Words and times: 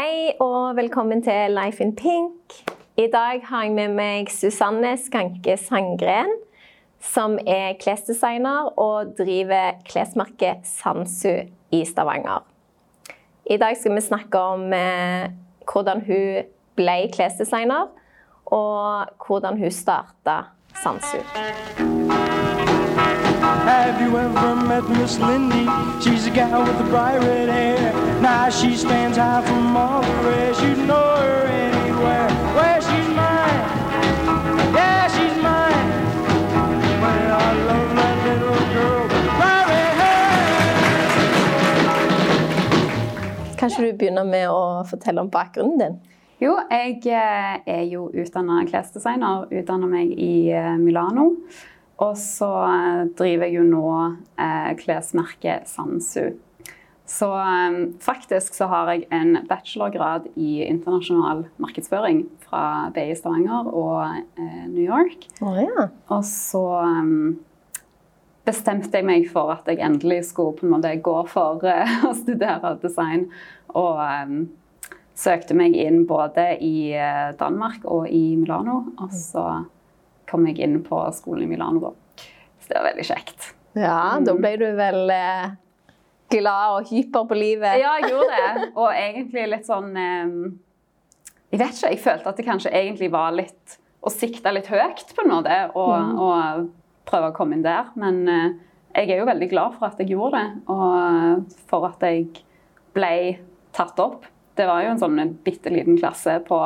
Hei 0.00 0.30
og 0.40 0.78
velkommen 0.78 1.20
til 1.20 1.52
Life 1.52 1.82
in 1.84 1.90
Pink. 1.96 2.54
I 2.96 3.04
dag 3.12 3.42
har 3.44 3.64
jeg 3.66 3.74
med 3.76 3.92
meg 3.98 4.30
Susanne 4.32 4.94
Skanke 4.96 5.58
Sangren, 5.60 6.30
som 7.04 7.36
er 7.44 7.74
klesdesigner 7.82 8.70
og 8.80 9.12
driver 9.18 9.76
klesmerket 9.84 10.64
Sansu 10.64 11.44
i 11.76 11.82
Stavanger. 11.84 12.46
I 13.44 13.60
dag 13.60 13.76
skal 13.76 13.98
vi 13.98 14.06
snakke 14.08 14.40
om 14.54 14.72
eh, 14.72 15.28
hvordan 15.68 16.04
hun 16.08 16.52
ble 16.80 16.98
klesdesigner, 17.12 17.92
og 18.46 19.26
hvordan 19.26 19.60
hun 19.60 19.80
starta 19.82 20.44
Sansu. 20.80 21.99
Have 23.90 24.00
you 24.00 24.16
ever 24.16 24.54
met 24.54 24.88
Miss 24.88 25.18
Lindy? 25.18 25.66
She's 26.00 26.24
a 26.28 26.30
gal 26.30 26.62
with 26.62 26.78
the 26.78 26.84
bright 26.84 27.18
red 27.18 27.48
hair. 27.48 27.92
Now 28.22 28.48
she 28.48 28.76
stands 28.76 29.18
high 29.18 29.42
from 29.44 29.76
all 29.76 30.00
the 30.00 30.14
rest. 30.28 30.62
You 30.62 30.76
know 30.86 31.16
her 31.16 31.46
anywhere. 31.48 32.30
Where 32.54 32.80
she's 32.80 33.08
mine. 33.18 33.60
Yeah, 34.78 35.08
she's 35.08 35.36
mine. 35.42 35.90
Well, 37.02 37.34
I 37.34 37.52
love 37.70 37.90
that 37.98 38.16
little 38.28 38.60
girl 38.74 39.02
with 39.10 39.24
the 39.26 39.32
bright 39.40 39.66
red 39.72 39.94
hair. 40.02 40.30
Kan 43.58 43.70
du 43.74 43.92
begynne 43.98 44.24
med 44.24 44.46
å 44.54 44.86
fortelle 44.86 45.20
om 45.20 45.30
bakgrunnen 45.34 45.78
din? 45.82 45.98
Jo, 46.38 46.54
jeg 46.70 47.02
eh, 47.10 47.58
er 47.66 47.84
jo 47.90 48.06
utdanna 48.14 48.62
klesdesigner. 48.70 49.50
Utdanna 49.50 49.90
meg 49.90 50.14
i 50.14 50.54
eh, 50.54 50.78
Milano. 50.78 51.34
Og 52.00 52.16
så 52.16 52.48
eh, 52.64 53.02
driver 53.16 53.48
jeg 53.48 53.58
jo 53.58 53.66
nå 53.68 53.88
eh, 54.40 54.70
klesmerket 54.80 55.68
Sansu. 55.68 56.32
Så 57.10 57.28
eh, 57.36 57.76
faktisk 58.00 58.56
så 58.56 58.70
har 58.72 58.92
jeg 58.92 59.04
en 59.12 59.42
bachelorgrad 59.50 60.30
i 60.40 60.62
internasjonal 60.64 61.44
markedsføring 61.60 62.24
fra 62.46 62.88
BI 62.94 63.12
Stavanger 63.18 63.68
og 63.68 64.00
eh, 64.40 64.64
New 64.70 64.84
York. 64.86 65.28
Oh, 65.44 65.58
ja. 65.60 65.90
Og 66.08 66.24
så 66.24 66.64
bestemte 68.48 68.96
jeg 68.96 69.06
meg 69.06 69.26
for 69.28 69.52
at 69.52 69.68
jeg 69.68 69.82
endelig 69.84 70.22
skulle 70.30 70.56
på 70.56 70.64
en 70.66 70.72
måte 70.78 70.94
gå 71.04 71.18
for 71.28 71.60
å 72.08 72.14
studere 72.16 72.78
design. 72.80 73.28
Og 73.76 74.00
søkte 75.20 75.52
meg 75.52 75.76
inn 75.76 76.06
både 76.08 76.54
i 76.64 76.96
Danmark 77.38 77.84
og 77.84 78.08
i 78.08 78.38
Milano. 78.40 78.86
Og 78.96 79.12
så 79.12 79.44
kom 80.30 80.46
jeg 80.48 80.60
inn 80.64 80.78
på 80.86 81.02
skolen 81.16 81.44
i 81.44 81.50
Milano. 81.50 81.94
Så 82.60 82.70
det 82.70 82.78
var 82.78 82.88
veldig 82.92 83.08
kjekt. 83.10 83.50
Ja, 83.78 84.18
da 84.22 84.34
ble 84.34 84.54
du 84.58 84.66
vel 84.78 85.12
eh, 85.14 85.52
glad 86.30 86.78
og 86.78 86.90
hyper 86.90 87.28
på 87.28 87.38
livet. 87.38 87.78
Ja, 87.82 87.96
jeg 88.00 88.14
gjorde 88.14 88.38
det. 88.38 88.70
Og 88.74 88.88
egentlig 88.94 89.46
litt 89.50 89.68
sånn 89.68 89.92
um, 89.94 90.34
Jeg 91.50 91.60
vet 91.60 91.76
ikke, 91.76 91.92
jeg 91.92 92.02
følte 92.04 92.32
at 92.32 92.40
det 92.40 92.46
kanskje 92.46 92.74
egentlig 92.74 93.10
var 93.14 93.34
litt 93.34 93.78
å 94.00 94.10
sikte 94.12 94.52
litt 94.54 94.70
høyt 94.70 95.10
på 95.12 95.26
noe, 95.28 95.56
og, 95.76 96.20
og 96.24 96.68
prøve 97.10 97.30
å 97.30 97.36
komme 97.36 97.58
inn 97.58 97.66
der. 97.66 97.90
Men 98.00 98.22
eh, 98.30 98.52
jeg 98.94 99.10
er 99.10 99.20
jo 99.20 99.28
veldig 99.28 99.48
glad 99.50 99.76
for 99.76 99.90
at 99.90 100.00
jeg 100.00 100.14
gjorde 100.14 100.38
det, 100.40 100.62
og 100.72 101.58
for 101.70 101.88
at 101.90 102.06
jeg 102.06 102.30
ble 102.96 103.12
tatt 103.76 104.00
opp. 104.02 104.24
Det 104.58 104.66
var 104.66 104.82
jo 104.84 104.94
en 104.94 105.02
sånn 105.02 105.36
bitte 105.44 105.72
liten 105.72 105.98
klasse 106.00 106.38
på 106.46 106.58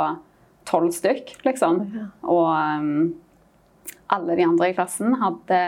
tolv 0.68 0.94
stykk, 0.94 1.34
liksom. 1.44 1.82
Og 2.22 2.46
um, 2.48 2.94
alle 4.12 4.36
de 4.36 4.46
andre 4.46 4.70
i 4.70 4.76
klassen 4.76 5.16
hadde 5.20 5.60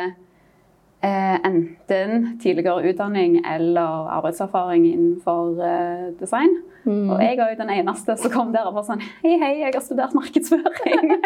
eh, 1.05 1.37
enten 1.47 2.39
tidligere 2.43 2.91
utdanning 2.91 3.39
eller 3.47 4.11
arbeidserfaring 4.19 4.87
innenfor 4.93 5.61
eh, 5.65 6.09
design. 6.21 6.59
Og 6.87 7.19
jeg 7.19 7.35
var 7.35 7.51
jo 7.51 7.59
den 7.59 7.71
eneste 7.75 8.15
som 8.15 8.31
kom 8.31 8.53
der 8.55 8.69
og 8.69 8.77
var 8.77 8.85
sånn 8.87 9.01
Hei, 9.25 9.33
hei, 9.41 9.53
jeg 9.59 9.75
har 9.75 9.83
studert 9.83 10.13
markedsføring. 10.15 11.17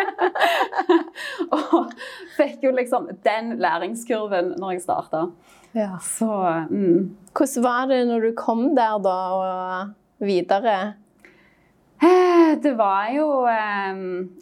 og 1.59 1.93
fikk 2.39 2.65
jo 2.65 2.73
liksom 2.73 3.11
den 3.27 3.59
læringskurven 3.61 4.55
når 4.57 4.79
jeg 4.79 4.85
starta. 4.87 5.27
Ja. 5.77 5.99
Så 6.03 6.31
mm. 6.71 7.11
Hvordan 7.37 7.67
var 7.67 7.91
det 7.93 8.01
når 8.09 8.25
du 8.25 8.31
kom 8.39 8.71
der 8.79 8.97
da, 9.05 9.19
og 9.37 10.25
videre? 10.25 10.79
Det 12.61 12.73
var 12.79 13.11
jo 13.13 13.27
eh, 13.47 13.99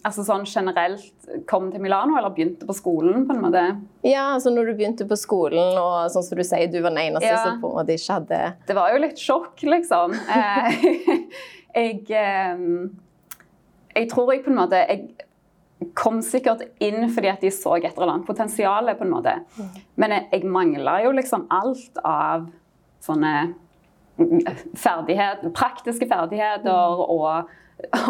altså 0.07 0.23
sånn 0.25 0.45
generelt 0.49 1.27
Kom 1.51 1.67
til 1.73 1.83
Milano 1.83 2.15
eller 2.17 2.31
begynte 2.35 2.65
på 2.69 2.75
skolen, 2.77 3.27
på 3.29 3.35
en 3.35 3.43
måte. 3.43 3.63
Ja, 4.07 4.29
altså 4.37 4.53
når 4.55 4.71
du 4.71 4.77
begynte 4.79 5.07
på 5.11 5.19
skolen, 5.19 5.75
og 5.77 6.07
sånn 6.15 6.25
som 6.25 6.39
du 6.39 6.45
sier, 6.47 6.71
du 6.73 6.79
var 6.81 6.95
den 6.95 7.03
eneste 7.09 7.29
Ja. 7.29 7.43
som 7.45 7.59
på 7.61 7.69
en 7.69 7.77
måte 7.81 7.97
ikke 7.99 8.17
hadde 8.21 8.41
Det 8.71 8.77
var 8.79 8.95
jo 8.95 9.03
litt 9.03 9.21
sjokk, 9.21 9.63
liksom. 9.67 10.15
Eh, 10.39 11.25
jeg 11.79 12.05
eh, 12.15 12.65
Jeg 13.99 14.11
tror 14.15 14.33
jeg 14.33 14.45
på 14.47 14.55
en 14.55 14.61
måte 14.63 14.81
Jeg 14.89 15.93
kom 15.99 16.23
sikkert 16.23 16.65
inn 16.83 17.11
fordi 17.15 17.29
at 17.31 17.43
de 17.45 17.51
så 17.55 17.77
et 17.77 17.91
eller 17.93 18.15
annet 18.15 18.27
potensial, 18.27 18.89
på 18.99 19.05
en 19.07 19.13
måte. 19.13 19.35
Men 19.95 20.11
jeg, 20.17 20.25
jeg 20.33 20.49
mangla 20.51 20.97
jo 21.05 21.13
liksom 21.15 21.45
alt 21.55 22.01
av 22.03 22.49
sånne 23.05 23.35
ferdighet, 24.75 25.45
praktiske 25.55 26.09
ferdigheter 26.11 27.03
og 27.05 27.49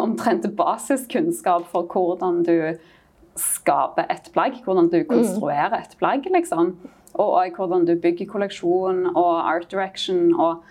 omtrent 0.04 0.46
basiskunnskap 0.56 1.66
for 1.72 1.88
hvordan 1.92 2.42
du 2.46 2.54
skaper 3.38 4.08
et 4.10 4.30
plagg, 4.34 4.58
hvordan 4.64 4.88
du 4.90 5.02
konstruerer 5.08 5.76
et 5.78 5.94
plagg, 6.00 6.26
liksom. 6.34 6.76
Og, 7.14 7.30
og 7.30 7.56
hvordan 7.56 7.86
du 7.86 7.94
bygger 8.00 8.28
kolleksjon 8.30 9.06
og 9.14 9.32
art 9.42 9.68
direction 9.70 10.32
og 10.34 10.64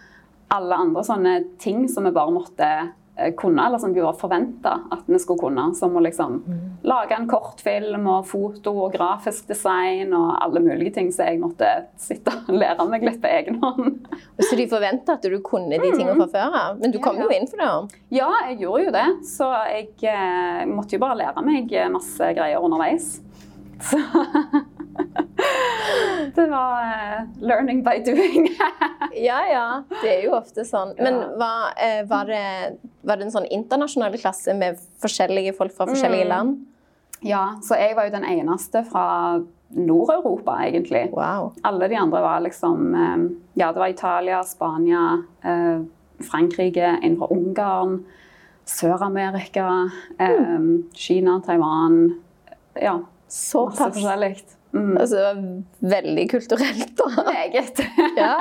alle 0.54 0.80
andre 0.80 1.04
sånne 1.04 1.36
ting 1.60 1.86
som 1.92 2.08
vi 2.08 2.14
bare 2.16 2.34
måtte 2.34 2.70
kunne, 3.40 3.64
eller 3.66 3.82
som 3.82 3.94
vi 3.96 4.04
var 4.04 4.14
forventa 4.20 4.76
at 4.94 5.08
vi 5.10 5.20
skulle 5.22 5.42
kunne. 5.42 5.70
Som 5.78 5.96
å 5.98 6.04
liksom 6.04 6.38
lage 6.88 7.16
en 7.18 7.28
kortfilm 7.30 8.06
og 8.12 8.28
foto 8.30 8.76
og 8.86 8.94
grafisk 8.94 9.48
design 9.50 10.14
og 10.18 10.36
alle 10.44 10.62
mulige 10.64 10.98
ting 11.00 11.12
som 11.16 11.30
jeg 11.30 11.42
måtte 11.42 11.72
sitte 12.02 12.34
og 12.44 12.54
lære 12.62 12.88
meg 12.92 13.08
litt 13.08 13.22
på 13.24 13.32
egen 13.32 13.62
hånd. 13.64 14.08
Så 14.44 14.60
de 14.60 14.68
forventa 14.70 15.18
at 15.18 15.26
du 15.26 15.40
kunne 15.46 15.80
de 15.80 15.92
tingene 15.94 16.18
fra 16.20 16.30
før 16.36 16.62
av? 16.62 16.82
Men 16.82 16.92
du 16.94 16.98
Mm. 16.98 17.02
Ja, 17.02 17.06
kom 17.06 17.20
jo 17.22 17.28
ja. 17.30 17.38
inn 17.38 17.48
for 17.48 17.62
det. 17.62 18.00
Ja, 18.18 18.30
jeg 18.50 18.58
gjorde 18.64 18.86
jo 18.88 18.94
det. 18.96 19.06
Så 19.28 19.48
jeg 19.70 19.90
eh, 20.10 20.66
måtte 20.70 20.98
jo 20.98 21.04
bare 21.04 21.20
lære 21.22 21.44
meg 21.46 21.72
masse 21.94 22.34
greier 22.38 22.64
underveis. 22.64 23.20
Så 23.88 24.00
Det 26.36 26.46
var 26.52 26.82
uh, 26.84 27.28
learning 27.42 27.84
by 27.84 27.98
doing. 28.06 28.48
Ja, 29.18 29.40
ja. 29.50 29.84
Det 30.02 30.10
er 30.12 30.26
jo 30.28 30.34
ofte 30.38 30.66
sånn. 30.68 30.92
Men 31.02 31.16
var, 31.40 31.72
uh, 31.80 32.02
var, 32.10 32.26
det, 32.30 32.78
var 33.08 33.18
det 33.18 33.26
en 33.28 33.34
sånn 33.34 33.48
internasjonal 33.50 34.18
klasse 34.22 34.54
med 34.58 34.78
forskjellige 35.02 35.56
folk 35.58 35.74
fra 35.78 35.88
forskjellige 35.90 36.26
Mm. 36.28 36.34
land? 36.34 36.58
ja, 37.26 37.56
så 37.66 37.74
jeg 37.80 37.96
var 37.98 38.06
jo 38.06 38.12
den 38.14 38.26
eneste 38.30 38.84
fra 38.86 39.40
Nord-Europa, 39.74 40.60
egentlig. 40.68 41.08
Wow. 41.12 41.48
Alle 41.66 41.88
de 41.90 41.98
andre 41.98 42.22
var 42.22 42.44
liksom 42.46 42.94
uh, 42.94 43.24
Ja, 43.58 43.72
det 43.74 43.82
var 43.82 43.88
Italia, 43.90 44.44
Spania, 44.46 45.24
eh, 45.42 45.82
Frankrike, 46.32 46.92
en 47.04 47.18
fra 47.18 47.28
Ungarn, 47.34 48.04
Sør-Amerika, 48.66 49.90
eh, 50.20 50.62
Kina, 50.94 51.40
Taiwan. 51.46 51.98
Ja, 52.82 53.00
masse 53.28 53.90
forskjellig. 53.94 54.36
Mm. 54.74 54.98
Altså, 55.00 55.16
det 55.16 55.24
var 55.24 55.92
veldig 55.96 56.26
kulturelt, 56.32 56.92
da. 57.00 57.08
Meget. 57.32 57.80
Ja. 58.18 58.34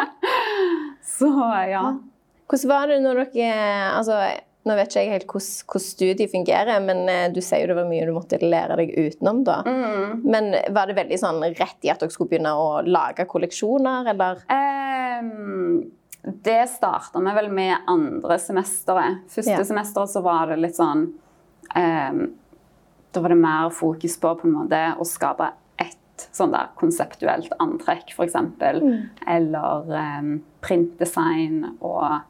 Så 1.06 1.28
ja. 1.70 1.84
Hvordan 2.48 2.68
var 2.70 2.86
det 2.90 2.96
når 3.04 3.20
dere 3.34 3.54
altså, 3.96 4.16
Nå 4.66 4.74
vet 4.74 4.88
ikke 4.90 5.02
jeg 5.04 5.12
helt 5.12 5.26
hvordan, 5.30 5.50
hvordan 5.70 5.84
studiet 5.86 6.30
fungerer, 6.32 6.80
men 6.82 7.04
eh, 7.12 7.26
du 7.30 7.38
sier 7.44 7.62
jo 7.62 7.68
det 7.70 7.76
var 7.78 7.86
mye 7.86 8.06
du 8.08 8.10
måtte 8.16 8.40
lære 8.42 8.74
deg 8.80 8.88
utenom. 8.98 9.44
da. 9.46 9.60
Mm. 9.62 10.24
Men 10.26 10.48
var 10.74 10.90
det 10.90 10.96
veldig 10.98 11.18
sånn 11.22 11.38
rett 11.54 11.86
i 11.86 11.92
at 11.92 12.00
dere 12.02 12.10
skulle 12.10 12.32
begynne 12.32 12.50
å 12.58 12.80
lage 12.82 13.28
kolleksjoner, 13.30 14.08
eller? 14.10 14.40
Um, 14.50 15.84
det 16.42 16.64
starta 16.72 17.22
vi 17.22 17.34
vel 17.38 17.52
med 17.54 17.86
andre 17.86 18.40
semesteret. 18.42 19.20
Første 19.30 19.54
Ja. 19.54 19.62
semesteret 19.68 20.10
så 20.10 20.24
var 20.26 20.50
det 20.50 20.58
litt 20.64 20.74
sånn 20.74 21.04
um, 21.76 22.18
Da 23.14 23.22
var 23.22 23.28
det 23.30 23.38
mer 23.38 23.70
fokus 23.70 24.18
på 24.18 24.34
på 24.40 24.48
en 24.50 24.56
måte 24.58 24.80
å 24.98 25.06
skape 25.06 25.52
sånn 26.36 26.54
der 26.54 26.70
konseptuelt 26.78 27.52
antrekk, 27.62 28.12
f.eks. 28.14 28.36
Eller 29.26 29.96
eh, 30.00 30.30
printdesign 30.64 31.62
og 31.76 32.20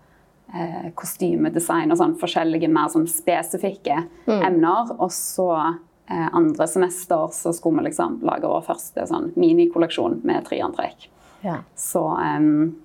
eh, 0.55 0.89
kostymedesign 0.99 1.93
og 1.93 2.01
sånn 2.01 2.17
forskjellige 2.21 2.71
mer 2.73 2.93
sånn 2.93 3.09
spesifikke 3.11 4.03
emner. 4.27 4.95
Og 4.99 5.13
så 5.15 5.51
eh, 5.57 6.29
andre 6.33 6.69
semester 6.71 7.29
så 7.35 7.55
skulle 7.57 7.83
vi 7.83 7.91
liksom 7.91 8.21
lage 8.27 8.51
vår 8.51 8.65
første 8.67 9.07
sånn 9.11 9.31
minikolleksjon 9.39 10.21
med 10.27 10.49
tre 10.49 10.63
antrekk. 10.67 11.09
Ja. 11.47 11.61
Så 11.79 12.03
em, 12.23 12.77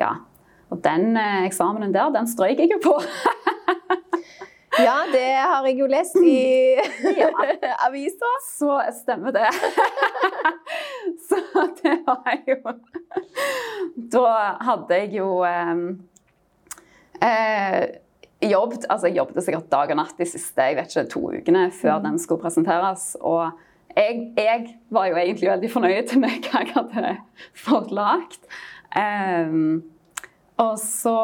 ja. 0.00 0.16
Og 0.70 0.78
den 0.84 1.16
eh, 1.18 1.44
eksamenen 1.48 1.94
der, 1.94 2.12
den 2.14 2.28
strøyk 2.30 2.62
jeg 2.62 2.70
jo 2.74 2.80
på. 2.84 2.96
ja, 4.86 5.00
det 5.12 5.26
har 5.34 5.66
jeg 5.66 5.80
jo 5.80 5.88
lest 5.90 6.16
i 6.22 6.78
avisa. 7.86 8.32
Så 8.52 8.78
stemmer 9.02 9.34
det. 9.34 9.48
Det 11.82 11.96
var 12.06 12.36
jo 12.48 12.58
Da 14.14 14.34
hadde 14.66 15.00
jeg 15.00 15.12
jo 15.18 15.40
em, 15.46 15.84
eh, 17.22 17.82
jobbet, 18.50 18.86
altså 18.88 19.10
jeg 19.10 19.16
jobbet 19.20 19.44
sikkert 19.44 19.70
dag 19.72 19.92
og 19.92 20.00
natt 20.00 20.18
de 20.18 20.28
siste 20.28 20.68
jeg 20.70 20.78
vet 20.78 20.94
ikke, 20.94 21.08
to 21.12 21.24
ukene 21.34 21.68
før 21.74 22.00
den 22.04 22.18
skulle 22.22 22.42
presenteres. 22.42 23.12
Og 23.20 23.50
jeg, 23.96 24.32
jeg 24.38 24.66
var 24.90 25.10
jo 25.10 25.20
egentlig 25.20 25.50
veldig 25.50 25.72
fornøyd 25.72 26.16
med 26.22 26.50
hva 26.50 26.64
jeg 26.64 26.74
hadde 26.76 27.16
fått 27.66 27.94
lagt. 27.94 28.44
Um, 28.90 29.82
og 30.60 30.76
så 30.82 31.16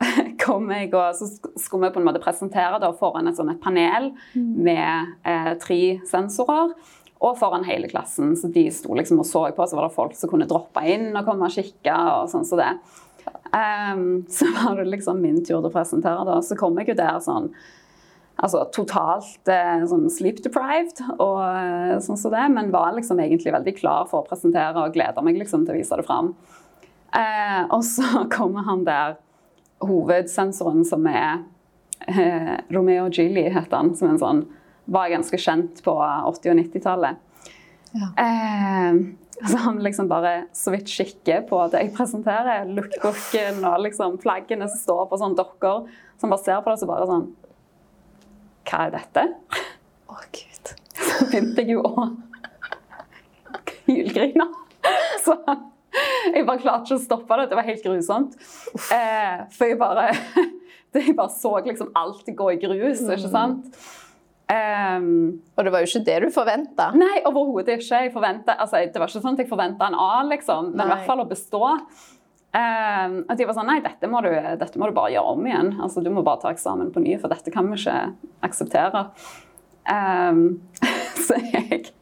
kom 0.44 0.70
jeg 0.72 0.90
og 0.94 1.14
så 1.18 1.28
skulle 1.60 1.88
vi 1.88 1.94
på 1.94 2.00
en 2.00 2.08
måte 2.08 2.22
presentere 2.22 2.80
da 2.82 2.90
foran 2.96 3.30
et, 3.30 3.36
sånn 3.38 3.52
et 3.52 3.60
panel 3.62 4.10
med 4.34 5.12
eh, 5.28 5.52
tre 5.62 5.82
sensorer. 6.08 6.72
Og 7.20 7.36
foran 7.36 7.66
hele 7.68 7.88
klassen. 7.90 8.32
Så 8.38 8.48
de 8.52 8.64
sto 8.72 8.96
liksom 8.96 9.20
og 9.20 9.28
så 9.28 9.44
på, 9.56 9.66
så 9.68 9.76
var 9.76 9.88
det 9.88 9.96
folk 9.96 10.14
som 10.16 10.30
kunne 10.32 10.48
droppe 10.48 10.84
inn 10.88 11.10
og 11.12 11.26
komme 11.26 11.48
og 11.48 11.52
kikke. 11.52 11.92
og 11.92 12.30
sånn 12.32 12.46
som 12.48 12.60
det. 12.60 12.70
Um, 13.50 14.24
så 14.30 14.48
var 14.54 14.78
det 14.78 14.88
liksom 14.88 15.20
min 15.20 15.42
tur 15.42 15.58
til 15.58 15.68
å 15.68 15.74
presentere, 15.74 16.24
da. 16.28 16.38
Så 16.44 16.56
kom 16.56 16.78
jeg 16.80 16.92
jo 16.92 16.98
der 17.02 17.20
sånn 17.24 17.52
altså 18.40 18.62
totalt 18.72 19.50
eh, 19.52 19.82
sånn 19.88 20.06
sleep 20.12 20.38
deprived, 20.44 21.02
og 21.20 21.40
eh, 21.44 21.96
sånn 22.00 22.16
som 22.16 22.32
det, 22.32 22.46
men 22.54 22.72
var 22.72 22.94
liksom 22.96 23.20
egentlig 23.20 23.52
veldig 23.52 23.74
klar 23.76 24.06
for 24.08 24.22
å 24.22 24.28
presentere 24.28 24.80
og 24.80 24.94
gleder 24.94 25.24
meg 25.26 25.36
liksom 25.36 25.66
til 25.66 25.74
å 25.74 25.80
vise 25.80 25.98
det 26.00 26.06
fram. 26.06 26.32
Uh, 27.10 27.66
og 27.74 27.82
så 27.84 28.22
kommer 28.36 28.64
han 28.68 28.86
der 28.86 29.18
hovedsensoren 29.84 30.84
som 30.88 31.06
er 31.10 31.42
eh, 32.08 32.56
Romeo 32.72 33.08
Gilly, 33.10 33.48
heter 33.50 33.76
han, 33.76 33.94
som 33.98 34.08
er 34.08 34.14
en 34.14 34.22
sånn, 34.22 34.42
var 34.84 35.10
ganske 35.12 35.38
kjent 35.40 35.82
på 35.84 35.94
80- 36.00 36.52
og 36.52 36.60
90-tallet. 36.60 37.26
Eh, 37.94 39.00
så 39.50 39.56
han 39.56 39.78
liksom 39.82 40.08
bare 40.08 40.44
så 40.52 40.72
vidt 40.74 40.88
kikker 40.88 41.46
på 41.48 41.60
det 41.72 41.80
jeg 41.84 41.94
presenterer, 41.96 42.68
lookbooken 42.68 43.62
og 43.64 43.80
liksom 43.86 44.18
flaggene 44.22 44.68
som 44.68 44.82
står 44.82 45.06
på 45.10 45.20
sånne 45.20 45.38
dokker. 45.38 45.86
Så 46.16 46.26
han 46.26 46.34
bare 46.34 46.44
ser 46.44 46.60
på 46.64 46.72
det 46.72 46.80
så 46.82 46.90
bare 46.90 47.08
sånn 47.08 47.28
Hva 48.68 48.82
er 48.86 48.92
dette? 48.94 49.24
Å, 50.10 50.18
Gud. 50.36 50.74
Så 51.00 51.26
begynte 51.30 51.64
jeg 51.64 51.78
jo 51.78 51.84
å 51.86 52.10
hylgrine. 53.88 54.46
Så 55.24 55.34
jeg 56.34 56.44
bare 56.46 56.60
klarte 56.60 56.86
ikke 56.86 56.98
å 56.98 57.02
stoppe 57.02 57.38
det. 57.40 57.48
Det 57.50 57.58
var 57.58 57.66
helt 57.66 57.86
grusomt. 57.86 58.36
Eh, 58.94 59.40
for 59.56 59.72
jeg 59.72 59.78
bare, 59.80 60.10
jeg 60.94 61.16
bare 61.16 61.32
så 61.34 61.54
liksom 61.64 61.90
alt 61.98 62.28
gå 62.36 62.52
i 62.52 62.60
grus, 62.62 63.02
ikke 63.06 63.32
sant? 63.32 63.80
Um, 64.50 65.42
Og 65.54 65.62
det 65.62 65.70
var 65.70 65.84
jo 65.84 65.90
ikke 65.90 66.06
det 66.08 66.16
du 66.24 66.30
forventa. 66.34 66.88
Nei, 66.98 67.20
overhodet 67.28 67.76
ikke. 67.76 68.00
Jeg 68.06 68.14
altså, 68.16 68.80
det 68.82 68.98
var 68.98 69.10
ikke 69.10 69.22
sånn 69.22 69.36
at 69.36 69.44
jeg 69.44 69.50
forventa 69.50 69.90
en 69.90 69.98
A, 69.98 70.24
liksom, 70.26 70.72
men 70.74 70.88
i 70.88 70.90
hvert 70.90 71.06
fall 71.06 71.22
å 71.22 71.28
bestå. 71.30 71.62
Um, 72.50 73.20
at 73.30 73.38
de 73.38 73.46
var 73.46 73.54
sånn 73.54 73.68
Nei, 73.70 73.78
dette 73.84 74.08
må, 74.10 74.24
du, 74.26 74.32
dette 74.34 74.80
må 74.82 74.88
du 74.90 74.96
bare 74.96 75.12
gjøre 75.14 75.36
om 75.36 75.46
igjen. 75.46 75.70
Altså, 75.78 76.02
du 76.02 76.10
må 76.10 76.24
bare 76.26 76.42
ta 76.42 76.50
eksamen 76.50 76.90
på 76.94 77.02
ny, 77.04 77.14
for 77.22 77.30
dette 77.30 77.52
kan 77.54 77.70
vi 77.70 77.78
ikke 77.78 77.98
akseptere. 78.48 79.06
Um, 79.86 80.60
så 81.26 81.38
jeg 81.52 81.92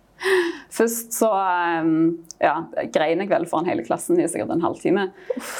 Først 0.74 1.14
så 1.14 1.28
um, 1.30 2.18
ja, 2.42 2.54
grein 2.94 3.22
jeg 3.22 3.30
vel 3.30 3.46
foran 3.50 3.68
hele 3.68 3.84
klassen 3.86 4.18
i 4.18 4.26
sikkert 4.30 4.50
en 4.54 4.64
halvtime. 4.64 5.08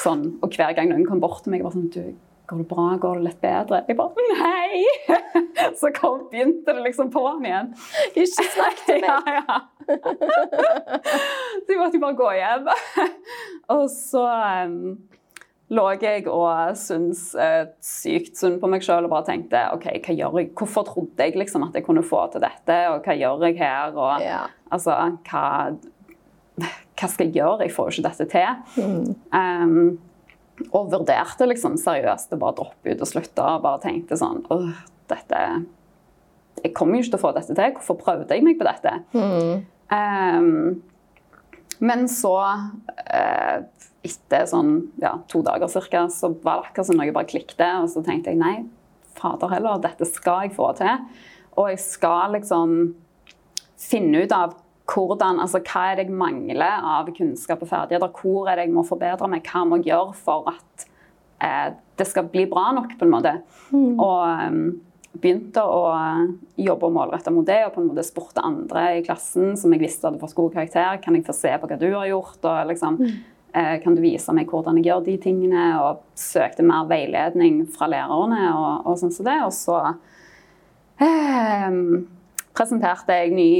Sånn, 0.01 0.25
og 0.43 0.55
hver 0.55 0.73
gang 0.75 0.91
noen 0.91 1.05
kom 1.07 1.21
bort 1.23 1.45
til 1.45 1.53
meg 1.53 1.63
og 1.63 1.69
var 1.69 1.77
sånn 1.77 1.87
du, 1.93 2.01
Går 2.49 2.57
det 2.63 2.67
bra? 2.71 2.85
Går 2.97 3.19
det 3.19 3.25
litt 3.27 3.41
bedre? 3.43 3.83
Jeg 3.87 3.97
bare 3.99 4.25
Nei! 4.39 4.83
Så 5.79 5.91
kom, 5.95 6.23
begynte 6.31 6.73
det 6.73 6.81
liksom 6.87 7.11
på'n 7.13 7.45
igjen. 7.45 7.67
Ikke 8.15 8.45
snakk 8.55 8.79
til 8.87 9.01
meg. 9.05 9.29
Ja, 9.29 9.43
ja. 9.43 9.59
Så 11.63 11.73
jeg 11.73 11.79
måtte 11.79 12.01
bare 12.01 12.17
gå 12.17 12.31
hjem. 12.37 12.67
Og 13.75 13.85
så 13.93 14.23
um, 14.65 14.97
lå 15.73 15.85
jeg 16.01 16.25
og 16.31 16.73
syntes 16.79 17.27
uh, 17.37 17.69
sykt 17.85 18.39
synd 18.39 18.57
på 18.63 18.69
meg 18.71 18.81
sjøl 18.85 19.05
og 19.05 19.13
bare 19.13 19.27
tenkte 19.29 19.61
OK, 19.75 19.85
hva 20.07 20.15
gjør 20.17 20.39
jeg? 20.41 20.51
Hvorfor 20.57 20.87
trodde 20.89 21.27
jeg 21.29 21.37
liksom 21.37 21.67
at 21.67 21.77
jeg 21.77 21.85
kunne 21.85 22.01
få 22.05 22.23
til 22.33 22.41
dette, 22.45 22.79
og 22.95 23.05
hva 23.05 23.17
gjør 23.19 23.45
jeg 23.49 23.59
her? 23.61 23.93
Og 23.93 24.25
Ja. 24.25 24.41
altså, 24.73 24.97
hva, 25.29 25.45
hva 26.57 27.07
skal 27.13 27.29
jeg 27.29 27.37
gjøre? 27.39 27.61
Jeg 27.67 27.75
får 27.77 27.89
jo 27.91 27.97
ikke 27.99 28.09
dette 28.09 28.29
til. 28.33 28.49
Um, 29.33 29.99
og 30.69 30.91
vurderte 30.91 31.47
liksom 31.47 31.77
seriøst 31.79 32.35
å 32.35 32.39
bare 32.41 32.57
droppe 32.59 32.93
ut 32.93 33.03
og 33.03 33.09
slutte. 33.09 33.43
Og 33.43 33.65
bare 33.65 33.81
tenkte 33.83 34.17
sånn 34.19 34.43
Åh, 34.53 34.71
dette 35.11 35.41
Jeg 36.63 36.73
kommer 36.75 36.97
jo 36.97 37.05
ikke 37.05 37.15
til 37.15 37.19
å 37.19 37.23
få 37.23 37.33
dette 37.37 37.55
til. 37.55 37.75
Hvorfor 37.77 37.99
prøvde 38.01 38.35
jeg 38.35 38.45
meg 38.45 38.59
på 38.59 38.67
dette? 38.67 38.95
Um, 39.89 40.81
men 41.79 42.09
så, 42.11 42.35
uh, 42.99 43.57
etter 44.03 44.49
sånn 44.51 44.73
ja, 44.99 45.13
to 45.31 45.39
dager 45.45 45.71
cirka, 45.71 46.03
så 46.11 46.33
var 46.43 46.59
det 46.59 46.71
akkurat 46.73 46.89
som 46.89 46.99
noe 46.99 47.15
bare 47.15 47.29
klikket. 47.31 47.63
Og 47.79 47.87
så 47.93 48.03
tenkte 48.03 48.33
jeg 48.33 48.41
nei, 48.41 48.57
fader 49.19 49.53
heller, 49.53 49.79
dette 49.83 50.07
skal 50.09 50.47
jeg 50.47 50.57
få 50.57 50.73
til. 50.79 51.05
Og 51.55 51.71
jeg 51.71 51.79
skal 51.83 52.35
liksom 52.35 52.75
finne 53.79 54.25
ut 54.25 54.35
av 54.35 54.57
hvordan, 54.89 55.39
altså 55.43 55.61
hva 55.61 55.85
er 55.89 55.99
det 55.99 56.07
jeg 56.07 56.17
mangler 56.17 56.85
av 56.95 57.09
kunnskap 57.15 57.63
og 57.63 57.69
ferdigheter. 57.69 58.11
Hvor 58.21 58.49
er 58.49 58.59
det 58.59 58.67
jeg 58.67 58.75
må 58.75 58.85
forbedre 58.87 59.29
meg? 59.31 59.45
Hva 59.45 59.65
må 59.67 59.79
jeg 59.79 59.91
gjøre 59.91 60.15
for 60.17 60.51
at 60.51 60.85
eh, 61.45 61.71
det 61.99 62.07
skal 62.09 62.29
bli 62.31 62.45
bra 62.49 62.69
nok? 62.75 62.95
på 62.97 63.07
en 63.07 63.13
måte. 63.13 63.33
Og 63.75 64.49
um, 64.49 64.61
begynte 65.19 65.63
å 65.65 65.81
jobbe 66.59 66.91
målretta 66.93 67.33
mot 67.33 67.47
det, 67.47 67.63
og 67.65 67.73
på 67.75 67.81
en 67.81 67.89
måte 67.89 68.05
spurte 68.07 68.43
andre 68.45 68.85
i 68.99 69.03
klassen 69.05 69.57
som 69.59 69.73
jeg 69.73 69.83
visste 69.83 70.07
hadde 70.07 70.21
fått 70.21 70.37
god 70.37 70.55
karakter, 70.55 71.01
kan 71.03 71.17
jeg 71.17 71.25
få 71.27 71.35
se 71.35 71.53
på 71.59 71.69
hva 71.69 71.79
du 71.81 71.89
har 71.89 72.07
gjort. 72.11 72.39
og 72.43 72.69
liksom, 72.71 72.99
eh, 73.53 73.75
Kan 73.83 73.95
du 73.95 74.01
vise 74.01 74.33
meg 74.33 74.47
hvordan 74.49 74.79
jeg 74.79 74.89
gjør 74.89 75.03
de 75.05 75.17
tingene? 75.17 75.65
Og 75.83 76.05
søkte 76.15 76.63
mer 76.63 76.87
veiledning 76.89 77.65
fra 77.67 77.89
lærerne. 77.89 78.45
og, 78.55 78.87
og 78.87 79.01
sånn 79.01 79.13
som 79.13 79.25
det. 79.25 79.39
Og 79.45 79.53
så 79.53 79.79
eh, 81.01 81.77
presenterte 82.53 83.19
jeg 83.21 83.35
ny 83.35 83.51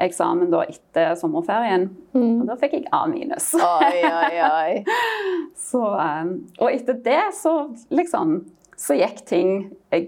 eksamen 0.00 0.50
da 0.52 0.62
etter 0.64 1.14
sommerferien. 1.18 1.88
Og 2.16 2.46
da 2.48 2.56
fikk 2.60 2.78
jeg 2.78 2.88
A 2.94 3.04
minus. 3.10 3.52
Oi, 3.58 4.00
oi, 4.08 4.40
oi. 4.46 4.82
Så, 5.68 5.82
eh, 6.00 6.32
og 6.58 6.68
etter 6.68 6.98
det 7.04 7.22
så 7.36 7.52
liksom 7.92 8.40
så 8.76 8.96
gikk 8.98 9.20
ting 9.28 9.50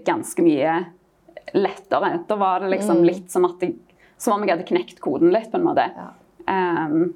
ganske 0.05 0.43
mye 0.43 0.73
lettere. 1.55 2.19
Da 2.27 2.35
var 2.35 2.59
det 2.59 2.73
liksom 2.73 3.03
litt 3.07 3.31
som 3.31 3.45
at 3.47 3.61
jeg, 3.63 3.77
som 4.17 4.35
om 4.35 4.43
jeg 4.43 4.55
hadde 4.55 4.67
knekt 4.67 4.99
koden 5.03 5.31
litt, 5.33 5.47
på 5.51 5.61
en 5.61 5.67
måte. 5.67 5.85
Ja. 5.95 6.09
Um, 6.45 7.13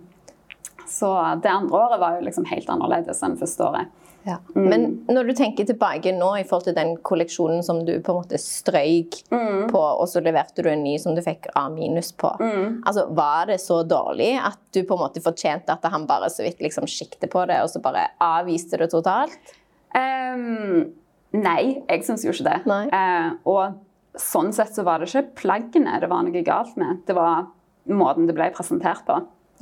så 0.90 1.12
det 1.44 1.52
andre 1.52 1.78
året 1.78 2.02
var 2.02 2.16
jo 2.18 2.26
liksom 2.26 2.48
helt 2.50 2.70
annerledes 2.72 3.20
enn 3.26 3.38
første 3.38 3.66
året. 3.68 3.92
Ja. 4.30 4.38
Men 4.54 4.86
når 5.10 5.30
du 5.30 5.34
tenker 5.38 5.66
tilbake 5.66 6.12
nå 6.14 6.30
i 6.38 6.46
forhold 6.46 6.68
til 6.68 6.78
den 6.78 6.92
kolleksjonen 7.06 7.64
som 7.66 7.82
du 7.88 7.96
på 8.04 8.14
en 8.14 8.20
måte 8.20 8.40
strøyk 8.42 9.22
på, 9.30 9.80
og 9.80 10.06
så 10.12 10.22
leverte 10.22 10.66
du 10.66 10.70
en 10.70 10.84
ny 10.86 10.98
som 11.02 11.16
du 11.18 11.24
fikk 11.26 11.50
A 11.58 11.66
minus 11.74 12.12
på, 12.14 12.30
altså 12.38 13.08
var 13.18 13.50
det 13.50 13.60
så 13.64 13.82
dårlig 13.88 14.36
at 14.38 14.60
du 14.76 14.84
på 14.84 14.98
en 14.98 15.04
måte 15.08 15.24
fortjente 15.26 15.74
at 15.74 15.90
han 15.90 16.06
bare 16.10 16.30
så 16.30 16.46
vidt 16.46 16.62
liksom 16.62 16.88
skikte 16.90 17.30
på 17.32 17.46
det, 17.50 17.58
og 17.64 17.72
så 17.74 17.82
bare 17.84 18.10
avviste 18.22 18.78
det 18.82 18.92
totalt? 18.94 19.56
Um, 19.96 20.92
nei, 21.34 21.62
jeg 21.90 22.06
syns 22.06 22.26
jo 22.26 22.34
ikke 22.34 22.52
det. 22.52 22.60
Eh, 22.94 23.30
og 23.50 24.20
sånn 24.20 24.54
sett 24.56 24.76
så 24.76 24.86
var 24.86 25.02
det 25.02 25.10
ikke 25.10 25.42
plaggene 25.44 26.00
det 26.02 26.10
var 26.12 26.26
noe 26.26 26.46
galt 26.46 26.78
med. 26.80 27.04
Det 27.08 27.18
var 27.18 27.50
måten 27.90 28.30
det 28.30 28.38
ble 28.38 28.52
presentert 28.54 29.06
på. 29.08 29.18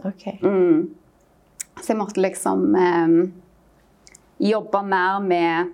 Ok. 0.06 0.30
Mm. 0.44 0.88
Så 1.78 1.94
jeg 1.94 2.00
måtte 2.00 2.24
liksom 2.24 2.74
eh, 2.76 3.18
jobbe 4.38 4.82
mer 4.86 5.20
med 5.24 5.74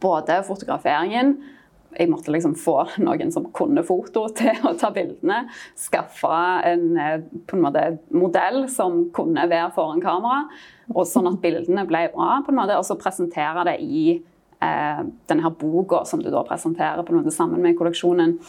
både 0.00 0.42
fotograferingen 0.46 1.36
Jeg 1.94 2.10
måtte 2.10 2.32
liksom 2.34 2.56
få 2.58 2.80
noen 3.06 3.30
som 3.30 3.44
kunne 3.54 3.84
foto 3.86 4.24
til 4.34 4.64
å 4.66 4.72
ta 4.74 4.88
bildene. 4.90 5.44
Skaffe 5.78 6.38
en, 6.66 6.88
eh, 6.98 7.20
på 7.46 7.54
en 7.54 7.62
måte, 7.62 7.84
modell 8.10 8.64
som 8.72 9.04
kunne 9.14 9.44
være 9.46 9.70
foran 9.76 10.02
kamera. 10.02 10.40
Og 10.90 11.06
sånn 11.06 11.30
at 11.30 11.38
bildene 11.44 11.86
ble 11.86 12.08
bra, 12.16 12.40
på 12.42 12.50
en 12.50 12.58
måte, 12.58 12.74
og 12.74 12.82
så 12.88 12.98
presentere 12.98 13.62
det 13.70 13.76
i 13.86 14.08
eh, 14.18 15.04
denne 15.30 15.46
her 15.46 15.54
boka 15.54 16.02
som 16.08 16.18
du 16.18 16.32
da 16.34 16.42
presenterer 16.48 17.06
på 17.06 17.14
en 17.14 17.22
måte 17.22 17.36
sammen 17.36 17.62
med 17.62 17.78
kolleksjonen. 17.78 18.40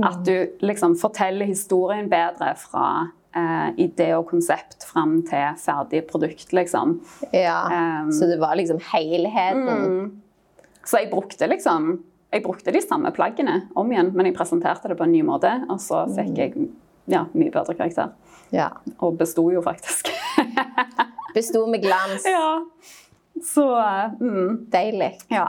At 0.00 0.24
du 0.24 0.56
liksom 0.64 0.96
forteller 0.96 1.52
historien 1.52 2.08
bedre 2.08 2.54
fra 2.58 2.86
eh, 3.36 3.68
idé 3.84 4.10
og 4.16 4.28
konsept 4.30 4.86
fram 4.88 5.20
til 5.28 5.58
ferdig 5.60 6.04
produkt, 6.10 6.52
liksom. 6.56 6.98
Ja, 7.32 7.60
Um, 7.74 8.12
så 8.12 8.26
det 8.30 8.38
var 8.40 8.56
liksom 8.56 8.80
helheten. 8.92 10.20
Så 10.84 11.00
jeg 11.00 11.10
brukte 11.12 11.48
liksom 11.48 12.04
jeg 12.34 12.42
brukte 12.42 12.72
de 12.74 12.80
samme 12.82 13.12
plaggene 13.14 13.60
om 13.78 13.92
igjen, 13.92 14.10
men 14.10 14.26
jeg 14.26 14.34
presenterte 14.34 14.90
det 14.90 14.96
på 14.98 15.06
en 15.06 15.12
ny 15.14 15.20
måte. 15.22 15.52
Og 15.70 15.78
så 15.78 16.00
fikk 16.10 16.40
jeg 16.40 16.66
ja, 17.06 17.20
mye 17.30 17.52
bedre 17.54 17.76
karakter. 17.78 18.10
Ja. 18.50 18.72
Og 18.98 19.14
besto 19.20 19.44
jo 19.54 19.62
faktisk. 19.62 20.10
Besto 21.34 21.62
med 21.70 21.84
glans. 21.84 22.26
ja. 22.36 22.58
Så 23.44 23.68
eh, 23.78 24.18
mm, 24.18 24.66
Deilig. 24.72 25.12
ja. 25.30 25.46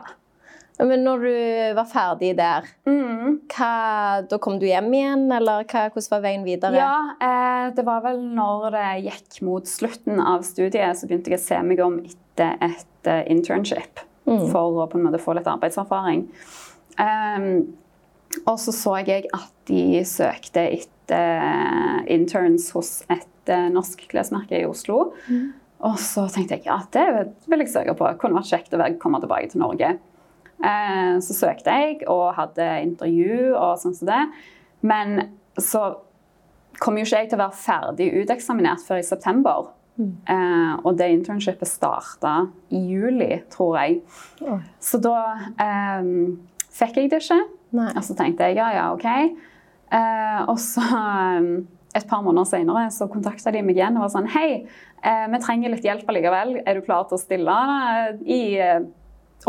Men 0.79 1.05
når 1.05 1.21
du 1.23 1.75
var 1.77 1.85
ferdig 1.87 2.33
der, 2.35 2.65
Mm. 2.85 3.39
hva, 3.47 4.27
da 4.27 4.37
kom 4.37 4.57
du 4.59 4.65
hjem 4.67 4.89
igjen, 4.91 5.31
eller 5.31 5.63
hva, 5.63 5.85
hvordan 5.93 6.11
var 6.11 6.21
veien 6.25 6.43
videre? 6.43 6.75
Ja, 6.75 7.15
eh, 7.21 7.69
det 7.71 7.85
var 7.85 8.01
vel 8.03 8.19
når 8.35 8.71
det 8.75 8.89
gikk 9.05 9.41
mot 9.41 9.63
slutten 9.63 10.19
av 10.19 10.43
studiet, 10.43 10.97
så 10.97 11.07
begynte 11.07 11.31
jeg 11.31 11.39
å 11.39 11.45
se 11.45 11.61
meg 11.63 11.79
om 11.79 11.99
etter 12.03 12.57
et 12.59 13.07
internship. 13.31 14.03
internship. 14.25 14.51
For 14.51 14.83
å 14.83 14.89
på 14.89 14.97
en 14.97 15.05
måte 15.05 15.21
få 15.21 15.35
litt 15.37 15.45
arbeidserfaring. 15.45 16.27
Um, 16.97 17.75
og 18.47 18.57
så 18.59 18.73
så 18.73 18.95
jeg 19.05 19.27
at 19.33 19.51
de 19.69 20.01
søkte 20.03 20.63
etter 20.79 22.07
interns 22.11 22.71
hos 22.75 23.03
et 23.09 23.27
eh, 23.53 23.69
norsk 23.69 24.07
klesmerke 24.09 24.59
i 24.59 24.65
Oslo. 24.65 25.13
Og 25.85 25.97
så 26.01 26.25
tenkte 26.33 26.57
jeg 26.57 26.65
ja, 26.65 26.79
det 26.91 27.05
vil 27.47 27.59
jeg 27.59 27.69
søke 27.69 27.93
på. 27.95 28.07
Det 28.09 28.19
kunne 28.19 28.39
vært 28.41 28.49
kjekt 28.49 28.73
å 28.73 28.99
komme 28.99 29.21
tilbake 29.21 29.51
til 29.51 29.61
Norge. 29.61 29.97
Eh, 30.65 31.15
så 31.21 31.37
søkte 31.37 31.73
jeg 31.77 32.01
og 32.09 32.31
hadde 32.39 32.65
intervju 32.87 33.53
og 33.53 33.77
sånn 33.81 33.95
som 33.97 34.09
det. 34.09 34.21
Men 34.85 35.17
så 35.61 35.87
kom 36.81 36.97
jo 36.99 37.05
ikke 37.05 37.23
jeg 37.23 37.31
til 37.31 37.39
å 37.39 37.45
være 37.45 37.59
ferdig 37.59 38.11
uteksaminert 38.23 38.83
før 38.85 39.01
i 39.01 39.07
september. 39.07 39.69
Eh, 39.95 40.73
og 40.83 40.97
det 40.99 41.07
internshipet 41.13 41.69
starta 41.69 42.33
i 42.75 42.81
juli, 42.89 43.29
tror 43.53 43.77
jeg. 43.79 44.01
Oh. 44.43 44.59
Så 44.83 44.99
da 45.03 45.19
eh, 45.61 46.09
fikk 46.75 46.99
jeg 46.99 47.13
det 47.13 47.21
ikke. 47.23 47.39
Nei. 47.75 47.91
Og 47.93 48.03
så 48.07 48.15
tenkte 48.17 48.49
jeg 48.49 48.59
ja, 48.59 48.71
ja, 48.75 48.89
OK. 48.95 49.07
Eh, 49.95 50.41
og 50.51 50.59
så 50.59 50.83
eh, 50.83 51.47
et 51.95 52.09
par 52.09 52.25
måneder 52.25 52.49
senere 52.49 52.89
så 52.91 53.07
kontakta 53.11 53.53
de 53.55 53.63
meg 53.63 53.79
igjen 53.79 53.95
og 53.95 54.03
var 54.03 54.11
sånn 54.17 54.27
Hei, 54.33 54.65
eh, 54.99 55.25
vi 55.31 55.41
trenger 55.43 55.71
litt 55.71 55.87
hjelp 55.87 56.11
allikevel. 56.11 56.57
Er 56.65 56.75
du 56.75 56.83
klar 56.83 57.07
til 57.07 57.15
å 57.15 57.21
stille 57.21 57.59
i 58.27 58.41
eh, 58.59 58.81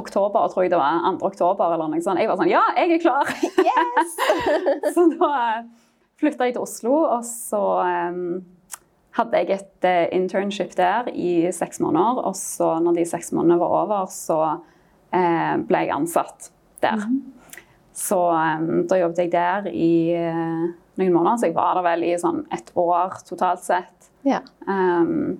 oktober, 0.01 0.49
tror 0.53 0.67
jeg 0.67 0.73
det 0.73 0.81
var. 0.81 1.01
2. 1.07 1.27
oktober 1.27 1.75
eller 1.75 1.91
noe 1.93 2.03
sånt. 2.05 2.21
Jeg 2.21 2.31
var 2.31 2.41
sånn 2.41 2.53
Ja, 2.53 2.63
jeg 2.77 2.97
er 2.97 3.03
klar! 3.03 3.33
Yes! 3.67 4.17
Så 4.95 5.09
da 5.17 5.33
flytta 6.21 6.49
jeg 6.49 6.57
til 6.57 6.65
Oslo, 6.65 6.95
og 7.13 7.25
så 7.29 7.61
um, 7.85 8.39
hadde 9.19 9.43
jeg 9.43 9.59
et 9.59 9.89
uh, 9.89 10.07
internship 10.17 10.73
der 10.79 11.11
i 11.13 11.51
seks 11.53 11.81
måneder. 11.85 12.23
Og 12.25 12.37
så 12.39 12.77
når 12.83 13.01
de 13.01 13.09
seks 13.09 13.33
månedene 13.37 13.61
var 13.61 13.75
over, 13.83 14.07
så 14.13 14.39
uh, 14.57 15.55
ble 15.69 15.83
jeg 15.85 15.95
ansatt 15.97 16.51
der. 16.85 17.05
Så 17.97 18.19
um, 18.33 18.87
da 18.89 19.01
jobbet 19.01 19.27
jeg 19.27 19.35
der 19.35 19.69
i 19.73 19.93
uh, 20.17 20.65
noen 20.97 21.13
måneder, 21.13 21.41
så 21.41 21.51
jeg 21.51 21.57
var 21.57 21.77
der 21.79 21.87
vel 21.91 22.07
i 22.09 22.15
sånn 22.21 22.45
et 22.57 22.73
år 22.81 23.21
totalt 23.29 23.65
sett. 23.65 24.11
Ja. 24.27 24.41
Um, 24.67 25.37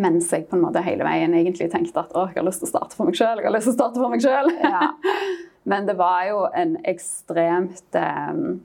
mens 0.00 0.30
jeg 0.32 0.46
på 0.48 0.56
en 0.56 0.64
måte 0.64 0.82
hele 0.84 1.04
veien 1.06 1.34
egentlig 1.36 1.68
tenkte 1.72 2.02
at 2.02 2.12
jeg 2.16 2.38
har 2.38 2.46
lyst 2.46 2.62
til 2.62 2.70
å 2.70 2.72
starte 2.72 2.96
for 2.96 3.08
meg 3.08 3.18
sjøl. 3.18 3.40
Jeg 3.40 3.48
har 3.48 3.54
lyst 3.56 3.68
til 3.68 3.74
å 3.74 3.78
starte 3.78 4.02
for 4.02 4.12
meg 4.12 4.24
selv. 4.24 4.52
Ja. 4.64 4.90
Men 5.70 5.86
det 5.88 5.96
var 5.98 6.24
jo 6.30 6.44
en 6.56 6.76
ekstremt 6.88 7.98
um, 8.00 8.60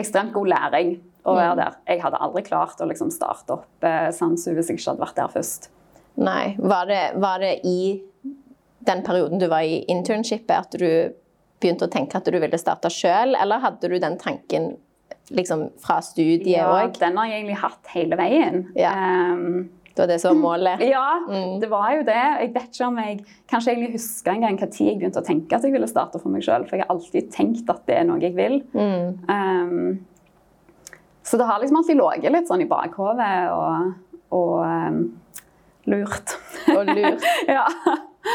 ekstremt 0.00 0.32
god 0.32 0.48
læring 0.54 0.94
å 1.28 1.34
være 1.36 1.56
der. 1.58 1.74
Jeg 1.92 2.00
hadde 2.02 2.20
aldri 2.24 2.42
klart 2.46 2.80
å 2.80 2.88
liksom 2.88 3.12
starte 3.14 3.58
opp 3.58 3.84
uh, 3.86 4.08
Sansu 4.14 4.50
hvis 4.56 4.72
jeg 4.72 4.80
ikke 4.80 4.94
hadde 4.94 5.04
vært 5.04 5.20
der 5.20 5.34
først. 5.36 5.68
Nei. 6.20 6.54
Var 6.58 6.88
det, 6.88 7.02
var 7.20 7.44
det 7.44 7.52
i 7.68 8.00
den 8.88 9.02
perioden 9.06 9.40
du 9.40 9.46
var 9.52 9.64
i 9.64 9.82
internshipet 9.92 10.56
at 10.56 10.80
du 10.80 10.88
begynte 11.62 11.86
å 11.86 11.92
tenke 11.92 12.18
at 12.18 12.26
du 12.26 12.38
ville 12.42 12.58
starte 12.58 12.90
sjøl, 12.90 13.36
eller 13.38 13.62
hadde 13.62 13.92
du 13.92 13.94
den 14.02 14.16
tanken 14.18 14.72
liksom 15.32 15.68
fra 15.80 16.00
studiet 16.02 16.48
Ja, 16.50 16.66
òg? 16.72 16.98
den 16.98 17.16
har 17.16 17.30
jeg 17.30 17.42
egentlig 17.42 17.60
hatt 17.62 17.92
hele 17.94 18.18
veien. 18.18 18.64
Ja. 18.78 18.92
Um, 19.36 19.70
det 19.94 20.02
var 20.02 20.08
det 20.10 20.18
som 20.22 20.34
var 20.36 20.42
målet? 20.42 20.80
Ja, 20.94 21.08
Mm. 21.28 21.58
det 21.60 21.68
var 21.70 21.90
jo 21.96 22.02
det. 22.06 22.18
Jeg 22.40 22.52
vet 22.54 22.68
ikke 22.72 22.86
om 22.88 22.98
jeg 23.02 23.18
kanskje 23.50 23.72
egentlig 23.74 23.92
husker 23.98 24.32
en 24.32 24.40
gang 24.46 24.56
hva 24.60 24.68
tid 24.72 24.86
jeg 24.88 24.98
begynte 25.00 25.20
å 25.20 25.26
tenke 25.26 25.56
at 25.58 25.62
jeg 25.66 25.72
ville 25.74 25.88
starte 25.90 26.18
for 26.22 26.32
meg 26.32 26.42
sjøl. 26.46 26.64
For 26.68 26.76
jeg 26.78 26.86
har 26.86 26.94
alltid 26.94 27.30
tenkt 27.34 27.70
at 27.70 27.82
det 27.86 27.98
er 28.00 28.06
noe 28.08 28.20
jeg 28.22 28.34
vil. 28.36 28.60
Mm. 28.72 29.18
Um, 29.28 30.06
så 31.22 31.38
det 31.38 31.46
har 31.46 31.60
liksom 31.62 31.76
alltid 31.82 32.00
ligget 32.00 32.32
litt 32.34 32.48
sånn 32.50 32.64
i 32.64 32.68
bakhodet 32.70 33.34
og, 33.54 33.92
og 34.34 34.56
um, 34.64 35.02
lurt. 35.86 36.34
Og 36.74 36.88
lurt. 36.88 37.22
ja. 37.56 37.66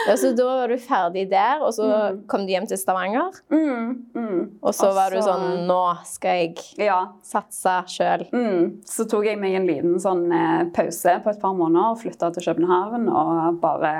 Ja, 0.07 0.15
så 0.19 0.33
da 0.35 0.45
var 0.45 0.71
du 0.71 0.77
ferdig 0.83 1.29
der, 1.31 1.61
og 1.63 1.71
så 1.75 1.85
kom 2.27 2.43
du 2.47 2.51
hjem 2.51 2.65
til 2.67 2.79
Stavanger. 2.79 3.37
Mm, 3.53 3.91
mm. 4.15 4.39
Og 4.61 4.73
så 4.75 4.89
var 4.95 5.13
du 5.15 5.21
sånn 5.23 5.65
Nå 5.67 5.79
skal 6.07 6.41
jeg 6.41 6.57
Ja. 6.83 6.97
satse 7.23 7.75
sjøl. 7.91 8.25
Mm. 8.33 8.81
Så 8.87 9.05
tok 9.07 9.25
jeg 9.29 9.39
meg 9.39 9.55
en 9.55 9.67
liten 9.67 9.95
sånn 10.03 10.25
eh, 10.35 10.65
pause 10.75 11.17
på 11.23 11.31
et 11.31 11.39
par 11.41 11.55
måneder 11.55 11.93
og 11.93 12.01
flytta 12.01 12.33
til 12.35 12.49
København 12.49 13.07
og 13.07 13.61
bare 13.63 13.93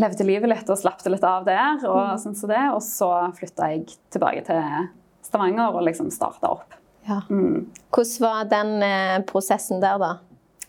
levde 0.00 0.24
livet 0.28 0.48
litt 0.52 0.70
og 0.72 0.80
slapp 0.80 1.02
det 1.04 1.12
litt 1.14 1.24
av 1.24 1.44
der. 1.48 1.84
Og 1.88 2.16
sånn 2.20 2.36
så 2.36 2.48
det. 2.48 2.64
Og 2.72 2.80
så 2.84 3.10
flytta 3.36 3.70
jeg 3.74 3.86
tilbake 4.12 4.44
til 4.48 4.88
Stavanger 5.26 5.74
og 5.76 5.84
liksom 5.84 6.08
starta 6.14 6.54
opp. 6.56 6.76
Ja. 7.06 7.20
Mm. 7.30 7.68
Hvordan 7.92 8.24
var 8.24 8.48
den 8.50 8.72
eh, 8.82 9.18
prosessen 9.28 9.84
der, 9.84 10.00
da? 10.00 10.14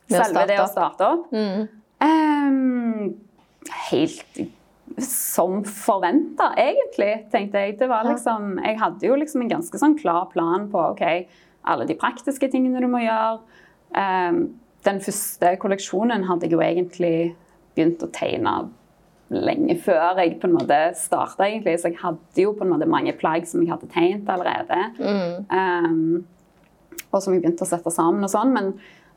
Med 0.07 0.19
å 0.19 0.23
Selve 0.23 0.45
det 0.47 0.59
å 0.61 0.67
starte 0.71 1.07
opp. 1.07 1.31
Mm. 1.31 1.67
Helt 3.89 4.47
som 5.03 5.59
forventa, 5.67 6.53
egentlig, 6.57 7.11
tenkte 7.31 7.59
jeg. 7.59 7.75
Det 7.79 7.89
var 7.91 8.07
liksom, 8.07 8.55
jeg 8.63 8.79
hadde 8.79 9.09
jo 9.09 9.17
liksom 9.19 9.43
en 9.43 9.51
ganske 9.51 9.81
sånn 9.81 9.97
klar 9.99 10.29
plan 10.31 10.69
på 10.71 10.79
ok, 10.93 11.03
alle 11.67 11.87
de 11.89 11.97
praktiske 11.99 12.47
tingene 12.53 12.81
du 12.81 12.87
må 12.89 13.03
gjøre. 13.03 13.41
Um, 13.91 14.39
den 14.87 15.01
første 15.03 15.53
kolleksjonen 15.59 16.25
hadde 16.29 16.47
jeg 16.47 16.55
jo 16.55 16.63
egentlig 16.63 17.15
begynt 17.75 18.03
å 18.03 18.11
tegne 18.15 18.55
lenge 19.27 19.75
før 19.83 20.21
jeg 20.21 20.37
på 20.39 20.47
en 20.47 20.55
måte 20.55 20.79
starta, 20.97 21.49
egentlig. 21.49 21.75
Så 21.81 21.91
jeg 21.91 21.99
hadde 22.01 22.45
jo 22.45 22.55
på 22.55 22.63
en 22.65 22.71
måte 22.71 22.89
mange 22.89 23.13
plagg 23.17 23.47
som 23.49 23.61
jeg 23.63 23.73
hadde 23.73 23.91
tegnet 23.91 24.31
allerede. 24.31 24.79
Mm. 25.03 25.51
Um, 25.51 27.03
og 27.11 27.19
som 27.21 27.35
jeg 27.35 27.43
begynte 27.43 27.67
å 27.67 27.69
sette 27.69 27.91
sammen 27.93 28.23
og 28.23 28.31
sånn. 28.31 28.55
Men 28.55 28.71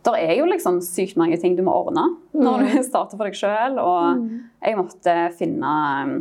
det 0.06 0.16
er 0.16 0.34
jo 0.38 0.48
liksom 0.48 0.80
sykt 0.84 1.18
mange 1.20 1.36
ting 1.40 1.56
du 1.58 1.64
må 1.66 1.74
ordne 1.82 2.06
når 2.32 2.64
du 2.64 2.76
starter 2.88 3.18
for 3.18 3.28
deg 3.28 3.36
sjøl. 3.36 3.78
Og 3.82 4.24
jeg 4.64 4.78
måtte 4.78 5.16
finne 5.36 5.76
um, 6.06 6.14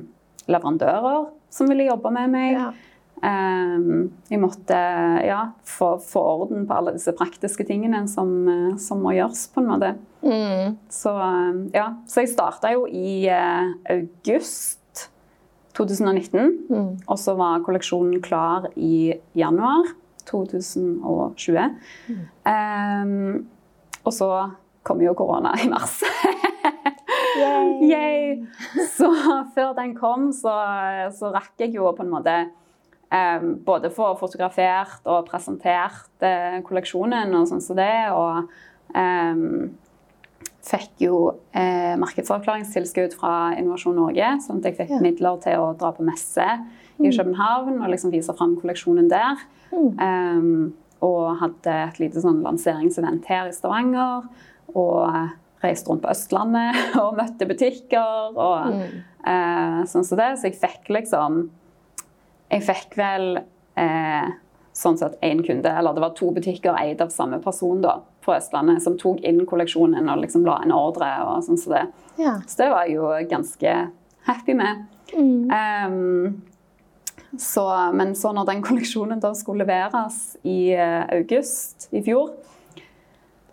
leverandører 0.52 1.30
som 1.54 1.70
ville 1.72 1.88
jobbe 1.90 2.12
med 2.14 2.34
meg. 2.34 2.58
Ja. 2.60 2.70
Um, 3.20 4.12
jeg 4.32 4.40
måtte 4.40 4.78
ja, 5.28 5.40
få, 5.68 5.98
få 6.00 6.22
orden 6.38 6.68
på 6.68 6.76
alle 6.78 6.94
disse 6.96 7.12
praktiske 7.18 7.66
tingene 7.68 8.06
som, 8.08 8.30
eh, 8.48 8.78
som 8.80 9.02
må 9.04 9.12
gjøres, 9.18 9.50
på 9.52 9.60
en 9.60 9.68
måte. 9.74 9.90
Mm. 10.24 10.78
Så, 10.94 11.12
um, 11.12 11.66
ja. 11.76 11.90
Så 12.08 12.24
jeg 12.24 12.32
starta 12.32 12.72
jo 12.76 12.86
i 12.88 13.28
uh, 13.28 13.74
august 13.92 15.10
2019. 15.76 16.56
Mm. 16.70 16.92
Og 17.08 17.20
så 17.20 17.36
var 17.40 17.64
kolleksjonen 17.66 18.22
klar 18.24 18.70
i 18.76 19.18
januar 19.38 19.92
2020. 20.30 21.60
Um, 22.48 23.48
og 24.10 24.16
så 24.16 24.30
kom 24.88 25.02
jo 25.04 25.14
korona 25.18 25.54
i 25.62 25.68
mars. 25.70 26.00
Yay! 27.82 28.40
Så 28.96 29.10
før 29.56 29.76
den 29.78 29.94
kom, 29.98 30.32
så, 30.36 30.54
så 31.16 31.30
rakk 31.34 31.62
jeg 31.62 31.76
jo 31.78 31.92
på 31.96 32.04
en 32.04 32.12
måte 32.12 32.34
um, 33.14 33.54
både 33.66 33.92
få 33.94 34.12
fotografert 34.20 35.06
og 35.10 35.28
presentert 35.30 36.26
eh, 36.26 36.60
kolleksjonen 36.66 37.36
og 37.38 37.48
sånn 37.52 37.64
som 37.64 37.78
det. 37.80 37.94
Og 38.16 38.50
um, 38.96 39.70
fikk 40.70 41.06
jo 41.06 41.22
eh, 41.56 41.96
markedsavklaringstilskudd 42.02 43.16
fra 43.18 43.54
Innovasjon 43.58 43.98
Norge, 43.98 44.36
sånn 44.46 44.60
at 44.60 44.70
jeg 44.70 44.80
fikk 44.82 44.94
Ja. 44.98 45.02
midler 45.06 45.40
til 45.46 45.62
å 45.64 45.72
dra 45.80 45.94
på 45.96 46.06
messe 46.06 46.46
i 47.00 47.10
København 47.16 47.80
og 47.80 47.90
liksom 47.94 48.12
vise 48.12 48.36
fram 48.36 48.58
kolleksjonen 48.60 49.08
der. 49.12 49.40
Um, 49.72 50.74
og 51.06 51.40
hadde 51.42 51.76
et 51.88 52.00
lite 52.02 52.24
sånn 52.24 52.42
lanseringsevent 52.44 53.28
her 53.32 53.50
i 53.50 53.56
Stavanger. 53.56 54.28
Og 54.78 55.06
reiste 55.64 55.90
rundt 55.92 56.04
på 56.04 56.12
Østlandet 56.12 56.78
og 57.02 57.18
møtte 57.20 57.48
butikker 57.50 58.36
og 58.36 58.76
eh, 58.76 59.80
sånn 59.90 60.06
som 60.06 60.20
det. 60.20 60.34
Så 60.40 60.50
jeg 60.50 60.60
fikk 60.60 60.92
liksom 60.94 61.48
Jeg 62.50 62.64
fikk 62.66 62.96
vel 62.98 63.42
eh, 63.78 64.30
sånn 64.74 64.98
sett 64.98 65.20
én 65.26 65.44
kunde, 65.46 65.70
eller 65.70 65.94
det 65.94 66.02
var 66.02 66.16
to 66.18 66.32
butikker 66.34 66.78
eid 66.80 67.02
av 67.04 67.12
samme 67.14 67.38
person 67.44 67.82
da, 67.84 68.00
på 68.26 68.34
Østlandet, 68.34 68.82
som 68.82 68.96
tok 68.98 69.20
inn 69.28 69.44
kolleksjonen 69.50 70.10
og 70.10 70.24
liksom 70.24 70.48
la 70.48 70.56
en 70.64 70.74
ordre. 70.74 71.10
og 71.28 71.44
sånn 71.46 71.60
som 71.62 71.76
det. 71.76 71.84
Ja. 72.18 72.40
Så 72.48 72.64
det 72.64 72.70
var 72.74 72.88
jeg 72.88 72.98
jo 72.98 73.12
ganske 73.30 73.76
happy 74.30 74.56
med. 74.58 74.88
Um, 75.14 76.42
så, 77.38 77.66
men 77.94 78.16
så 78.18 78.32
når 78.34 78.48
den 78.50 78.64
kolleksjonen 78.66 79.22
da 79.22 79.34
skulle 79.38 79.66
leveres 79.66 80.38
i 80.48 80.72
eh, 80.74 81.04
august 81.14 81.90
i 81.94 82.02
fjor, 82.06 82.32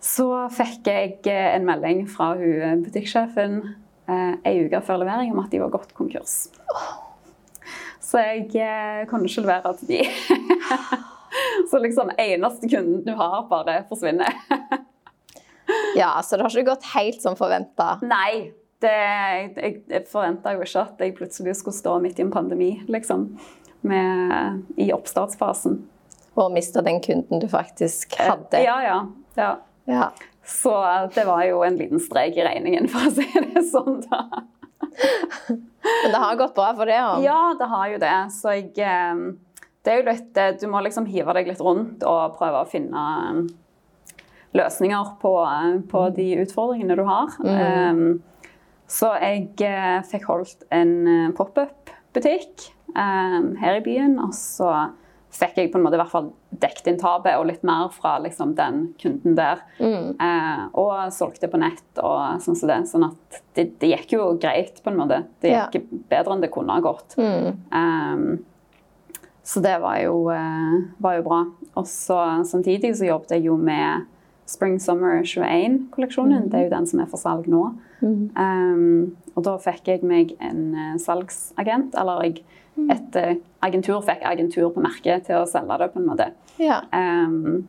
så 0.01 0.29
fikk 0.53 0.87
jeg 0.89 1.19
eh, 1.29 1.51
en 1.55 1.67
melding 1.67 2.05
fra 2.09 2.33
hun 2.39 2.85
butikksjefen 2.85 3.61
ei 4.47 4.61
uke 4.63 4.79
før 4.87 5.01
levering 5.01 5.33
om 5.33 5.41
at 5.41 5.51
de 5.51 5.59
var 5.59 5.73
gått 5.73 5.89
konkurs. 5.97 6.45
Så 8.07 8.21
jeg 8.23 8.53
eh, 8.55 9.03
kunne 9.09 9.27
ikke 9.27 9.43
levere 9.43 9.73
til 9.81 9.89
de. 9.91 9.97
så 11.69 11.81
liksom 11.83 12.13
eneste 12.15 12.69
kunden 12.71 13.03
du 13.03 13.11
har, 13.19 13.41
bare 13.49 13.81
forsvinner. 13.89 14.31
ja, 15.99 16.13
så 16.23 16.37
det 16.37 16.45
har 16.45 16.55
ikke 16.55 16.71
gått 16.71 16.87
helt 16.93 17.21
som 17.23 17.37
forventa. 17.39 17.97
Nei. 18.07 18.53
Det, 18.77 18.93
jeg 19.57 19.71
jeg 19.89 20.03
forventa 20.05 20.51
jo 20.53 20.61
ikke 20.61 20.81
at 20.83 20.99
jeg 21.01 21.15
plutselig 21.17 21.55
skulle 21.57 21.73
stå 21.73 21.95
midt 22.03 22.19
i 22.19 22.23
en 22.27 22.29
pandemi, 22.29 22.75
liksom. 22.85 23.31
Med, 23.87 24.63
I 24.77 24.91
oppstartsfasen. 24.95 25.79
Og 26.37 26.51
mista 26.53 26.83
den 26.85 26.99
kunden 27.01 27.41
du 27.41 27.47
faktisk 27.49 28.13
hadde. 28.21 28.61
Ja, 28.61 28.77
ja, 28.85 28.99
ja. 29.39 29.53
Ja. 29.87 30.11
Så 30.47 30.73
det 31.15 31.25
var 31.25 31.43
jo 31.43 31.63
en 31.63 31.75
liten 31.75 31.99
strek 31.99 32.37
i 32.37 32.43
regningen, 32.43 32.87
for 32.91 33.07
å 33.07 33.11
si 33.11 33.27
det 33.53 33.63
sånn. 33.71 34.01
da. 34.07 34.43
Men 36.03 36.13
det 36.13 36.21
har 36.21 36.39
gått 36.39 36.55
bra 36.55 36.71
for 36.75 36.89
det? 36.89 36.99
Og... 37.03 37.23
Ja, 37.23 37.55
det 37.59 37.67
har 37.71 37.91
jo 37.91 37.99
det. 38.01 38.15
Så 38.35 38.55
jeg 38.55 38.71
eh, 38.83 39.21
Det 39.83 39.93
er 39.93 40.01
jo 40.01 40.07
litt 40.07 40.39
eh, 40.39 40.53
Du 40.59 40.67
må 40.71 40.81
liksom 40.83 41.07
hive 41.09 41.35
deg 41.37 41.49
litt 41.51 41.63
rundt 41.63 42.03
og 42.07 42.37
prøve 42.39 42.63
å 42.63 42.69
finne 42.69 43.03
eh, 43.17 43.41
løsninger 44.57 45.13
på, 45.21 45.33
på 45.91 46.05
de 46.15 46.27
utfordringene 46.43 46.95
du 46.97 47.03
har. 47.05 47.35
Um, 47.43 48.21
så 48.89 49.11
jeg 49.21 49.51
eh, 49.67 49.99
fikk 50.07 50.29
holdt 50.31 50.63
en 50.73 51.33
pop-up-butikk 51.37 52.69
her 52.95 53.75
i 53.77 53.83
byen. 53.85 54.15
Og 54.23 54.31
så 54.33 54.69
fikk 55.37 55.59
jeg 55.59 55.71
på 55.71 55.79
en 55.79 55.85
måte 55.85 55.97
i 55.97 56.01
hvert 56.01 56.11
fall 56.11 56.29
dekket 56.57 56.89
inn 56.89 56.99
tapet 57.01 57.37
og 57.37 57.47
litt 57.49 57.63
mer 57.67 57.91
fra 57.93 58.15
liksom, 58.23 58.55
den 58.57 58.91
kunden 59.01 59.35
der. 59.37 59.61
Mm. 59.77 60.15
Eh, 60.23 60.61
og 60.79 61.13
solgte 61.13 61.49
på 61.51 61.59
nett 61.61 62.01
og 62.01 62.41
sånn 62.43 62.57
som 62.57 62.71
det. 62.71 62.79
Sånn 62.89 63.07
at 63.09 63.39
det, 63.57 63.69
det, 63.81 63.91
gikk 63.93 64.17
jo 64.17 64.29
greit, 64.41 64.81
på 64.83 64.91
en 64.91 64.99
måte. 65.01 65.23
Det 65.43 65.53
gikk 65.53 65.79
ja. 65.79 66.03
bedre 66.15 66.37
enn 66.37 66.45
det 66.45 66.51
kunne 66.53 66.77
ha 66.77 66.83
gått. 66.85 67.17
Mm. 67.19 67.59
Um, 67.71 68.29
så 69.47 69.63
det 69.63 69.77
var 69.83 69.99
jo, 70.01 70.27
eh, 70.33 70.77
var 71.03 71.19
jo 71.19 71.27
bra. 71.27 71.41
Og 71.79 71.89
så 71.89 72.19
samtidig 72.47 72.95
så 72.97 73.11
jobbet 73.11 73.37
jeg 73.37 73.47
jo 73.47 73.57
med 73.59 74.07
Spring 74.47 74.79
Summer 74.79 75.21
21-kolleksjonen. 75.21 76.47
Mm. 76.47 76.49
Det 76.51 76.59
er 76.59 76.67
jo 76.67 76.75
den 76.77 76.89
som 76.89 77.03
er 77.03 77.11
for 77.11 77.21
salg 77.21 77.47
nå. 77.51 77.67
Um, 78.01 79.15
og 79.35 79.43
da 79.45 79.55
fikk 79.61 79.89
jeg 79.91 80.07
meg 80.07 80.35
en 80.43 80.69
uh, 80.75 80.95
salgsagent, 81.01 81.95
eller 81.97 82.25
jeg 82.25 82.41
et 82.93 83.17
uh, 83.17 83.33
agentur 83.65 84.03
fikk 84.05 84.21
agentur 84.27 84.69
på 84.75 84.83
merket 84.83 85.27
til 85.29 85.41
å 85.41 85.49
selge 85.49 85.79
det, 85.81 85.89
på 85.93 86.01
en 86.01 86.07
måte. 86.11 86.29
Ja. 86.61 86.81
Um, 86.93 87.65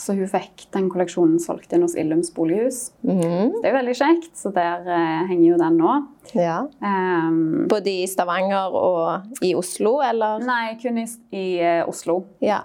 så 0.00 0.14
hun 0.16 0.26
fikk 0.26 0.64
den 0.74 0.88
kolleksjonen 0.90 1.36
solgt 1.42 1.74
inn 1.76 1.84
hos 1.84 1.94
Illums 2.00 2.32
bolighus. 2.34 2.88
Mm. 3.06 3.60
Det 3.60 3.68
er 3.68 3.76
veldig 3.76 3.96
kjekt, 3.98 4.32
så 4.40 4.50
der 4.54 4.86
uh, 4.88 5.26
henger 5.28 5.46
jo 5.52 5.58
den 5.60 5.76
nå. 5.80 5.96
Ja. 6.34 6.62
Um, 6.80 7.66
Både 7.70 7.92
i 7.92 8.06
Stavanger 8.10 8.74
og 8.74 9.44
i 9.44 9.52
Oslo, 9.58 9.98
eller? 10.04 10.42
Nei, 10.44 10.74
kun 10.80 10.98
i, 11.02 11.06
i 11.36 11.46
uh, 11.60 11.82
Oslo. 11.90 12.22
Ja. 12.44 12.62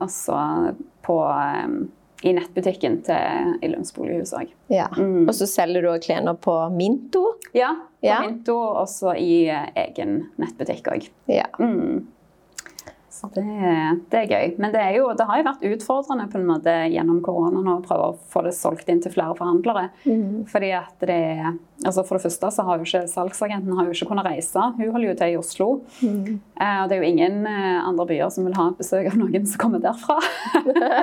og 0.00 0.08
så 0.10 0.38
på 1.02 1.18
um, 1.18 1.82
i 2.22 2.32
nettbutikken 2.36 3.00
til 3.06 3.54
Illums 3.66 3.92
bolighus 3.96 4.32
òg. 4.38 4.50
Ja. 4.72 4.88
Mm. 4.96 5.26
Og 5.26 5.34
så 5.34 5.48
selger 5.50 5.84
du 5.84 5.90
klærne 6.04 6.34
på 6.38 6.54
Minto? 6.74 7.24
Ja, 7.56 7.74
på 8.00 8.06
Ja. 8.06 8.20
Minto, 8.24 8.56
og 8.58 8.88
så 8.90 9.14
i 9.18 9.46
eh, 9.50 9.68
egen 9.86 10.28
nettbutikk 10.42 10.90
òg. 10.94 11.08
Ja. 11.30 11.48
Mm. 11.58 12.06
Så 13.22 13.28
det, 13.36 13.42
det 14.10 14.18
er 14.18 14.30
gøy. 14.32 14.54
Men 14.58 14.72
det, 14.74 14.80
er 14.82 14.96
jo, 14.96 15.04
det 15.14 15.24
har 15.28 15.38
jo 15.38 15.44
vært 15.46 15.66
utfordrende 15.68 16.24
på 16.32 16.40
en 16.40 16.46
måte 16.48 16.72
gjennom 16.90 17.20
koronaen 17.22 17.68
å 17.70 17.76
prøve 17.84 18.08
å 18.10 18.16
få 18.32 18.40
det 18.42 18.50
solgt 18.56 18.88
inn 18.90 18.98
til 19.04 19.12
flere 19.14 19.36
forhandlere. 19.38 19.84
Fordi 20.50 20.70
at 20.74 21.04
det 21.06 21.20
altså 21.86 22.02
For 22.06 22.18
det 22.18 22.24
første 22.26 22.50
så 22.54 22.64
har 22.66 22.78
jo 22.78 22.86
ikke 22.86 23.04
salgsagenten 23.10 23.74
har 23.78 23.86
jo 23.86 23.94
ikke 23.94 24.08
kunnet 24.10 24.26
reise. 24.26 24.64
Hun 24.74 24.90
holder 24.94 25.08
jo 25.08 25.14
til 25.20 25.34
i 25.34 25.38
Oslo. 25.38 25.68
Eh, 26.02 26.78
og 26.82 26.90
det 26.90 26.96
er 26.96 27.02
jo 27.02 27.10
ingen 27.10 27.46
eh, 27.46 27.78
andre 27.82 28.06
byer 28.10 28.30
som 28.34 28.46
vil 28.46 28.58
ha 28.58 28.68
besøk 28.78 29.08
av 29.10 29.18
noen 29.18 29.46
som 29.50 29.62
kommer 29.62 29.82
derfra. 29.82 30.18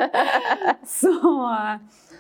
så, 1.00 1.14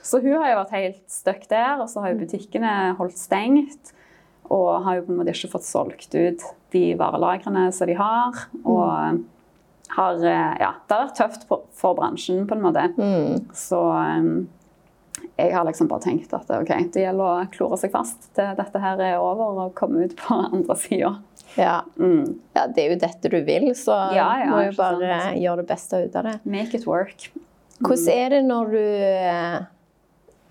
så 0.04 0.22
hun 0.24 0.38
har 0.38 0.54
jo 0.54 0.60
vært 0.62 0.76
helt 0.78 1.02
stuck 1.12 1.44
der. 1.52 1.76
Og 1.80 1.88
så 1.92 2.04
har 2.04 2.14
jo 2.14 2.22
butikkene 2.24 2.76
holdt 3.00 3.20
stengt. 3.20 3.92
Og 4.48 4.80
har 4.88 5.00
jo 5.00 5.10
på 5.10 5.14
en 5.14 5.20
måte 5.20 5.36
ikke 5.36 5.52
fått 5.58 5.68
solgt 5.68 6.16
ut 6.16 6.48
de 6.72 6.86
varelagrene 7.00 7.68
som 7.76 7.92
de 7.92 8.00
har. 8.00 8.48
Og 8.64 9.20
har 9.96 10.22
eh, 10.22 10.54
Ja, 10.62 10.72
det 10.88 10.96
har 10.96 11.08
vært 11.08 11.18
tøft 11.20 11.46
for, 11.50 11.96
bransjen, 11.98 12.46
på 12.50 12.56
en 12.58 12.64
måte. 12.64 12.86
Mm. 12.98 13.50
Så 13.56 13.80
um, 13.80 14.48
jeg 15.40 15.54
har 15.56 15.66
liksom 15.68 15.90
bare 15.92 16.04
tenkt 16.06 16.34
at 16.36 16.50
ok, 16.52 16.72
det 16.94 17.04
gjelder 17.06 17.26
å 17.44 17.48
klore 17.54 17.80
seg 17.80 17.92
fast 17.94 18.30
til 18.38 18.54
dette 18.60 18.82
her 18.84 19.02
er 19.04 19.18
over 19.24 19.66
og 19.66 19.74
komme 19.78 20.06
ut 20.08 20.16
på 20.20 20.38
andre 20.50 20.78
sida. 20.80 21.16
Ja. 21.58 21.80
Mm. 21.98 22.36
ja, 22.54 22.68
det 22.70 22.84
er 22.84 22.92
jo 22.94 23.00
dette 23.02 23.32
du 23.34 23.40
vil, 23.48 23.72
så 23.76 23.96
Ja, 24.14 24.28
ja, 24.44 24.50
må 24.52 24.60
jo 24.68 24.76
bare 24.78 25.08
sant. 25.24 25.40
gjøre 25.42 25.64
det 25.64 25.70
beste 25.72 26.04
ut 26.06 26.18
av 26.20 26.28
det. 26.30 26.36
Make 26.46 26.78
it 26.78 26.86
work. 26.88 27.32
Hvordan 27.80 28.12
er 28.14 28.36
det 28.36 28.44
når 28.46 28.74
du 28.76 28.84
eh, 28.84 29.60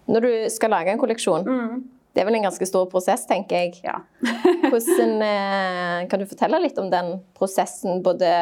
Når 0.08 0.24
du 0.24 0.30
skal 0.50 0.72
lage 0.72 0.90
en 0.94 0.98
kolleksjon? 1.00 1.44
Mm. 1.44 1.82
Det 2.16 2.22
er 2.22 2.26
vel 2.26 2.38
en 2.38 2.46
ganske 2.48 2.66
stor 2.66 2.88
prosess, 2.90 3.26
tenker 3.28 3.60
jeg. 3.68 3.76
Ja. 3.84 4.00
Hvordan, 4.72 5.20
eh, 5.22 6.06
kan 6.10 6.18
du 6.18 6.26
fortelle 6.26 6.58
litt 6.64 6.78
om 6.82 6.88
den 6.90 7.18
prosessen, 7.38 8.00
både 8.02 8.32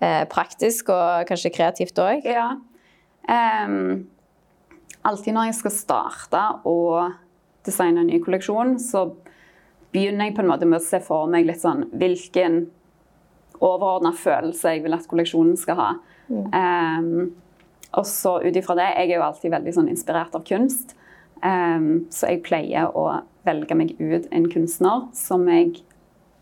eh, 0.00 0.24
praktisk 0.30 0.92
og 0.94 1.28
kanskje 1.30 1.54
kreativt 1.54 2.00
òg? 2.02 2.26
ja. 2.26 2.52
Um, 3.30 4.08
alltid 5.06 5.36
når 5.36 5.50
jeg 5.50 5.58
skal 5.60 5.74
starte 5.76 6.44
å 6.66 6.78
designe 7.66 8.02
en 8.02 8.08
ny 8.10 8.18
kolleksjon, 8.24 8.78
så 8.82 9.10
begynner 9.94 10.28
jeg 10.28 10.36
på 10.36 10.44
en 10.44 10.50
måte 10.50 10.68
med 10.68 10.80
å 10.80 10.84
se 10.84 11.00
for 11.04 11.30
meg 11.30 11.46
litt 11.48 11.62
sånn 11.62 11.86
hvilken 11.92 12.64
overordna 13.60 14.12
følelse 14.16 14.74
jeg 14.74 14.84
vil 14.84 14.96
at 14.96 15.08
kolleksjonen 15.10 15.58
skal 15.60 15.78
ha. 15.78 15.90
Ehm, 16.30 17.32
og 17.90 18.06
så 18.06 18.36
ut 18.44 18.54
ifra 18.54 18.76
det 18.78 18.86
Jeg 18.86 19.08
er 19.08 19.16
jo 19.16 19.24
alltid 19.26 19.50
veldig 19.50 19.72
sånn 19.74 19.88
inspirert 19.90 20.34
av 20.38 20.44
kunst. 20.46 20.94
Um, 21.42 22.06
så 22.12 22.28
jeg 22.30 22.44
pleier 22.46 22.92
å 22.94 23.22
velge 23.48 23.74
meg 23.74 23.94
ut 23.98 24.28
en 24.30 24.46
kunstner 24.52 25.08
som 25.16 25.46
jeg 25.48 25.80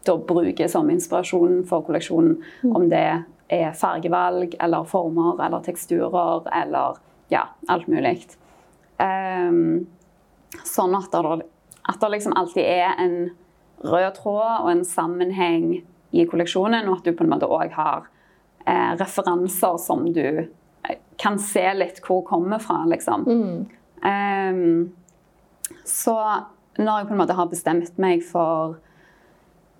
da 0.06 0.16
bruker 0.18 0.68
som 0.70 0.90
inspirasjon 0.90 1.62
for 1.68 1.86
kolleksjonen. 1.86 2.36
Om 2.66 2.88
det 2.90 3.00
er 3.00 3.22
fargevalg 3.80 4.56
eller 4.60 4.84
former 4.84 5.38
eller 5.46 5.62
teksturer 5.64 6.48
eller 6.52 6.98
ja, 7.32 7.46
alt 7.68 7.86
mulig. 7.88 8.26
Um, 8.98 9.86
sånn 10.64 10.96
at 10.98 11.12
det, 11.12 11.46
at 11.88 12.00
det 12.02 12.10
liksom 12.12 12.34
alltid 12.36 12.64
er 12.64 13.00
en 13.00 13.16
rød 13.84 14.10
tråd 14.18 14.64
og 14.64 14.70
en 14.72 14.84
sammenheng 14.84 15.68
i 16.10 16.24
kolleksjonen, 16.28 16.88
og 16.88 16.98
at 16.98 17.08
du 17.08 17.16
på 17.16 17.24
en 17.24 17.32
måte 17.32 17.48
òg 17.48 17.74
har 17.76 18.06
eh, 18.66 18.92
referanser 18.98 19.76
som 19.82 20.06
du 20.12 20.24
eh, 20.24 20.98
kan 21.20 21.38
se 21.42 21.64
litt 21.76 22.00
hvor 22.04 22.24
kommer 22.26 22.62
fra, 22.62 22.80
liksom. 22.88 23.26
Ehm, 24.08 24.92
så 25.84 26.16
når 26.78 27.00
jeg 27.02 27.08
på 27.08 27.16
en 27.16 27.22
måte 27.22 27.36
har 27.38 27.50
bestemt 27.50 27.98
meg 28.00 28.22
for 28.24 28.78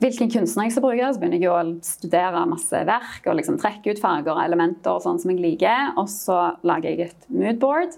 hvilken 0.03 0.31
kunstner 0.31 0.69
jeg 0.69 0.77
skal 0.77 0.85
bruke, 0.85 1.13
så 1.13 1.21
begynner 1.21 1.43
jeg 1.43 1.51
å 1.51 1.79
studere 1.87 2.45
masse 2.49 2.83
verk 2.87 3.27
og 3.27 3.39
liksom 3.39 3.59
trekke 3.61 3.95
ut 3.95 4.03
farger 4.03 4.35
og 4.35 4.43
elementer 4.45 4.95
og 4.95 5.05
sånn 5.05 5.19
som 5.19 5.33
jeg 5.33 5.43
liker. 5.43 5.95
Og 5.99 6.11
så 6.13 6.37
lager 6.67 6.93
jeg 6.93 7.09
et 7.09 7.31
moodboard 7.33 7.97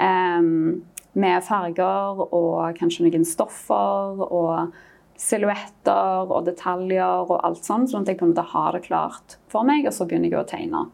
em, 0.00 0.82
med 1.14 1.46
farger 1.46 2.24
og 2.26 2.76
kanskje 2.78 3.06
noen 3.06 3.24
stoffer 3.28 4.24
og 4.26 4.74
silhuetter 5.20 6.26
og 6.26 6.44
detaljer 6.48 7.28
og 7.30 7.38
alt 7.46 7.64
sånn, 7.64 7.86
sånn 7.88 8.02
at 8.02 8.10
jeg 8.10 8.18
på 8.20 8.26
en 8.26 8.32
måte 8.34 8.48
har 8.50 8.74
det 8.74 8.82
klart 8.88 9.36
for 9.52 9.66
meg, 9.66 9.86
og 9.86 9.94
så 9.94 10.08
begynner 10.10 10.32
jeg 10.32 10.40
å 10.40 10.48
tegne. 10.50 10.86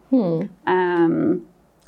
Em, 0.71 1.41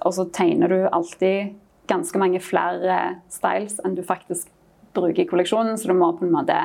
og 0.02 0.16
så 0.16 0.26
tegner 0.34 0.72
du 0.72 0.78
alltid 0.88 1.52
ganske 1.90 2.18
mange 2.18 2.40
flere 2.42 3.18
styles 3.30 3.78
enn 3.84 3.94
du 3.98 4.02
faktisk 4.06 4.48
bruker 4.96 5.22
i 5.22 5.28
kolleksjonen, 5.28 5.76
så 5.78 5.92
du 5.92 5.98
må 5.98 6.10
på 6.16 6.26
en 6.26 6.34
måte 6.34 6.56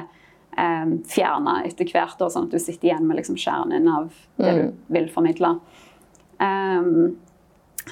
eh, 0.58 0.90
fjerna 1.10 1.62
etter 1.68 1.90
hvert, 1.94 2.18
da, 2.20 2.30
sånn 2.34 2.50
at 2.50 2.58
du 2.58 2.62
sitter 2.62 2.92
igjen 2.92 3.08
med 3.08 3.20
liksom 3.22 3.40
kjernen 3.40 3.88
av 3.92 4.10
det 4.42 4.58
du 4.58 4.66
vil 4.94 5.10
formidle. 5.14 5.58
Um, 6.38 7.18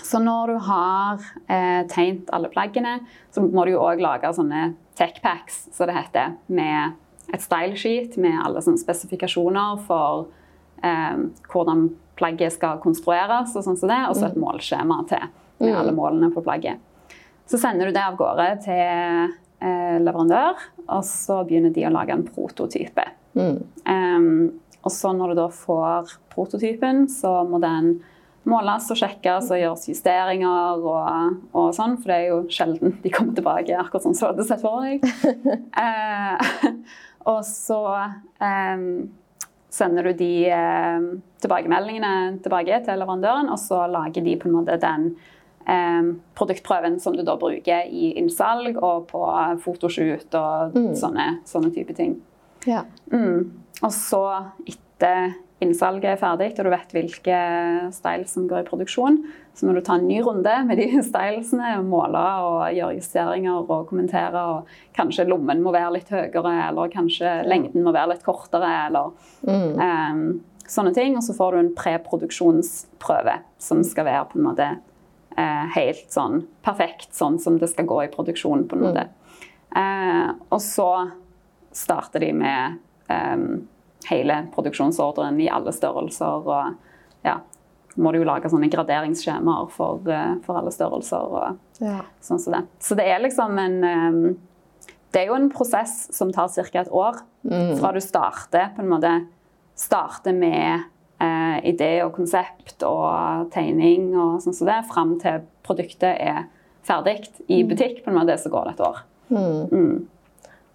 så 0.03 0.19
når 0.19 0.51
du 0.51 0.57
har 0.67 1.21
eh, 1.47 1.81
tegnet 1.87 2.29
alle 2.35 2.49
plaggene, 2.51 2.99
så 3.31 3.43
må 3.45 3.65
du 3.65 3.75
jo 3.75 3.83
òg 3.85 4.01
lage 4.03 4.31
sånne 4.35 4.73
tech 4.99 5.19
packs, 5.23 5.65
som 5.75 5.89
det 5.89 5.97
heter, 5.97 6.35
med 6.47 6.95
et 7.33 7.43
stylesheet 7.43 8.17
med 8.21 8.37
alle 8.43 8.61
sånne 8.63 8.81
spesifikasjoner 8.81 9.79
for 9.87 10.27
eh, 10.85 11.23
hvordan 11.51 11.87
plagget 12.19 12.55
skal 12.55 12.81
konstrueres, 12.83 13.55
og 13.55 13.65
sånn 13.65 13.79
som 13.79 13.91
det, 13.91 14.01
og 14.09 14.17
så 14.17 14.29
et 14.29 14.39
målskjema 14.39 15.01
til 15.09 15.25
med 15.63 15.75
alle 15.75 15.95
målene 15.95 16.31
på 16.35 16.43
plagget. 16.43 16.79
Så 17.47 17.59
sender 17.61 17.87
du 17.87 17.95
det 17.95 18.03
av 18.03 18.17
gårde 18.19 18.47
til 18.65 18.79
eh, 18.81 19.97
leverandør, 20.01 20.59
og 20.87 21.05
så 21.07 21.41
begynner 21.47 21.73
de 21.75 21.85
å 21.87 21.93
lage 21.93 22.15
en 22.15 22.25
prototype. 22.27 23.05
Em, 23.35 24.27
og 24.85 24.93
så 24.93 25.13
når 25.15 25.33
du 25.33 25.39
da 25.41 25.47
får 25.53 26.13
prototypen, 26.33 27.05
så 27.11 27.39
må 27.47 27.59
den 27.63 27.95
måles 28.45 28.87
og 28.93 28.99
sjekkes 28.99 29.49
og 29.49 29.59
gjøres 29.59 29.87
justeringer 29.89 30.85
og, 30.85 31.37
og 31.57 31.69
sånn, 31.73 31.97
for 31.97 32.11
det 32.11 32.17
er 32.19 32.27
jo 32.29 32.39
sjelden 32.53 32.97
de 33.01 33.11
kommer 33.13 33.33
tilbake 33.37 33.77
akkurat 33.79 34.05
sånn 34.05 34.17
som 34.17 34.29
du 34.29 34.35
hadde 34.35 34.47
sett 34.49 34.65
for 34.65 34.85
deg. 34.85 35.05
Eh, 35.85 36.67
og 37.25 37.41
så 37.47 37.79
em, 38.43 38.83
sender 39.73 40.07
du 40.07 40.19
de 40.21 40.33
eh, 40.53 41.07
tilbakemeldingene 41.43 42.37
tilbake 42.45 42.77
til 42.85 43.01
leverandøren, 43.01 43.49
og 43.51 43.59
så 43.59 43.81
lager 43.91 44.23
de 44.23 44.35
på 44.39 44.49
en 44.49 44.55
måte 44.59 44.77
den 44.81 45.09
eh, 45.11 45.34
produktprøven 46.37 46.99
som 47.01 47.15
du 47.17 47.23
da 47.25 47.37
bruker 47.41 47.87
i 47.89 48.11
innsalg 48.19 48.77
og 48.77 49.07
på 49.09 49.21
fotoshoot 49.63 50.35
og 50.37 50.75
sånne, 50.97 51.29
sånne 51.49 51.71
type 51.73 51.95
ting. 51.97 52.19
Ja. 52.69 52.83
Mm. 53.13 53.49
Og 53.81 53.91
så, 53.93 54.21
etter 54.69 55.33
innsalget 55.63 56.11
er 56.11 56.19
ferdig, 56.19 56.51
og 56.57 56.67
du 56.67 56.71
vet 56.73 56.93
hvilke 56.95 57.39
styles 57.95 58.33
som 58.35 58.47
går 58.49 58.63
i 58.63 58.67
produksjon, 58.67 59.19
så 59.55 59.67
må 59.67 59.75
du 59.75 59.81
ta 59.85 59.95
en 59.95 60.07
ny 60.07 60.19
runde 60.25 60.55
med 60.67 60.79
de 60.81 60.87
stylesene, 61.09 61.77
måle 61.87 62.23
og 62.45 62.75
gjøre 62.75 62.97
justeringer 62.99 63.61
og 63.63 63.87
kommentere. 63.89 64.41
og 64.55 64.97
Kanskje 64.97 65.27
lommen 65.29 65.63
må 65.63 65.73
være 65.75 65.95
litt 65.97 66.11
høyere, 66.11 66.57
eller 66.67 66.91
kanskje 66.93 67.37
lengden 67.47 67.85
må 67.85 67.95
være 67.95 68.15
litt 68.15 68.25
kortere. 68.25 68.73
eller 68.87 69.15
um, 69.47 70.27
sånne 70.67 70.95
ting. 70.97 71.15
Og 71.17 71.23
så 71.25 71.35
får 71.37 71.55
du 71.55 71.61
en 71.61 71.73
preproduksjonsprøve 71.77 73.39
som 73.61 73.83
skal 73.87 74.09
være 74.09 74.27
på 74.31 74.41
en 74.41 74.49
måte 74.49 74.69
helt 75.37 76.11
sånn 76.13 76.47
perfekt, 76.63 77.13
sånn 77.15 77.39
som 77.39 77.57
det 77.59 77.67
skal 77.69 77.85
gå 77.85 78.03
i 78.03 78.11
produksjon. 78.13 78.67
på 78.67 78.75
en 78.75 78.81
måte. 78.85 79.07
Eh, 79.75 80.29
og 80.49 80.61
så 80.63 81.11
starter 81.75 82.19
de 82.23 82.31
med 82.33 82.77
eh, 83.11 83.43
hele 84.09 84.47
produksjonsordren 84.55 85.39
i 85.41 85.49
alle 85.51 85.73
størrelser. 85.75 86.47
Og 86.47 87.25
ja, 87.27 87.39
må 87.97 88.11
du 88.11 88.19
jo 88.21 88.27
lage 88.27 88.49
sånne 88.51 88.69
graderingsskjemaer 88.71 89.69
for, 89.75 90.01
eh, 90.07 90.35
for 90.45 90.59
alle 90.61 90.71
størrelser. 90.71 91.31
og 91.31 91.59
Ja. 91.83 92.01
sånn 92.21 92.39
som 92.39 92.53
det. 92.53 92.63
Så 92.79 92.95
det 92.95 93.05
er 93.05 93.19
liksom 93.19 93.57
en 93.59 93.83
um, 93.83 94.37
Det 95.11 95.21
er 95.21 95.27
jo 95.27 95.35
en 95.35 95.49
prosess 95.49 96.09
som 96.11 96.31
tar 96.31 96.49
ca. 96.49 96.79
et 96.79 96.89
år. 96.91 97.21
Fra 97.79 97.91
du 97.93 97.99
starter 98.01 98.73
på 98.75 98.79
en 98.79 98.89
måte 98.89 99.27
starter 99.75 100.33
med 100.33 100.83
eh, 101.21 101.57
idé 101.71 101.91
og 102.05 102.15
konsept 102.17 102.83
og 102.87 103.49
tegning 103.53 104.11
og 104.13 104.41
sånn 104.43 104.55
som 104.55 104.69
det, 104.69 104.81
fram 104.91 105.15
til 105.21 105.43
produktet 105.65 106.19
er 106.19 106.45
ferdig 106.85 107.21
i 107.49 107.63
butikk, 107.65 108.03
på 108.05 108.11
en 108.11 108.19
måte, 108.19 108.37
så 108.37 108.51
går 108.53 108.69
det 108.69 108.75
et 108.75 108.85
år. 108.85 109.03
Mm. 109.33 110.07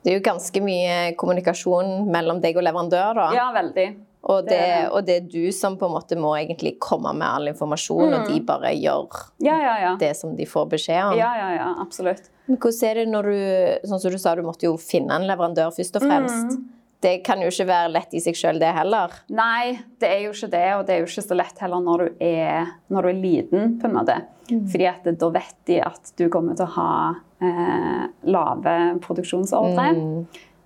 Det 0.03 0.11
er 0.11 0.17
jo 0.17 0.23
ganske 0.25 0.63
mye 0.65 0.95
kommunikasjon 1.21 2.09
mellom 2.11 2.41
deg 2.43 2.57
og 2.59 2.65
leverandør, 2.67 3.13
da. 3.19 3.27
Ja, 3.37 3.51
veldig. 3.55 3.87
og, 4.21 4.49
det, 4.49 4.65
og 4.91 5.05
det 5.07 5.17
er 5.21 5.29
du 5.33 5.53
som 5.55 5.77
på 5.81 5.87
en 5.89 5.95
måte 5.95 6.19
må 6.21 6.33
egentlig 6.37 6.75
komme 6.83 7.13
med 7.17 7.29
all 7.29 7.53
informasjon, 7.53 8.17
og 8.17 8.27
de 8.29 8.41
bare 8.45 8.73
gjør 8.77 9.23
Ja, 9.45 9.57
ja, 9.61 9.77
ja. 9.85 9.95
det 10.01 10.15
som 10.19 10.35
de 10.37 10.49
får 10.49 10.67
beskjed 10.75 11.13
om. 11.13 11.17
Ja, 11.21 11.31
ja, 11.39 11.49
ja, 11.59 11.71
absolutt. 11.85 12.33
Men 12.49 12.59
hvordan 12.59 12.91
er 12.91 12.99
det 12.99 13.07
når 13.13 13.31
du 13.31 13.89
Sånn 13.89 14.03
som 14.03 14.13
du 14.13 14.19
sa, 14.19 14.35
du 14.35 14.43
måtte 14.43 14.67
jo 14.67 14.75
finne 14.81 15.15
en 15.15 15.29
leverandør 15.29 15.71
først 15.77 16.01
og 16.01 16.09
fremst. 16.09 16.59
Det 17.01 17.15
kan 17.25 17.41
jo 17.41 17.49
ikke 17.49 17.65
være 17.71 17.93
lett 17.95 18.13
i 18.13 18.21
seg 18.21 18.37
sjøl, 18.37 18.59
det 18.61 18.75
heller. 18.77 19.15
Nei, 19.33 19.79
det 20.03 20.11
er 20.11 20.27
jo 20.27 20.35
ikke 20.35 20.51
det, 20.53 20.67
og 20.77 20.85
det 20.85 20.95
er 20.95 21.01
jo 21.01 21.09
ikke 21.09 21.25
så 21.25 21.39
lett 21.39 21.63
heller 21.65 21.81
når 21.85 22.03
du 22.03 22.23
er, 22.27 22.75
når 22.93 23.07
du 23.07 23.11
er 23.11 23.23
liten, 23.23 23.75
på 23.81 23.89
en 23.89 23.97
måte. 23.97 24.19
Fordi 24.51 24.87
at 24.91 25.09
da 25.19 25.31
vet 25.33 25.57
de 25.71 25.81
at 25.85 26.13
du 26.19 26.27
kommer 26.33 26.59
til 26.59 26.67
å 26.67 26.75
ha 26.75 26.93
eh, 27.41 28.07
lave 28.29 28.77
produksjonsordre. 29.05 29.91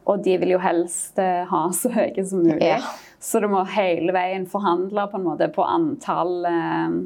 Og 0.05 0.25
de 0.25 0.37
vil 0.41 0.55
jo 0.57 0.61
helst 0.61 1.21
eh, 1.23 1.45
ha 1.49 1.65
så 1.73 1.93
høye 1.95 2.25
som 2.27 2.43
mulig. 2.45 2.61
Ja. 2.67 2.81
Så 3.25 3.41
du 3.41 3.49
må 3.49 3.63
hele 3.73 4.13
veien 4.13 4.45
forhandle 4.51 5.07
på 5.09 5.21
en 5.21 5.25
måte 5.25 5.49
på 5.53 5.65
antall, 5.65 6.35
eh, 6.49 6.97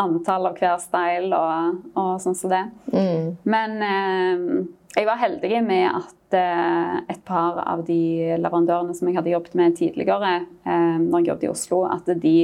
antall 0.00 0.50
av 0.52 0.60
hver 0.60 0.78
style 0.80 1.36
og, 1.36 1.82
og 1.98 2.14
sånn 2.22 2.38
som 2.38 2.54
det. 2.54 2.62
Men 3.44 3.76
eh, 3.84 4.46
jeg 4.96 5.08
var 5.08 5.20
heldig 5.20 5.60
med 5.66 5.90
at 5.90 6.15
et 6.34 7.20
par 7.24 7.60
av 7.66 7.84
de 7.86 8.36
leverandørene 8.40 8.94
som 8.96 9.08
jeg 9.08 9.16
hadde 9.16 9.30
jobbet 9.30 9.54
med 9.54 9.76
tidligere, 9.78 10.46
eh, 10.66 10.98
når 11.02 11.20
jeg 11.20 11.28
jobbet 11.30 11.44
i 11.44 11.52
Oslo, 11.52 11.84
at 11.90 12.10
de 12.22 12.36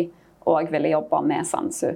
òg 0.47 0.71
ville 0.71 0.93
jobbe 0.93 1.23
med 1.27 1.47
Sansu. 1.47 1.95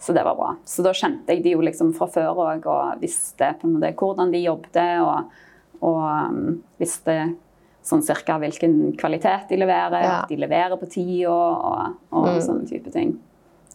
Så 0.00 0.14
det 0.16 0.24
var 0.24 0.34
bra. 0.36 0.54
Så 0.64 0.82
da 0.82 0.92
kjente 0.96 1.28
jeg 1.34 1.42
de 1.44 1.52
jo 1.52 1.60
liksom 1.60 1.92
fra 1.96 2.06
før 2.08 2.40
òg, 2.46 2.66
og 2.66 3.00
visste 3.02 3.50
på 3.60 3.68
en 3.68 3.76
måte 3.76 3.92
hvordan 3.94 4.32
de 4.32 4.40
jobbet. 4.46 4.78
Og, 5.04 5.36
og 5.84 6.30
um, 6.32 6.62
visste 6.80 7.34
sånn 7.84 8.02
cirka 8.04 8.38
hvilken 8.40 8.94
kvalitet 8.98 9.48
de 9.48 9.56
leverer, 9.60 10.02
Ja. 10.02 10.22
at 10.22 10.28
de 10.28 10.36
leverer 10.36 10.76
på 10.80 10.88
tida 10.90 11.30
og, 11.32 11.98
og 12.12 12.28
sånne 12.44 12.66
type 12.68 12.90
ting. 12.92 13.18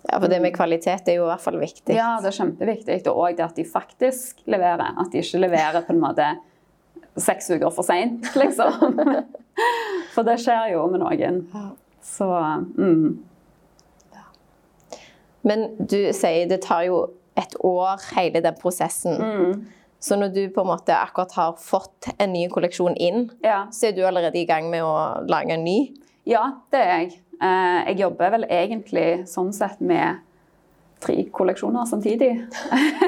Ja, 0.09 0.19
For 0.19 0.27
det 0.27 0.41
med 0.43 0.53
kvalitet 0.53 1.07
er 1.07 1.15
jo 1.15 1.23
i 1.27 1.29
hvert 1.31 1.41
fall 1.45 1.57
viktig. 1.61 1.95
Ja, 1.95 2.17
det 2.21 2.27
er 2.33 2.35
kjempeviktig. 2.41 2.97
Og 3.07 3.21
òg 3.23 3.37
det 3.37 3.45
at 3.45 3.55
de 3.55 3.63
faktisk 3.63 4.41
leverer. 4.51 4.97
At 4.99 5.13
de 5.13 5.21
ikke 5.21 5.39
leverer 5.45 5.85
på 5.85 5.93
en 5.93 6.01
måte 6.01 6.25
seks 7.17 7.49
uker 7.53 7.69
for 7.73 7.85
seint, 7.85 8.29
liksom. 8.41 8.97
For 10.15 10.25
det 10.25 10.39
skjer 10.41 10.73
jo 10.73 10.87
med 10.91 11.03
noen. 11.03 11.43
Så 12.03 12.27
mm. 12.77 13.19
Men 15.43 15.65
du 15.77 15.97
sier 16.15 16.47
det 16.47 16.61
tar 16.63 16.85
jo 16.87 16.99
et 17.39 17.55
år, 17.65 17.99
hele 18.15 18.39
den 18.45 18.55
prosessen. 18.59 19.17
Mm. 19.19 19.63
Så 20.03 20.15
når 20.19 20.33
du 20.35 20.41
på 20.53 20.63
en 20.63 20.69
måte 20.69 20.95
akkurat 20.95 21.31
har 21.37 21.53
fått 21.59 22.09
en 22.19 22.33
ny 22.35 22.45
kolleksjon 22.51 22.95
inn, 22.99 23.29
Ja. 23.43 23.65
så 23.71 23.87
er 23.89 23.95
du 23.95 24.03
allerede 24.05 24.37
i 24.39 24.45
gang 24.45 24.69
med 24.69 24.83
å 24.83 25.25
lage 25.27 25.53
en 25.55 25.63
ny? 25.63 25.93
ja, 26.25 26.43
det 26.71 26.79
er 26.79 26.91
jeg. 26.99 27.17
Eh, 27.41 27.79
jeg 27.89 27.97
jobber 27.99 28.29
vel 28.31 28.45
egentlig 28.47 29.25
sånn 29.27 29.51
sett 29.51 29.81
med 29.83 30.21
tre 31.03 31.17
kolleksjoner 31.43 31.85
samtidig. 31.85 32.31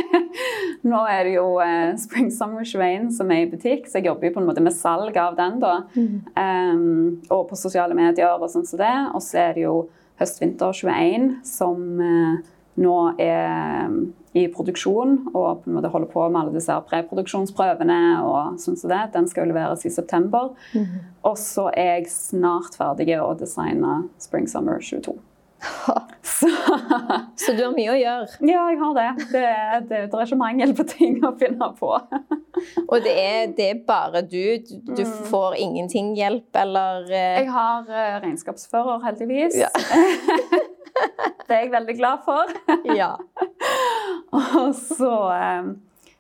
Nå 0.92 1.02
er 1.10 1.24
det 1.28 1.36
jo 1.38 1.48
eh, 1.64 1.96
Spring 2.00 2.32
Summer 2.34 2.66
21 2.68 3.12
som 3.16 3.32
er 3.34 3.46
i 3.46 3.52
butikk, 3.52 3.88
så 3.90 4.00
jeg 4.00 4.10
jobber 4.12 4.30
jo 4.30 4.36
på 4.36 4.44
en 4.44 4.50
måte 4.50 4.64
med 4.64 4.76
salg 4.76 5.18
av 5.18 5.38
den. 5.40 5.62
da. 5.64 5.76
Um, 5.96 7.22
og 7.32 7.48
på 7.50 7.60
sosiale 7.60 7.98
medier 7.98 8.36
og 8.36 8.52
sånn 8.52 8.68
som 8.68 8.82
det. 8.82 8.96
Og 9.16 9.24
så 9.24 9.48
er 9.48 9.56
det 9.56 9.66
jo 9.66 9.78
Høst-vinter 10.16 10.72
21 10.72 11.26
som 11.44 11.82
eh, 12.00 12.38
nå 12.80 13.00
er 13.20 13.90
um, 13.90 13.98
i 14.36 14.46
produksjon 14.52 15.18
og 15.32 15.62
på 15.64 15.70
en 15.70 15.78
måte 15.78 15.92
holder 15.92 16.10
på 16.12 16.24
med 16.28 16.42
alle 16.42 16.56
disse 16.56 16.76
preproduksjonsprøvene. 16.90 18.00
og 18.24 18.60
sånn 18.60 18.80
som 18.80 18.92
det. 18.92 19.04
Den 19.14 19.30
skal 19.32 19.46
jo 19.46 19.54
leveres 19.54 19.86
i 19.88 19.94
september. 19.96 20.52
Og 21.24 21.40
så 21.40 21.70
er 21.72 22.02
jeg 22.02 22.12
snart 22.12 22.76
ferdig 22.80 23.16
å 23.20 23.32
designe 23.40 24.04
Spring 24.20 24.48
Summer 24.52 24.84
22. 24.84 25.16
Så 26.26 26.50
Så 27.36 27.54
du 27.54 27.64
har 27.64 27.74
mye 27.76 27.92
å 27.94 27.98
gjøre. 27.98 28.28
ja, 28.48 28.64
jeg 28.72 28.80
har 28.82 28.96
det. 28.98 29.08
Det, 29.32 29.46
det, 29.90 30.02
det 30.12 30.20
er 30.20 30.28
ikke 30.28 30.40
mangel 30.40 30.74
på 30.78 30.86
ting 30.90 31.18
å 31.26 31.34
finne 31.40 31.70
på. 31.78 31.92
Og 32.92 32.96
det 33.04 33.16
er, 33.20 33.40
det 33.56 33.70
er 33.72 33.82
bare 33.88 34.24
du. 34.26 34.42
Du, 34.66 35.04
mm. 35.04 35.16
får 35.30 35.58
ingenting 35.62 36.14
hjelp, 36.18 36.50
eller 36.62 37.10
eh, 37.12 37.42
Jeg 37.42 37.52
har 37.54 37.90
eh, 37.90 38.20
regnskapsfører, 38.24 39.02
heldigvis. 39.06 39.58
Ja. 39.60 39.72
det 41.48 41.58
er 41.58 41.66
jeg 41.66 41.74
veldig 41.76 41.98
glad 42.00 42.24
for. 42.28 42.56
Ja. 42.96 43.16
Og 44.36 44.72
så 44.80 45.18
eh, 45.36 45.76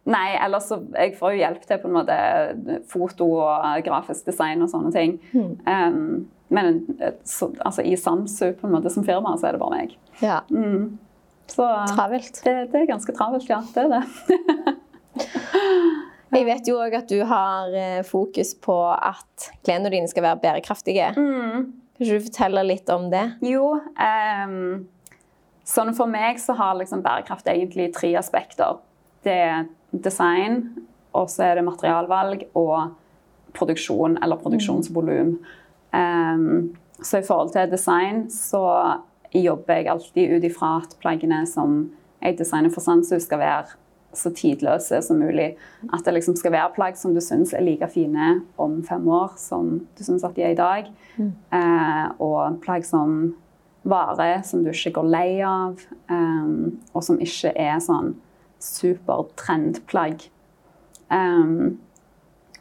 Nei, 0.05 0.35
ellers 0.37 0.67
så 0.69 0.75
Jeg 0.93 1.15
får 1.17 1.31
jo 1.33 1.39
hjelp 1.39 1.63
til 1.65 1.79
på 1.81 1.89
en 1.89 1.95
måte 1.95 2.15
foto 2.91 3.25
og 3.41 3.79
grafisk 3.87 4.27
design 4.27 4.61
og 4.61 4.69
sånne 4.69 4.91
ting. 4.93 5.15
Um, 5.65 6.27
men 6.53 6.83
eh, 6.99 7.15
så, 7.23 7.49
altså, 7.59 7.81
i 7.81 7.95
Samsu 7.97 8.51
på 8.59 8.67
en 8.67 8.75
måte 8.77 8.91
som 8.93 9.05
firma, 9.07 9.35
så 9.37 9.49
er 9.49 9.57
det 9.57 9.63
bare 9.63 9.81
meg. 9.81 9.97
ja. 10.21 10.41
Så 11.45 11.61
Travelt. 11.91 12.39
det, 12.41 12.53
det 12.71 12.79
er 12.79 12.87
ganske 12.89 13.13
travelt, 13.13 13.45
ja. 13.49 13.59
Det 13.69 13.83
er 13.83 13.91
det. 13.91 14.75
Jeg 16.35 16.47
vet 16.47 16.67
jo 16.67 16.79
òg 16.81 16.95
at 16.97 17.11
du 17.11 17.19
har 17.29 17.75
eh, 17.77 18.01
fokus 18.03 18.55
på 18.59 18.75
at 18.91 19.51
klærne 19.63 19.91
dine 19.93 20.09
skal 20.09 20.25
være 20.25 20.41
bærekraftige. 20.41 21.11
Kan 21.15 21.69
ikke 22.01 22.17
du 22.17 22.25
fortelle 22.25 22.63
litt 22.65 22.89
om 22.91 23.05
det? 23.13 23.23
Jo, 23.45 23.75
um, 23.77 24.81
sånn 25.69 25.93
for 25.95 26.11
meg 26.11 26.41
så 26.43 26.57
har 26.57 26.75
liksom 26.81 27.05
bærekraft 27.05 27.47
egentlig 27.47 27.91
tre 27.95 28.11
aspekter. 28.19 28.81
Det 29.23 29.37
er 29.45 29.69
design, 29.93 30.73
og 31.15 31.29
så 31.31 31.45
er 31.47 31.59
det 31.59 31.67
materialvalg 31.69 32.49
og 32.57 32.97
produksjon, 33.55 34.17
eller 34.19 34.41
produksjonsvolum. 34.41 35.37
Ehm, 35.37 35.61
så 35.95 37.19
i 37.19 37.25
forhold 37.25 37.53
til 37.53 37.71
design 37.71 38.25
så 38.31 38.65
jobber 39.35 39.79
jeg 39.79 39.89
alltid 39.91 40.35
ut 40.35 40.47
ifra 40.47 40.75
at 40.81 40.95
plaggene 41.01 41.41
som 41.49 41.81
jeg 42.23 42.37
designer 42.39 42.71
for 42.73 42.81
Sandshus, 42.81 43.27
skal 43.27 43.41
være 43.41 43.75
så 44.15 44.31
tidløse 44.31 45.01
som 45.03 45.19
mulig. 45.19 45.53
At 45.93 46.05
det 46.05 46.15
liksom 46.15 46.37
skal 46.39 46.53
være 46.55 46.73
plagg 46.75 46.97
som 46.97 47.13
du 47.15 47.21
syns 47.23 47.53
er 47.53 47.65
like 47.65 47.87
fine 47.91 48.41
om 48.61 48.79
fem 48.87 49.07
år 49.11 49.35
som 49.39 49.81
du 49.97 50.03
syns 50.07 50.23
at 50.23 50.37
de 50.37 50.45
er 50.45 50.55
i 50.55 50.59
dag. 50.59 50.87
Eh, 51.19 52.05
og 52.23 52.61
plagg 52.63 52.87
som 52.87 53.35
varer 53.85 54.41
som 54.41 54.63
du 54.63 54.71
ikke 54.71 54.95
går 54.97 55.09
lei 55.13 55.29
av, 55.45 55.81
um, 56.09 56.77
og 56.93 57.03
som 57.05 57.19
ikke 57.21 57.51
er 57.53 57.77
sånn 57.83 58.15
supertrendplagg. 58.63 60.25
Um, 61.13 61.77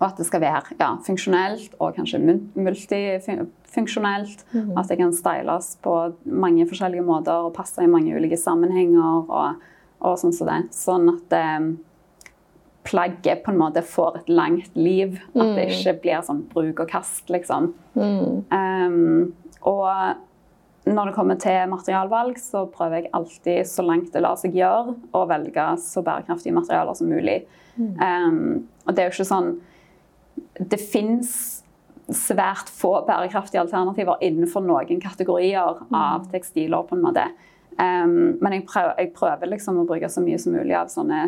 og 0.01 0.09
at 0.09 0.19
det 0.19 0.27
skal 0.27 0.43
være 0.43 0.75
ja, 0.81 0.91
funksjonelt 1.07 1.77
og 1.79 1.95
kanskje 1.95 2.19
multifunksjonelt. 2.59 4.45
At 4.77 4.89
det 4.91 4.99
kan 4.99 5.13
styles 5.15 5.77
på 5.85 5.95
mange 6.27 6.67
forskjellige 6.67 7.07
måter 7.07 7.47
og 7.47 7.55
passe 7.55 7.83
i 7.83 7.91
mange 7.91 8.15
ulike 8.17 8.39
sammenhenger. 8.41 9.31
og, 9.31 9.55
og 10.05 10.19
sånn 10.21 10.35
som 10.37 10.51
det. 10.51 10.61
Sånn 10.75 11.09
at 11.15 11.33
eh, 11.39 11.71
plagget 12.85 13.45
på 13.45 13.55
en 13.55 13.61
måte 13.61 13.83
får 13.87 14.21
et 14.21 14.29
langt 14.29 14.77
liv. 14.77 15.17
At 15.33 15.55
det 15.57 15.71
ikke 15.73 15.97
blir 16.03 16.27
sånn 16.27 16.45
bruk 16.51 16.85
og 16.85 16.91
kast, 16.91 17.31
liksom. 17.33 17.73
Um, 17.95 19.33
og 19.65 19.89
når 20.85 21.09
det 21.09 21.15
kommer 21.17 21.39
til 21.41 21.71
materialvalg, 21.71 22.37
så 22.41 22.67
prøver 22.69 22.99
jeg 22.99 23.13
alltid 23.17 23.69
så 23.71 23.85
langt 23.87 24.13
det 24.13 24.21
lar 24.21 24.37
seg 24.37 24.57
gjøre, 24.59 24.99
å 25.17 25.25
velge 25.31 25.69
så 25.81 26.03
bærekraftige 26.05 26.57
materialer 26.57 26.99
som 26.99 27.09
mulig. 27.09 27.39
Um, 27.79 28.67
og 28.85 28.93
det 28.93 29.03
er 29.03 29.09
jo 29.09 29.15
ikke 29.17 29.33
sånn 29.33 29.55
Det 30.59 30.81
fins 30.81 31.63
svært 32.13 32.69
få 32.69 32.99
bærekraftige 33.07 33.63
alternativer 33.63 34.21
innenfor 34.25 34.65
noen 34.65 35.01
kategorier 35.01 35.85
av 35.95 36.27
tekstiler. 36.33 36.83
på 36.89 36.97
en 36.97 37.05
måte. 37.05 37.29
Um, 37.75 38.37
men 38.41 38.53
jeg 38.53 38.67
prøver, 38.69 38.95
jeg 38.99 39.13
prøver 39.17 39.51
liksom 39.51 39.81
å 39.81 39.87
bruke 39.89 40.09
så 40.09 40.23
mye 40.23 40.39
som 40.39 40.55
mulig 40.55 40.77
av 40.79 40.93
sånne 40.93 41.23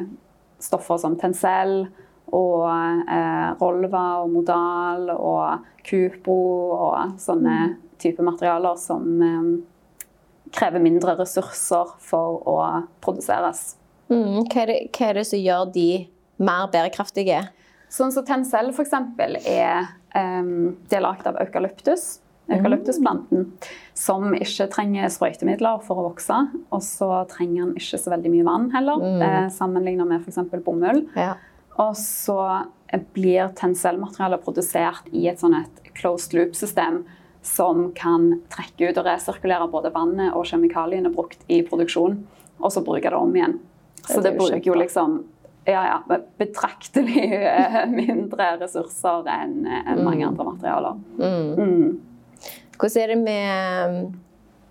stoffer 0.62 1.00
som 1.00 1.16
Tencel 1.18 1.88
og 2.34 2.66
eh, 2.66 3.48
Rolva 3.60 4.04
og 4.22 4.30
Modal 4.34 5.10
og 5.14 5.66
kupro 5.86 6.38
og 6.74 7.18
sånne 7.22 7.76
type 8.02 8.24
materialer 8.24 8.78
som 8.80 9.04
eh, 9.22 9.50
krever 10.56 10.82
mindre 10.82 11.16
ressurser 11.20 11.92
for 12.02 12.40
å 12.48 12.56
produseres. 13.04 13.76
Mm, 14.10 14.46
hva, 14.46 14.62
er 14.62 14.70
det, 14.70 14.78
hva 14.94 15.10
er 15.10 15.20
det 15.20 15.26
som 15.28 15.42
gjør 15.42 15.70
de 15.74 15.88
mer 16.38 16.70
bærekraftige? 16.72 17.44
Sånn 17.92 18.12
som 18.12 18.26
Tencel 18.26 18.72
for 18.74 18.84
eksempel 18.84 19.38
er, 19.46 19.92
um, 20.14 20.76
de 20.88 20.98
er 20.98 21.04
lagd 21.04 21.26
av 21.28 21.38
eukalyptus. 21.42 22.20
Eukalyptusplanten, 22.46 23.48
som 23.98 24.30
ikke 24.36 24.68
trenger 24.70 25.10
sprøytemidler 25.10 25.80
for 25.82 25.98
å 25.98 26.06
vokse. 26.12 26.36
Og 26.70 26.82
så 26.86 27.08
trenger 27.32 27.64
den 27.64 27.74
ikke 27.80 27.98
så 27.98 28.12
veldig 28.14 28.30
mye 28.30 28.46
vann 28.46 28.68
heller, 28.74 29.02
eh, 29.26 29.48
sammenlignet 29.50 30.06
med 30.06 30.22
f.eks. 30.22 30.62
bomull. 30.62 31.02
Ja. 31.18 31.34
Og 31.82 31.96
så 31.98 32.38
blir 33.16 33.50
Tencel-materialet 33.58 34.44
produsert 34.44 35.10
i 35.12 35.26
et 35.26 35.42
sånn 35.42 35.58
et 35.58 35.90
closed 35.98 36.36
loop-system 36.38 37.02
som 37.46 37.90
kan 37.94 38.40
trekke 38.52 38.90
ut 38.90 39.00
og 39.00 39.06
resirkulere 39.06 39.68
både 39.70 39.92
vannet 39.94 40.34
og 40.34 40.46
kjemikaliene 40.46 41.12
brukt 41.14 41.42
i 41.52 41.62
produksjon, 41.66 42.18
og 42.58 42.72
så 42.72 42.82
bruke 42.84 43.10
det 43.10 43.18
om 43.18 43.34
igjen. 43.34 43.58
Så 44.06 44.20
Det 44.20 44.30
det 44.30 44.38
bruker 44.38 44.66
jo 44.66 44.74
liksom 44.74 45.24
ja, 45.66 45.82
ja, 45.88 46.18
betraktelig 46.38 47.24
eh, 47.34 47.80
mindre 47.90 48.52
ressurser 48.60 49.26
enn 49.32 49.64
en 49.66 50.04
mange 50.06 50.26
andre 50.26 50.46
materialer. 50.46 51.00
Mm. 51.18 51.98
Hvordan 52.76 53.02
er 53.02 53.12
det 53.12 53.18
med 53.22 54.14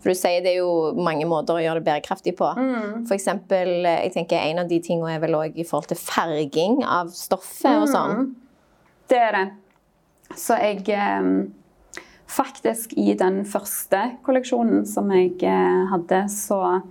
For 0.04 0.14
du 0.14 0.20
sier 0.20 0.44
det 0.46 0.52
er 0.54 0.60
jo 0.62 0.94
mange 1.02 1.26
måter 1.26 1.58
å 1.58 1.64
gjøre 1.64 1.82
det 1.82 1.88
bærekraftig 1.88 2.36
på. 2.38 2.48
Mm. 2.54 3.06
For 3.10 3.16
eksempel, 3.18 3.72
jeg 3.88 4.14
tenker 4.14 4.38
En 4.38 4.62
av 4.62 4.70
de 4.70 4.80
tingene 4.80 5.16
er 5.16 5.22
vel 5.24 5.38
også 5.38 5.58
i 5.58 5.68
forhold 5.68 5.92
til 5.92 6.02
farging 6.02 6.82
av 6.86 7.10
stoffet 7.16 7.82
og 7.82 7.88
sånn. 7.90 8.28
Det 9.10 9.22
er 9.22 9.38
det. 9.40 9.46
Så 10.36 10.58
jeg 10.62 10.86
eh, 10.94 11.32
Faktisk, 12.36 12.96
i 12.98 13.14
den 13.14 13.44
første 13.46 14.00
kolleksjonen 14.26 14.82
som 14.90 15.12
jeg 15.14 15.38
eh, 15.46 15.84
hadde, 15.92 16.24
så 16.34 16.58
eh, 16.72 16.88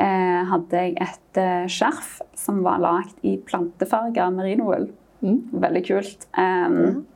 hadde 0.00 0.84
jeg 0.84 0.96
et 1.02 1.40
eh, 1.40 1.68
skjerf 1.68 2.20
som 2.38 2.62
var 2.64 2.80
lagd 2.80 3.20
i 3.26 3.36
plantefarga 3.36 4.30
merinoull. 4.32 4.88
Veldig 5.20 5.86
kult. 5.86 6.28
Um, 6.38 7.06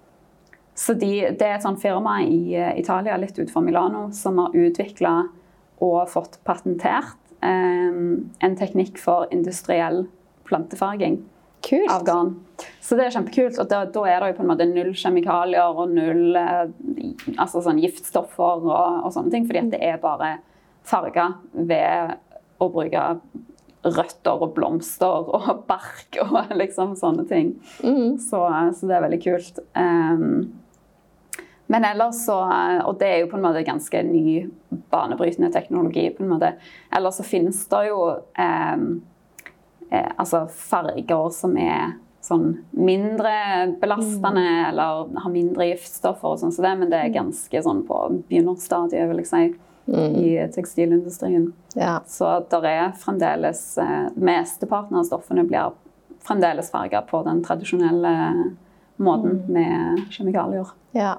Så 0.75 0.97
de, 0.99 1.31
det 1.39 1.47
er 1.47 1.55
et 1.55 1.63
sånt 1.63 1.79
firma 1.79 2.17
i 2.27 2.57
eh, 2.59 2.73
Italia, 2.81 3.15
litt 3.17 3.37
utenfor 3.39 3.63
Milano, 3.63 4.09
som 4.11 4.41
har 4.43 4.57
utvikla 4.59 5.13
og 5.85 6.09
fått 6.11 6.41
patentert 6.47 7.15
um, 7.39 8.33
en 8.43 8.57
teknikk 8.59 8.99
for 8.99 9.29
industriell 9.31 10.09
plantefarging 10.49 11.21
Kult. 11.65 11.91
av 11.95 12.03
garn. 12.05 12.33
Så 12.83 12.99
det 12.99 13.07
er 13.07 13.15
kjempekult. 13.15 13.61
Og 13.63 13.71
da, 13.71 13.85
da 13.87 14.03
er 14.11 14.19
det 14.21 14.33
jo 14.33 14.39
på 14.41 14.45
en 14.45 14.51
måte 14.51 14.67
null 14.69 14.91
kjemikalier 14.99 15.79
og 15.79 15.95
null 15.95 16.37
eh, 16.43 16.67
altså 17.39 17.63
sånn 17.63 17.79
giftstoffer 17.81 18.67
og, 18.67 19.07
og 19.07 19.15
sånne 19.15 19.31
ting. 19.33 19.47
Fordi 19.47 19.63
det 19.77 19.81
er 19.81 20.03
bare 20.03 20.35
farger 20.85 21.39
ved 21.55 22.19
å 22.67 22.73
bruke 22.73 23.05
røtter 23.85 24.43
og 24.43 24.55
blomster 24.57 25.31
og 25.37 25.65
bark 25.71 26.19
og 26.25 26.53
liksom 26.57 26.95
sånne 26.99 27.27
ting. 27.29 27.55
Så, 28.21 28.43
så 28.49 28.91
det 28.91 28.99
er 28.99 29.07
veldig 29.07 29.23
kult. 29.25 29.65
Um, 29.77 30.53
men 31.73 31.85
ellers 31.89 32.19
så 32.27 32.37
Og 32.85 32.99
det 33.01 33.09
er 33.09 33.19
jo 33.23 33.31
på 33.31 33.39
en 33.39 33.45
måte 33.47 33.65
ganske 33.65 34.03
ny, 34.05 34.45
banebrytende 34.93 35.49
teknologi. 35.53 36.11
på 36.11 36.23
en 36.23 36.35
måte. 36.35 36.55
Ellers 36.93 37.17
så 37.17 37.25
finnes 37.25 37.63
det 37.73 37.87
jo 37.89 38.01
eh, 38.37 38.83
altså 40.17 40.45
farger 40.49 41.31
som 41.33 41.57
er 41.57 41.95
sånn 42.25 42.47
mindre 42.73 43.33
belastende 43.83 44.45
eller 44.71 45.11
har 45.21 45.33
mindre 45.33 45.67
giftstoffer 45.69 46.35
og 46.35 46.41
sånn 46.41 46.55
som 46.57 46.65
det, 46.65 46.73
men 46.81 46.93
det 46.93 47.01
er 47.01 47.17
ganske 47.17 47.63
sånn 47.67 47.83
på 47.89 47.99
begynnerstadiet, 48.31 49.09
vil 49.11 49.21
jeg 49.21 49.29
si, 49.29 49.43
i 49.89 50.49
tekstilindustrien. 50.55 51.53
Ja. 51.75 52.01
Så 52.09 52.29
der 52.51 52.65
er 52.65 52.93
fremdeles 52.99 53.79
eh, 53.79 54.09
Mesteparten 54.17 54.97
av 54.97 55.05
stoffene 55.05 55.45
blir 55.45 55.73
fremdeles 56.25 56.71
farga 56.73 57.03
på 57.05 57.21
den 57.27 57.43
tradisjonelle 57.45 58.15
måten 58.97 59.43
med 59.53 60.05
kjemikalier. 60.11 60.71
ja. 60.93 61.17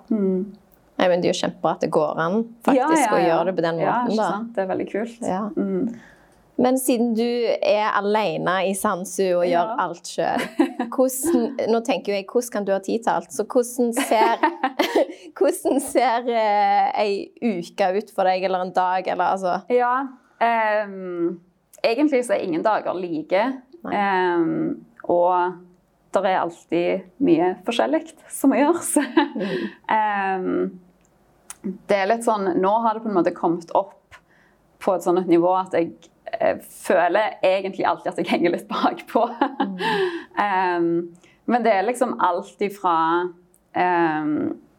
Nei, 0.98 1.10
men 1.12 1.20
Det 1.20 1.28
er 1.28 1.34
jo 1.34 1.40
kjempebra 1.44 1.72
at 1.76 1.82
det 1.84 1.90
går 1.92 2.20
an 2.24 2.36
faktisk 2.64 2.78
Ja, 2.80 2.88
ja, 2.96 3.10
å 3.12 3.18
gjøre 3.20 3.46
det 3.50 3.54
på 3.58 3.62
den 3.66 3.80
Ja, 3.84 3.96
måten. 4.06 4.16
sant? 4.16 4.48
da. 4.48 4.54
Det 4.56 4.62
er 4.64 4.70
veldig 4.74 4.86
kult. 4.92 5.18
Ja. 5.28 5.42
Mm. 5.58 5.90
Men 6.56 6.78
siden 6.80 7.12
du 7.18 7.28
er 7.60 7.90
alene 7.98 8.54
i 8.70 8.76
Sansu 8.78 9.24
og 9.36 9.44
gjør 9.50 9.74
alt 9.84 10.08
sjøl, 10.08 10.46
nå 11.72 11.82
tenker 11.84 12.16
jeg 12.16 12.28
hvordan 12.30 12.54
kan 12.54 12.68
du 12.68 12.72
ha 12.72 12.80
tid 12.84 13.04
til 13.04 13.12
alt? 13.12 13.34
Så 13.36 13.44
hvordan 13.44 13.92
ser, 13.98 14.46
hvordan 15.38 15.82
ser 15.84 16.30
eh, 16.32 16.88
ei 17.02 17.18
uke 17.44 17.90
ut 17.98 18.14
for 18.16 18.30
deg, 18.30 18.48
eller 18.48 18.64
en 18.68 18.76
dag, 18.76 19.08
eller 19.08 19.36
altså 19.36 19.58
Ja. 19.74 19.98
Um, 20.40 21.42
egentlig 21.84 22.26
så 22.28 22.36
er 22.36 22.48
ingen 22.48 22.64
dager 22.64 22.96
like. 22.96 23.44
Um, 23.84 24.86
og 25.04 25.60
det 26.16 26.24
er 26.32 26.40
alltid 26.40 27.06
mye 27.24 27.52
forskjellig 27.68 28.02
som 28.32 28.56
gjøres. 28.56 28.96
um, 29.92 30.50
det 31.90 31.98
er 31.98 32.10
litt 32.10 32.26
sånn 32.26 32.54
Nå 32.62 32.72
har 32.86 32.96
det 32.96 33.04
på 33.04 33.10
en 33.12 33.18
måte 33.18 33.34
kommet 33.36 33.72
opp 33.76 34.20
på 34.86 34.94
et 34.96 35.06
sånt 35.06 35.28
nivå 35.28 35.52
at 35.58 35.74
jeg 35.76 35.96
føler 36.86 37.38
egentlig 37.44 37.86
alltid 37.88 38.12
at 38.12 38.22
jeg 38.22 38.32
henger 38.34 38.56
litt 38.56 38.68
bakpå. 38.72 39.28
Ehm, 40.36 41.16
men 41.48 41.64
det 41.64 41.72
er 41.72 41.86
liksom 41.88 42.18
alt 42.20 42.60
ifra 42.66 42.96
um, 43.24 44.32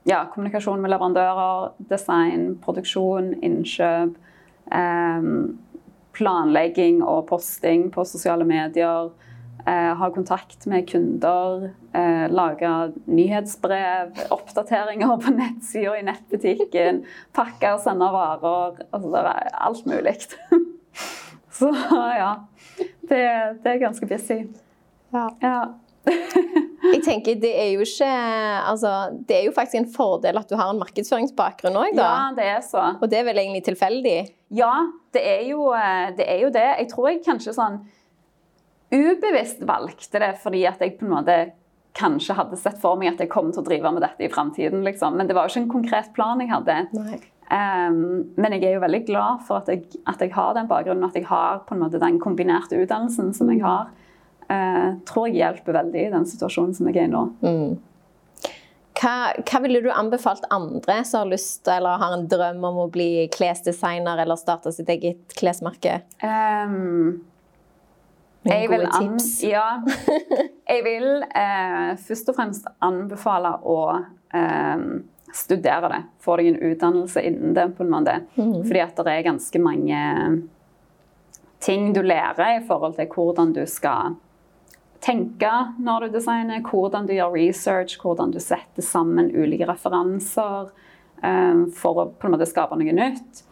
ja, 0.05 0.19
kommunikasjon 0.35 0.83
med 0.83 0.93
leverandører, 0.93 1.71
design, 1.89 2.51
produksjon, 2.61 3.31
innkjøp. 3.41 4.19
Um, 4.67 5.57
planlegging 6.17 7.03
og 7.05 7.27
posting 7.31 7.89
på 7.95 8.05
sosiale 8.09 8.45
medier. 8.49 9.11
Eh, 9.67 9.93
ha 9.99 10.11
kontakt 10.15 10.67
med 10.71 10.89
kunder. 10.91 11.71
Eh, 11.93 12.27
lage 12.31 12.93
nyhetsbrev, 13.05 14.13
oppdateringer 14.31 15.17
på 15.23 15.33
nettsida 15.35 15.97
i 15.99 16.05
nettbutikken. 16.07 17.03
Pakke 17.35 17.75
og 17.75 17.83
sende 17.83 18.07
varer. 18.15 18.79
Altså, 18.95 19.25
alt 19.67 19.87
mulig. 19.91 20.17
Så 21.59 21.73
ja. 22.19 22.31
Det, 22.77 23.25
det 23.63 23.73
er 23.73 23.83
ganske 23.83 24.09
busy. 24.11 24.43
Ja. 25.15 25.27
Ja. 25.43 25.59
Jeg 26.87 27.01
tenker 27.03 27.35
det 27.43 27.51
er 27.59 27.73
jo 27.75 27.83
ikke 27.83 28.07
Altså, 28.07 28.91
det 29.27 29.41
er 29.41 29.45
jo 29.49 29.55
faktisk 29.57 29.81
en 29.81 29.89
fordel 29.91 30.39
at 30.39 30.51
du 30.51 30.55
har 30.59 30.71
en 30.71 30.79
markedsføringsbakgrunn 30.79 31.79
òg, 31.81 31.97
da. 31.99 32.07
ja, 32.07 32.25
det 32.37 32.47
er 32.53 32.63
så. 32.63 32.85
Og 33.01 33.11
det 33.11 33.21
er 33.21 33.27
vel 33.27 33.43
egentlig 33.43 33.65
tilfeldig? 33.67 34.17
Ja, 34.55 34.73
det 35.17 35.23
er, 35.27 35.43
jo, 35.51 35.71
eh, 35.75 36.13
det 36.19 36.29
er 36.31 36.43
jo 36.45 36.51
det. 36.55 36.67
Jeg 36.83 36.91
tror 36.93 37.11
jeg 37.11 37.25
kanskje 37.27 37.57
sånn 37.57 37.81
ubevisst 38.95 39.65
valgte 39.67 40.21
det 40.23 40.37
fordi 40.45 40.63
at 40.71 40.83
jeg 40.83 40.95
på 41.01 41.09
en 41.09 41.17
måte 41.17 41.39
kanskje 41.97 42.37
hadde 42.37 42.59
sett 42.61 42.77
for 42.83 42.99
meg 43.01 43.15
at 43.15 43.23
jeg 43.25 43.33
kom 43.33 43.49
til 43.51 43.63
å 43.63 43.67
drive 43.67 43.91
med 43.97 44.05
dette 44.05 44.27
i 44.27 44.31
framtiden. 44.33 44.85
Liksom. 44.87 45.17
Men 45.17 45.29
det 45.29 45.37
var 45.37 45.49
jo 45.49 45.55
ikke 45.55 45.65
en 45.65 45.73
konkret 45.73 46.13
plan 46.17 46.43
jeg 46.43 46.53
hadde. 46.53 46.77
Nei. 46.97 47.19
Um, 47.47 48.33
men 48.35 48.57
jeg 48.57 48.65
er 48.67 48.75
jo 48.75 48.83
veldig 48.83 49.03
glad 49.07 49.43
for 49.47 49.63
at 49.63 49.69
jeg, 49.71 49.85
at 50.11 50.23
jeg 50.23 50.33
har 50.35 50.57
den 50.57 50.67
bakgrunnen, 50.71 51.07
at 51.07 51.15
jeg 51.15 51.29
har 51.29 51.61
på 51.69 51.77
en 51.77 51.85
måte 51.85 52.01
den 52.03 52.19
kombinerte 52.23 52.79
utdannelsen 52.81 53.31
som 53.37 53.53
jeg 53.53 53.63
har. 53.63 53.93
Uh, 54.47 54.99
tror 55.07 55.29
jeg 55.29 55.41
hjelper 55.41 55.79
veldig 55.81 56.07
i 56.07 56.15
den 56.15 56.27
situasjonen 56.27 56.75
som 56.75 56.91
jeg 56.91 57.03
er 57.03 57.09
i 57.09 57.13
nå. 57.13 57.23
Hva, 58.97 59.15
hva 59.45 59.61
ville 59.61 59.83
du 59.85 59.91
anbefalt 59.93 60.47
andre 60.55 61.03
som 61.05 61.25
har 61.25 61.33
lyst 61.35 61.69
eller 61.69 62.01
har 62.01 62.15
en 62.17 62.29
drøm 62.31 62.63
om 62.65 62.83
å 62.87 62.91
bli 62.93 63.27
klesdesigner 63.35 64.23
eller 64.23 64.39
starte 64.41 64.73
sitt 64.73 64.89
eget 64.93 65.35
klesmerke? 65.37 66.01
Um, 66.25 67.19
jeg 68.47 68.71
vil, 68.71 68.87
an, 68.87 69.19
tips? 69.19 69.29
ja, 69.55 69.67
jeg 70.71 70.87
vil 70.87 71.11
uh, 71.27 71.93
først 72.09 72.33
og 72.33 72.39
fremst 72.39 72.71
anbefale 72.85 73.53
å 73.67 73.79
eh, 74.35 74.87
studere 75.35 75.89
det. 75.93 76.03
Få 76.23 76.37
deg 76.39 76.53
en 76.53 76.61
utdannelse 76.71 77.23
innen 77.25 77.55
det. 77.57 77.71
på 77.77 77.85
en 77.85 77.91
måte. 77.91 78.21
Fordi 78.37 78.83
at 78.85 79.03
det 79.03 79.15
er 79.15 79.27
ganske 79.27 79.63
mange 79.63 80.03
ting 81.65 81.91
du 81.97 82.03
lærer 82.05 82.59
i 82.59 82.65
forhold 82.67 82.95
til 82.99 83.11
hvordan 83.11 83.55
du 83.57 83.65
skal 83.67 84.17
tenke 85.07 85.51
når 85.83 86.07
du 86.07 86.17
designer, 86.17 86.63
hvordan 86.65 87.07
du 87.09 87.15
gjør 87.17 87.35
research, 87.35 87.99
hvordan 88.03 88.33
du 88.35 88.41
setter 88.43 88.85
sammen 88.85 89.31
ulike 89.35 89.69
referanser 89.69 90.71
um, 91.23 91.67
for 91.75 92.03
å 92.03 92.09
på 92.11 92.29
en 92.29 92.37
måte 92.37 92.49
skape 92.49 92.79
noe 92.79 92.97
nytt. 92.97 93.43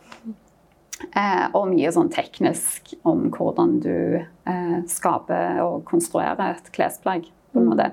Uh, 1.14 1.50
og 1.52 1.68
mye 1.72 1.90
sånn 1.92 2.10
teknisk 2.12 2.94
om 3.06 3.26
hvordan 3.34 3.78
du 3.84 3.96
uh, 4.22 4.78
skaper 4.88 5.60
og 5.64 5.82
konstruerer 5.88 6.54
et 6.54 6.70
klesplagg. 6.74 7.28
på 7.54 7.60
en 7.60 7.68
måte. 7.70 7.92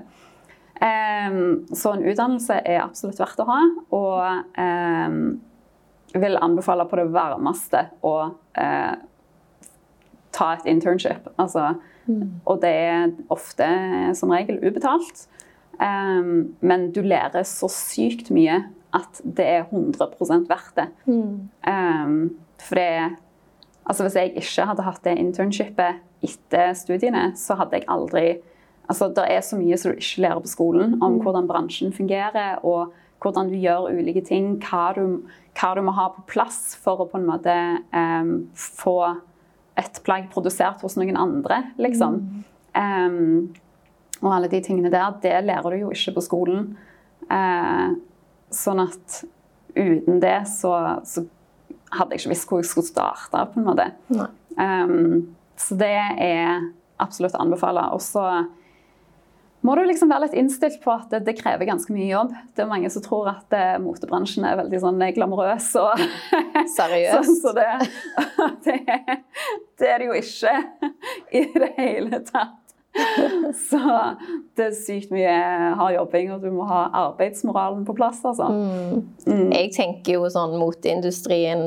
Ehm, 0.82 1.62
så 1.74 1.92
en 1.94 2.04
utdannelse 2.10 2.58
er 2.66 2.82
absolutt 2.82 3.20
verdt 3.22 3.42
å 3.42 3.48
ha. 3.48 3.60
Og 3.94 4.52
jeg 6.12 6.22
vil 6.24 6.40
anbefale 6.42 6.86
på 6.90 6.98
det 6.98 7.06
varmeste 7.14 7.86
å 8.04 8.14
eh, 8.58 8.94
ta 10.34 10.48
et 10.56 10.66
internship. 10.72 11.30
Altså, 11.40 11.74
Og 12.44 12.60
det 12.60 12.70
er 12.70 13.12
ofte 13.30 13.68
som 14.18 14.32
regel 14.34 14.58
ubetalt. 14.64 15.26
Ehm, 15.80 16.54
men 16.60 16.90
du 16.92 17.02
lærer 17.02 17.44
så 17.46 17.70
sykt 17.70 18.32
mye 18.34 18.64
at 18.92 19.20
det 19.24 19.46
er 19.46 19.68
100 19.70 20.48
verdt 20.48 20.74
det. 20.76 20.88
Ehm, 21.66 22.34
for 22.58 22.74
det 22.74 23.16
Altså 23.82 24.04
hvis 24.04 24.14
jeg 24.14 24.36
ikke 24.38 24.64
hadde 24.68 24.82
hatt 24.86 25.02
det 25.02 25.18
internshipet 25.18 25.96
etter 26.22 26.68
studiene, 26.78 27.32
så 27.34 27.56
hadde 27.58 27.80
jeg 27.80 27.88
aldri 27.90 28.26
Altså, 28.92 29.08
det 29.16 29.24
er 29.32 29.40
så 29.40 29.56
mye 29.56 29.76
som 29.80 29.94
du 29.94 30.02
ikke 30.02 30.20
lærer 30.26 30.42
på 30.44 30.50
skolen 30.52 30.98
om 31.00 31.14
hvordan 31.24 31.46
bransjen 31.48 31.94
fungerer, 31.96 32.60
og 32.60 32.92
hvordan 33.22 33.48
du 33.48 33.56
gjør 33.56 33.88
ulike 33.88 34.20
ting, 34.26 34.58
hva 34.60 34.90
du, 34.96 35.22
hva 35.56 35.70
du 35.78 35.80
må 35.86 35.94
ha 35.96 36.10
på 36.12 36.24
plass 36.28 36.74
for 36.76 37.00
å 37.00 37.08
på 37.08 37.16
en 37.16 37.28
måte 37.28 37.54
um, 37.94 38.32
få 38.52 38.98
et 39.80 40.00
plagg 40.04 40.28
produsert 40.34 40.82
hos 40.84 40.98
noen 41.00 41.16
andre, 41.16 41.62
liksom. 41.80 42.20
Um, 42.76 43.52
og 44.20 44.30
alle 44.36 44.50
de 44.52 44.60
tingene 44.64 44.92
der, 44.92 45.14
det 45.22 45.38
lærer 45.46 45.72
du 45.72 45.86
jo 45.86 45.92
ikke 45.96 46.18
på 46.18 46.26
skolen. 46.28 46.72
Uh, 47.32 47.96
sånn 48.52 48.82
at 48.84 49.22
uten 49.72 50.20
det 50.20 50.42
så, 50.52 50.74
så 51.08 51.24
hadde 51.96 52.12
jeg 52.12 52.26
ikke 52.26 52.34
visst 52.34 52.50
hvor 52.50 52.60
jeg 52.60 52.68
skulle 52.68 52.92
starte, 52.92 53.46
på 53.54 53.62
en 53.62 53.70
måte. 53.70 53.88
Um, 54.60 55.32
så 55.56 55.80
det 55.80 55.94
er 55.96 56.66
absolutt 57.00 57.38
å 57.38 57.46
anbefale. 57.46 57.88
Og 57.96 58.04
så 58.04 58.26
må 59.62 59.74
du 59.78 59.82
liksom 59.86 60.10
være 60.10 60.26
litt 60.26 60.34
innstilt 60.38 60.80
på 60.82 60.90
at 60.94 61.10
det, 61.12 61.20
det 61.26 61.36
krever 61.38 61.68
ganske 61.68 61.92
mye 61.94 62.08
jobb. 62.10 62.32
Det 62.56 62.64
er 62.64 62.70
mange 62.70 62.90
som 62.90 63.02
tror 63.04 63.28
at 63.30 63.54
eh, 63.56 63.76
motebransjen 63.82 64.44
er 64.48 64.56
veldig 64.58 64.80
sånn 64.82 65.04
glamorøs. 65.16 65.68
Og 65.82 66.02
Seriøs. 66.76 67.28
så, 67.28 67.36
så 67.42 67.52
det, 67.56 67.68
det, 68.66 68.80
det 69.78 69.92
er 69.92 70.02
det 70.02 70.10
jo 70.10 70.18
ikke 70.18 70.56
i 71.38 71.44
det 71.54 71.70
hele 71.78 72.22
tatt. 72.26 72.58
Så 73.56 73.78
det 74.58 74.66
er 74.66 74.74
sykt 74.76 75.12
mye 75.14 75.32
hard 75.78 75.94
jobbing, 75.94 76.32
og 76.34 76.42
du 76.44 76.50
må 76.52 76.66
ha 76.68 76.82
arbeidsmoralen 77.06 77.86
på 77.88 77.94
plass. 77.96 78.18
altså. 78.28 78.50
Jeg 79.24 79.70
tenker 79.72 80.18
jo 80.18 80.26
sånn 80.28 80.58
moteindustrien 80.60 81.62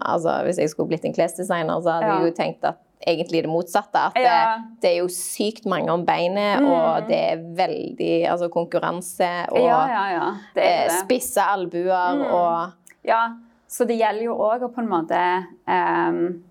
altså 0.00 0.38
Hvis 0.46 0.62
jeg 0.62 0.70
skulle 0.72 0.88
blitt 0.94 1.04
en 1.04 1.12
klesdesigner, 1.18 1.82
så 1.84 1.98
hadde 1.98 2.06
Ja. 2.08 2.14
jeg 2.22 2.30
jo 2.30 2.36
tenkt 2.38 2.64
at 2.64 2.80
egentlig 3.06 3.42
det 3.44 3.50
motsatte. 3.50 3.98
At 4.10 4.16
Ja. 4.16 4.56
det, 4.56 4.80
det 4.82 4.90
er 4.90 4.98
jo 5.00 5.08
sykt 5.08 5.66
mange 5.66 5.92
om 5.92 6.04
beinet, 6.06 6.60
og 6.60 7.08
det 7.08 7.20
er 7.32 7.44
veldig 7.56 8.28
altså, 8.28 8.48
konkurranse 8.52 9.30
og 9.50 9.58
Ja, 9.64 9.80
ja, 9.88 10.04
ja. 10.12 10.28
Det 10.54 10.66
eh, 10.66 10.84
det. 10.84 10.98
spisse 11.04 11.40
albuer 11.40 12.26
og 12.30 12.72
Ja, 13.04 13.30
så 13.68 13.86
det 13.88 13.96
gjelder 13.96 14.24
jo 14.24 14.34
òg 14.36 14.66
å 14.66 14.72
på 14.74 14.82
en 14.82 14.90
måte 14.90 15.18
um, 15.64 16.42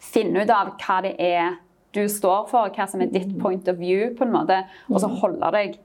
finne 0.00 0.42
ut 0.42 0.50
av 0.50 0.72
hva 0.80 1.02
det 1.04 1.14
er 1.20 1.58
du 1.94 2.08
står 2.08 2.48
for, 2.50 2.72
hva 2.74 2.86
som 2.88 3.00
er 3.00 3.12
ditt 3.12 3.30
point 3.40 3.68
of 3.70 3.78
view, 3.78 4.10
på 4.16 4.26
en 4.26 4.32
måte, 4.32 4.58
og 4.90 4.98
så 5.00 5.08
holde 5.20 5.50
deg 5.54 5.78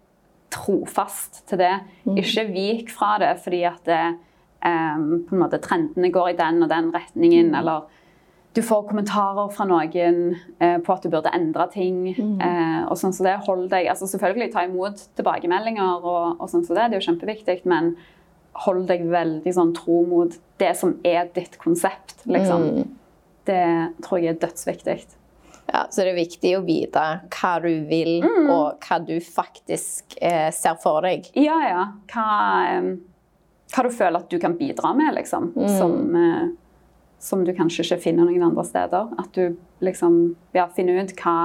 trofast 0.54 1.44
til 1.50 1.62
det. 1.62 1.74
Ikke 2.20 2.48
vik 2.52 2.92
fra 2.94 3.16
det 3.22 3.32
fordi 3.44 3.64
at 3.70 3.84
det, 3.88 4.02
ehm, 4.66 5.24
på 5.28 5.36
en 5.36 5.44
måte, 5.46 5.62
trendene 5.64 6.12
går 6.14 6.34
i 6.34 6.38
den 6.38 6.64
og 6.64 6.70
den 6.70 6.92
retningen, 6.94 7.54
eller 7.56 7.88
du 8.54 8.62
får 8.62 8.84
kommentarer 8.90 9.50
fra 9.50 9.66
noen 9.66 10.36
eh, 10.62 10.78
på 10.86 10.94
at 10.94 11.06
du 11.06 11.10
burde 11.10 11.32
endre 11.34 11.66
ting. 11.74 12.04
Eh, 12.14 12.82
og 12.86 12.98
sånn 13.00 13.14
som 13.16 13.26
det, 13.26 13.38
hold 13.48 13.70
deg, 13.72 13.88
altså 13.90 14.06
Selvfølgelig 14.12 14.52
ta 14.54 14.66
imot 14.68 15.08
tilbakemeldinger, 15.18 16.04
og, 16.06 16.36
og 16.40 16.52
sånn 16.52 16.66
som 16.68 16.78
det, 16.78 16.90
det 16.92 17.00
er 17.00 17.02
jo 17.02 17.08
kjempeviktig, 17.12 17.56
men 17.66 17.96
hold 18.66 18.86
deg 18.92 19.08
veldig 19.10 19.54
sånn 19.56 19.74
tro 19.74 20.04
mot 20.06 20.36
det 20.62 20.76
som 20.78 20.94
er 21.04 21.32
ditt 21.34 21.58
konsept. 21.58 22.20
liksom. 22.30 22.68
Det 23.50 23.64
tror 24.06 24.22
jeg 24.22 24.36
er 24.36 24.40
dødsviktig. 24.40 25.00
ja, 25.74 25.82
Så 25.90 26.04
det 26.06 26.14
er 26.14 26.20
viktig 26.22 26.52
å 26.60 26.62
vite 26.64 27.02
hva 27.34 27.54
du 27.64 27.72
vil, 27.90 28.22
og 28.54 28.78
hva 28.86 29.00
du 29.02 29.18
faktisk 29.20 30.14
eh, 30.22 30.52
ser 30.54 30.78
for 30.84 31.02
deg. 31.02 31.26
Ja, 31.36 31.58
ja. 31.68 31.88
Hva, 32.14 32.28
em, 32.70 32.92
hva 33.74 33.84
du 33.84 33.90
føler 33.90 34.22
at 34.22 34.30
du 34.30 34.38
kan 34.40 34.54
bidra 34.62 34.94
med, 34.94 35.16
liksom. 35.18 35.50
Som, 35.80 36.16
eh, 36.16 36.52
som 37.24 37.44
du 37.48 37.54
kanskje 37.56 37.86
ikke 37.86 38.02
finner 38.10 38.28
noen 38.28 38.44
andre 38.50 38.66
steder. 38.68 39.12
At 39.22 39.32
du 39.38 39.56
liksom 39.84 40.36
ja, 40.56 40.68
finner 40.76 41.00
ut 41.04 41.14
hva, 41.22 41.36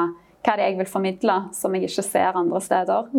hva 0.42 0.54
det 0.58 0.64
er 0.64 0.72
jeg 0.72 0.80
vil 0.80 0.90
formidle 0.90 1.36
som 1.54 1.74
jeg 1.76 1.86
ikke 1.88 2.04
ser 2.06 2.38
andre 2.38 2.60
steder. 2.64 3.12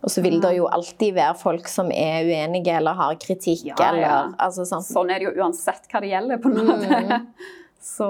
Og 0.00 0.10
så 0.10 0.22
vil 0.24 0.40
det 0.42 0.54
jo 0.56 0.66
alltid 0.68 1.14
være 1.14 1.36
folk 1.38 1.68
som 1.70 1.92
er 1.94 2.26
uenige 2.26 2.74
eller 2.80 2.96
har 2.98 3.14
kritikk. 3.22 3.68
Ja, 3.70 3.76
ja. 3.78 3.88
eller 3.92 4.34
altså 4.40 4.66
sånn. 4.68 4.84
Sånn 4.84 5.12
er 5.12 5.20
det 5.22 5.28
jo 5.30 5.36
uansett 5.44 5.86
hva 5.92 6.00
det 6.02 6.10
gjelder. 6.10 6.40
på 6.42 6.50
en 6.52 6.72
måte. 6.72 7.20
Så, 7.80 8.06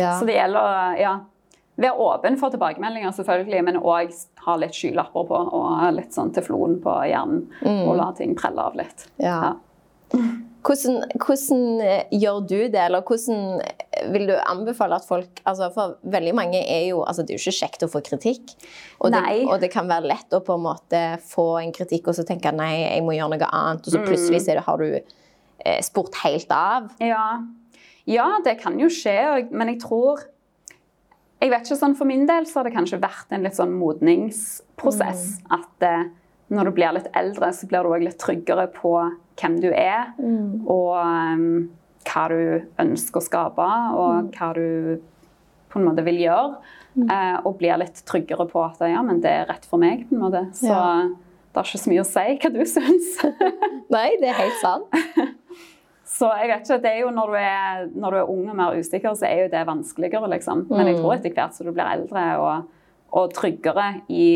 Ja. 0.00 0.14
så 0.16 0.24
det 0.24 0.32
gjelder 0.38 0.56
å 0.64 0.76
ja, 0.96 1.10
være 1.76 1.98
åpen 2.00 2.38
for 2.40 2.54
tilbakemeldinger, 2.54 3.12
selvfølgelig, 3.12 3.58
men 3.66 3.76
òg 3.82 4.14
ha 4.46 4.54
litt 4.56 4.72
skylapper 4.72 5.26
på 5.28 5.40
og 5.58 5.82
litt 5.92 6.16
sånn 6.16 6.32
teflon 6.32 6.78
på 6.80 6.94
hjernen. 7.10 7.42
Og 7.84 7.92
la 7.98 8.06
ting 8.16 8.32
prelle 8.38 8.64
av 8.64 8.78
litt. 8.80 9.04
Ja. 9.20 9.58
Hvordan, 10.62 11.00
hvordan 11.18 11.62
eh, 11.82 12.12
gjør 12.14 12.42
du 12.46 12.58
det, 12.70 12.78
eller 12.78 13.02
hvordan 13.02 13.62
vil 14.14 14.28
du 14.30 14.34
anbefale 14.38 14.98
at 14.98 15.06
folk 15.06 15.40
altså 15.48 15.68
For 15.74 15.96
veldig 16.14 16.34
mange 16.38 16.60
er 16.60 16.84
jo 16.90 17.02
altså 17.02 17.24
Det 17.24 17.34
er 17.34 17.40
jo 17.40 17.42
ikke 17.50 17.58
kjekt 17.64 17.86
å 17.86 17.90
få 17.90 18.02
kritikk. 18.06 18.54
Og 19.00 19.10
det, 19.14 19.22
og 19.48 19.56
det 19.62 19.72
kan 19.74 19.90
være 19.90 20.10
lett 20.12 20.36
å 20.36 20.42
på 20.44 20.54
en 20.56 20.64
måte 20.68 21.00
få 21.26 21.46
en 21.62 21.74
kritikk 21.74 22.12
og 22.12 22.18
så 22.18 22.26
tenke 22.28 22.52
nei, 22.54 22.84
jeg 22.84 23.02
må 23.06 23.16
gjøre 23.16 23.34
noe 23.34 23.50
annet, 23.50 23.86
og 23.86 23.94
så 23.94 24.04
plutselig 24.04 24.44
så 24.44 24.54
er 24.54 24.60
det, 24.60 24.66
har 24.68 24.82
du 24.82 24.88
eh, 24.92 25.80
spurt 25.82 26.20
helt 26.22 26.54
av. 26.54 26.92
Ja. 27.02 27.26
ja, 28.10 28.28
det 28.46 28.58
kan 28.62 28.78
jo 28.78 28.90
skje, 28.92 29.48
men 29.50 29.74
jeg 29.74 29.82
tror 29.86 30.28
Jeg 31.42 31.50
vet 31.50 31.66
ikke 31.66 31.80
sånn 31.80 31.98
For 31.98 32.06
min 32.06 32.22
del 32.28 32.46
så 32.46 32.60
har 32.60 32.68
det 32.68 32.76
kanskje 32.76 33.02
vært 33.02 33.34
en 33.34 33.42
litt 33.42 33.58
sånn 33.58 33.74
modningsprosess. 33.74 35.26
At 35.50 35.88
eh, 35.88 36.06
når 36.52 36.68
du 36.68 36.76
blir 36.76 36.94
litt 36.94 37.10
eldre, 37.18 37.50
så 37.56 37.66
blir 37.66 37.82
du 37.82 37.94
òg 37.96 38.06
litt 38.06 38.20
tryggere 38.20 38.68
på 38.76 38.94
hvem 39.40 39.60
du 39.62 39.70
er. 39.72 40.12
Og 40.20 40.92
um, 40.98 41.70
hva 42.08 42.24
du 42.32 42.38
ønsker 42.82 43.20
å 43.20 43.24
skape, 43.24 43.66
og 43.96 44.32
hva 44.36 44.52
du 44.58 44.98
på 45.72 45.80
en 45.80 45.86
måte 45.88 46.04
vil 46.04 46.18
gjøre. 46.24 46.56
Eh, 46.92 47.36
og 47.48 47.54
blir 47.56 47.78
litt 47.80 48.02
tryggere 48.04 48.44
på 48.50 48.60
at 48.66 48.82
ja, 48.84 49.00
men 49.00 49.22
det 49.24 49.30
er 49.32 49.46
rett 49.48 49.64
for 49.64 49.80
meg. 49.80 50.02
på 50.10 50.14
en 50.18 50.24
måte. 50.26 50.42
Så 50.52 50.68
Ja. 50.68 51.08
det 51.08 51.60
er 51.62 51.64
ikke 51.70 51.80
så 51.80 51.90
mye 51.92 52.02
å 52.02 52.08
si 52.10 52.24
hva 52.42 52.50
du 52.52 52.60
syns. 52.68 53.14
Nei, 53.94 54.08
det 54.20 54.28
er 54.28 54.36
helt 54.42 54.58
sant. 54.60 54.84
Så 56.12 56.28
jeg 56.36 56.50
vet 56.50 56.66
ikke, 56.68 56.76
det 56.84 56.90
er 56.90 56.98
jo 57.00 57.10
når 57.16 57.30
du 57.32 57.36
er, 57.40 57.86
når 57.96 58.10
du 58.12 58.16
er 58.20 58.28
ung 58.30 58.42
og 58.52 58.56
mer 58.58 58.74
usikker, 58.76 59.14
så 59.16 59.24
er 59.30 59.46
jo 59.46 59.52
det 59.54 59.62
vanskeligere, 59.66 60.28
liksom. 60.34 60.66
Men 60.68 60.90
jeg 60.90 60.98
tror 60.98 61.14
etter 61.16 61.32
hvert 61.32 61.54
som 61.56 61.66
du 61.66 61.72
blir 61.72 61.88
eldre 61.88 62.24
og, 62.38 62.66
og 63.16 63.32
tryggere 63.32 63.86
i 64.12 64.26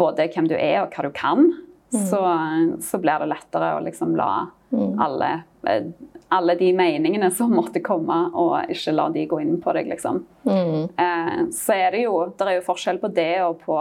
både 0.00 0.24
hvem 0.32 0.48
du 0.48 0.54
er 0.56 0.78
og 0.80 0.96
hva 0.96 1.04
du 1.04 1.10
kan, 1.12 1.50
så, 1.90 2.22
så 2.80 2.98
blir 3.02 3.22
det 3.22 3.30
lettere 3.32 3.74
å 3.76 3.82
liksom 3.84 4.16
la 4.18 4.30
alle, 4.98 5.42
eh, 5.66 5.82
alle 6.28 6.54
de 6.54 6.72
meningene 6.72 7.30
som 7.30 7.50
måtte 7.54 7.82
komme, 7.82 8.18
og 8.34 8.70
ikke 8.70 8.94
la 8.94 9.08
de 9.10 9.26
gå 9.26 9.40
inn 9.42 9.58
på 9.62 9.74
deg, 9.74 9.90
liksom. 9.90 10.22
Eh, 10.46 11.40
så 11.56 11.74
er 11.74 11.96
det 11.96 12.04
jo, 12.04 12.14
det 12.36 12.46
er 12.46 12.60
jo 12.60 12.68
forskjell 12.68 13.00
på 13.02 13.10
det 13.16 13.34
og 13.42 13.58
på 13.64 13.80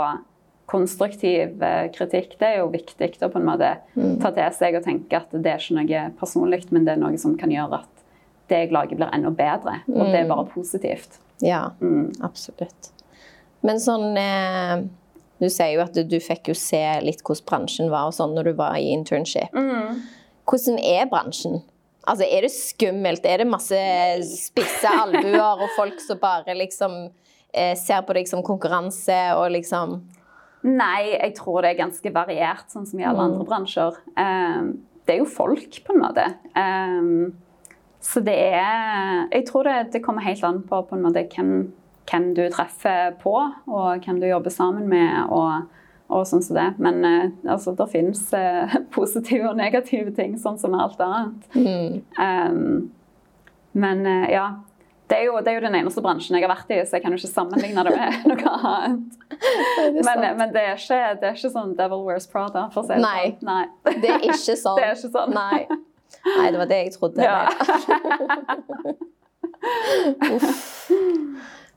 konstruktiv 0.69 1.63
eh, 1.63 1.87
kritikk. 1.93 2.35
Det 2.41 2.49
er 2.49 2.59
jo 2.61 2.71
viktig 2.73 3.11
å 3.25 3.29
på 3.29 3.41
en 3.41 3.47
måte 3.49 3.71
ta 4.21 4.33
til 4.33 4.57
seg 4.57 4.77
og 4.77 4.85
tenke 4.85 5.21
at 5.21 5.31
det 5.33 5.53
er 5.53 5.61
ikke 5.61 5.79
noe 5.79 6.03
personlig, 6.19 6.63
men 6.73 6.85
det 6.85 6.95
er 6.95 7.01
noe 7.01 7.17
som 7.21 7.37
kan 7.37 7.53
gjøre 7.53 7.81
at 7.83 8.05
det 8.49 8.63
jeg 8.63 8.73
lager, 8.73 8.97
blir 8.97 9.11
enda 9.13 9.29
bedre. 9.29 9.75
Og 9.93 10.07
det 10.09 10.23
er 10.23 10.29
bare 10.29 10.47
positivt. 10.49 11.19
Ja, 11.45 11.67
absolutt. 12.25 12.89
Men 13.61 13.77
sånn 13.83 14.17
eh, 14.17 14.81
Du 15.39 15.47
sier 15.47 15.73
jo 15.77 15.83
at 15.85 15.95
du, 15.95 16.03
du 16.03 16.19
fikk 16.23 16.51
jo 16.51 16.55
se 16.57 16.81
litt 17.05 17.23
hvordan 17.23 17.47
bransjen 17.47 17.91
var 17.93 18.09
og 18.09 18.15
sånn 18.17 18.35
når 18.35 18.51
du 18.51 18.53
var 18.59 18.77
i 18.79 18.91
internship. 18.93 19.55
Hvordan 20.49 20.79
er 20.83 21.09
bransjen? 21.11 21.61
Altså, 22.09 22.25
Er 22.25 22.45
det 22.45 22.51
skummelt? 22.55 23.25
Er 23.25 23.43
det 23.43 23.49
masse 23.49 23.79
spisse 24.25 24.89
albuer 24.89 25.63
og 25.63 25.67
folk 25.77 25.99
som 26.01 26.19
bare 26.21 26.55
liksom 26.57 26.95
eh, 27.53 27.75
ser 27.77 28.01
på 28.07 28.15
deg 28.17 28.29
som 28.29 28.45
konkurranse 28.45 29.19
og 29.37 29.51
liksom 29.57 29.99
Nei, 30.59 31.15
jeg 31.15 31.37
tror 31.37 31.63
det 31.63 31.69
er 31.69 31.77
ganske 31.85 32.11
variert, 32.11 32.65
sånn 32.67 32.83
som 32.83 32.99
i 32.99 33.05
alle 33.07 33.29
andre 33.29 33.45
bransjer. 33.47 33.95
Um, 34.19 34.73
det 35.07 35.13
er 35.13 35.21
jo 35.21 35.27
folk, 35.31 35.77
på 35.85 35.93
en 35.95 36.01
måte. 36.01 36.25
Um, 36.51 37.29
så 38.03 38.19
det 38.23 38.35
er 38.35 39.29
Jeg 39.31 39.45
tror 39.47 39.63
det, 39.63 39.77
det 39.93 40.03
kommer 40.03 40.25
helt 40.25 40.43
an 40.43 40.59
på, 40.67 40.81
på 40.89 40.97
en 40.97 41.05
måte, 41.05 41.23
hvem, 41.31 41.53
hvem 42.09 42.31
du 42.37 42.45
treffer 42.53 43.13
på, 43.21 43.35
og 43.69 44.05
hvem 44.05 44.21
du 44.21 44.27
jobber 44.29 44.53
sammen 44.53 44.89
med. 44.91 45.29
og, 45.29 45.67
og 46.09 46.23
sånn 46.25 46.41
som 46.41 46.57
det. 46.57 46.69
Men 46.81 47.03
eh, 47.05 47.27
altså, 47.53 47.75
det 47.77 47.85
finnes 47.91 48.21
eh, 48.33 48.79
positive 48.95 49.51
og 49.51 49.59
negative 49.59 50.09
ting, 50.17 50.37
sånn 50.41 50.57
som 50.57 50.73
alt 50.73 50.97
annet. 51.05 51.45
Um, 52.17 52.89
men 53.77 54.01
eh, 54.09 54.31
ja, 54.33 54.47
det 55.09 55.17
er, 55.19 55.23
jo, 55.25 55.39
det 55.41 55.51
er 55.51 55.55
jo 55.57 55.65
den 55.65 55.75
eneste 55.79 56.01
bransjen 56.05 56.35
jeg 56.37 56.45
har 56.45 56.51
vært 56.51 56.69
i, 56.73 56.79
så 56.85 56.97
jeg 56.97 57.03
kan 57.05 57.13
jo 57.13 57.17
ikke 57.17 57.31
sammenligne 57.31 57.83
det 57.85 57.93
med 57.95 58.25
noe 58.29 58.51
annet. 58.57 59.15
det 59.29 60.03
Men, 60.05 60.25
men 60.37 60.49
det, 60.53 60.61
er 60.61 60.75
ikke, 60.77 60.99
det 61.21 61.29
er 61.29 61.37
ikke 61.37 61.53
sånn 61.53 61.71
Devil 61.77 62.03
Wears 62.05 62.27
Prada, 62.29 62.67
for 62.73 62.81
å 62.83 62.85
si 62.85 62.93
det 62.93 63.01
Nei. 63.05 63.23
sånn. 63.37 63.49
Nei. 63.49 63.65
Det 64.01 64.09
er 64.15 64.27
ikke 64.29 64.57
sånn. 64.65 64.77
Det 64.77 64.85
er 64.85 64.93
ikke 64.97 65.13
sånn. 65.15 65.31
Nei. 65.37 65.61
Nei, 66.25 66.47
det 66.49 66.57
var 66.61 66.69
det 66.69 66.79
jeg 66.83 66.93
trodde. 66.97 67.21
Ja. 67.21 67.37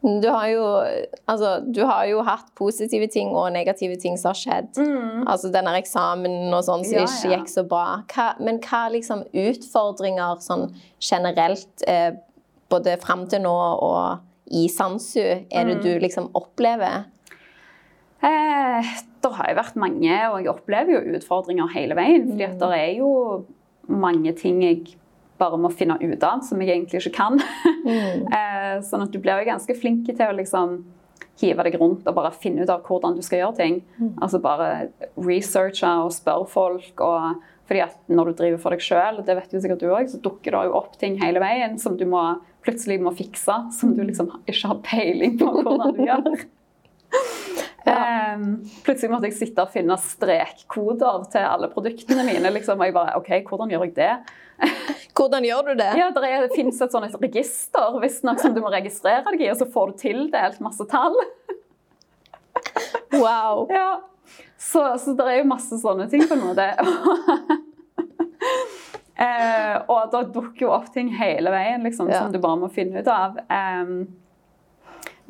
Du 0.03 0.27
har, 0.29 0.47
jo, 0.51 0.63
altså, 1.31 1.61
du 1.73 1.85
har 1.87 2.07
jo 2.11 2.23
hatt 2.27 2.49
positive 2.59 3.07
ting 3.07 3.29
og 3.39 3.53
negative 3.55 3.95
ting 4.03 4.17
som 4.19 4.33
har 4.33 4.39
skjedd. 4.41 4.81
Altså 5.31 5.53
denne 5.55 5.77
eksamen 5.79 6.51
og 6.53 6.65
sånn 6.67 6.83
som 6.85 6.99
Mm. 6.99 7.05
Ja, 7.05 7.07
ikke 7.07 7.31
ja. 7.31 7.39
gikk 7.39 7.49
så 7.53 7.63
bra. 7.69 8.03
Hva, 8.11 8.27
men 8.41 8.59
hva 8.59 8.91
liksom 8.91 9.23
utfordringer 9.33 10.41
sånn 10.43 10.73
generelt, 11.01 11.85
eh, 11.87 12.13
både 12.69 12.97
fram 13.01 13.29
til 13.29 13.43
nå 13.43 13.55
og 13.83 14.19
i 14.51 14.67
Sansu, 14.69 15.21
er 15.51 15.65
det 15.65 15.79
Mm. 15.79 15.83
du 15.83 15.99
liksom 16.01 16.31
opplever? 16.35 17.05
Eh, 18.23 18.83
det 19.23 19.33
har 19.33 19.49
jo 19.51 19.55
vært 19.59 19.77
mange, 19.77 20.17
og 20.33 20.43
jeg 20.43 20.49
opplever 20.53 20.91
jo 20.95 21.19
utfordringer 21.19 21.71
hele 21.75 21.95
veien. 21.95 22.27
fordi 22.31 22.45
at 22.45 22.59
det 22.59 22.73
er 22.79 22.99
jo 22.99 23.45
mange 23.89 24.33
ting 24.37 24.61
jeg 24.63 24.95
bare 25.43 25.61
må 25.61 25.73
finne 25.75 25.99
ut 26.01 26.25
av, 26.25 26.41
som 26.47 26.63
jeg 26.63 26.73
egentlig 26.73 27.03
ikke 27.03 27.17
kan. 27.19 27.39
Mm. 27.83 28.27
sånn 28.89 29.05
at 29.05 29.13
du 29.13 29.19
blir 29.21 29.43
jo 29.43 29.51
ganske 29.51 29.79
flink 29.79 30.07
til 30.09 30.25
å 30.25 30.35
liksom 30.39 30.83
hive 31.43 31.65
deg 31.67 31.79
rundt 31.81 32.07
og 32.07 32.17
bare 32.17 32.33
finne 32.37 32.63
ut 32.63 32.71
av 32.71 32.85
hvordan 32.87 33.17
du 33.17 33.23
skal 33.25 33.43
gjøre 33.43 33.59
ting. 33.59 33.81
Altså 34.23 34.41
bare 34.43 34.93
researche 35.17 35.91
og 36.05 36.15
spørre 36.15 36.47
folk. 36.51 36.93
og 37.01 37.49
fordi 37.73 37.83
at 37.85 37.95
når 38.11 38.29
du 38.29 38.39
driver 38.41 38.59
for 38.61 38.75
deg 38.75 38.83
sjøl, 38.85 39.21
det 39.25 39.37
vet 39.39 39.53
jo 39.55 39.61
sikkert 39.63 39.81
du 39.81 39.87
òg, 39.89 40.09
så 40.11 40.19
dukker 40.21 40.53
det 40.53 40.65
jo 40.67 40.75
opp 40.77 40.97
ting 41.01 41.15
hele 41.23 41.41
veien 41.41 41.79
som 41.81 41.95
du 41.97 42.05
må, 42.11 42.21
plutselig 42.67 42.99
må 43.01 43.15
fikse, 43.17 43.55
som 43.73 43.95
du 43.97 44.03
liksom 44.05 44.29
ikke 44.45 44.73
har 44.75 44.83
peiling 44.85 45.39
på 45.41 45.49
hvordan 45.49 45.97
du 45.97 46.03
gjør. 46.05 46.43
Ehm, 47.83 48.61
plutselig 48.87 49.11
måtte 49.11 49.27
jeg 49.27 49.35
sitte 49.41 49.65
og 49.65 49.73
finne 49.75 49.97
strekkoder 49.99 51.25
til 51.33 51.43
alle 51.43 51.67
produktene 51.73 52.23
mine. 52.25 52.53
Liksom, 52.55 52.79
og 52.79 52.87
jeg 52.87 52.95
bare, 52.95 53.17
ok, 53.19 53.31
hvordan 53.49 53.73
gjør 53.75 53.83
jeg 53.89 53.95
det? 53.97 54.13
Hvordan 55.19 55.43
gjør 55.45 55.67
du 55.67 55.73
det? 55.81 55.89
Ja, 55.99 56.07
Det, 56.15 56.23
er, 56.29 56.45
det 56.47 56.55
finnes 56.55 56.79
et 56.81 56.95
sånt 56.95 57.17
register 57.21 57.99
visstnok 58.01 58.39
som 58.41 58.55
du 58.55 58.61
må 58.63 58.71
registrere 58.73 59.25
deg 59.27 59.43
i, 59.43 59.51
og 59.51 59.59
så 59.59 59.67
får 59.75 59.91
du 59.91 59.99
tildelt 60.05 60.63
masse 60.63 60.87
tall. 60.93 61.19
Wow. 63.19 63.67
Ja. 63.75 63.91
Så, 64.63 64.85
så 65.03 65.17
det 65.19 65.27
er 65.27 65.41
jo 65.41 65.51
masse 65.51 65.75
sånne 65.83 66.07
ting 66.09 66.23
på 66.31 66.37
en 66.39 66.45
måte. 66.47 66.69
eh, 69.19 69.77
og 69.91 70.13
det 70.15 70.21
dukker 70.35 70.67
jo 70.69 70.73
opp 70.75 70.87
ting 70.95 71.11
hele 71.19 71.51
veien 71.53 71.83
liksom, 71.83 72.09
Ja. 72.15 72.23
som 72.23 72.33
du 72.33 72.39
bare 72.39 72.61
må 72.63 72.71
finne 72.73 73.03
ut 73.03 73.11
av. 73.11 73.39
Em, 73.51 74.07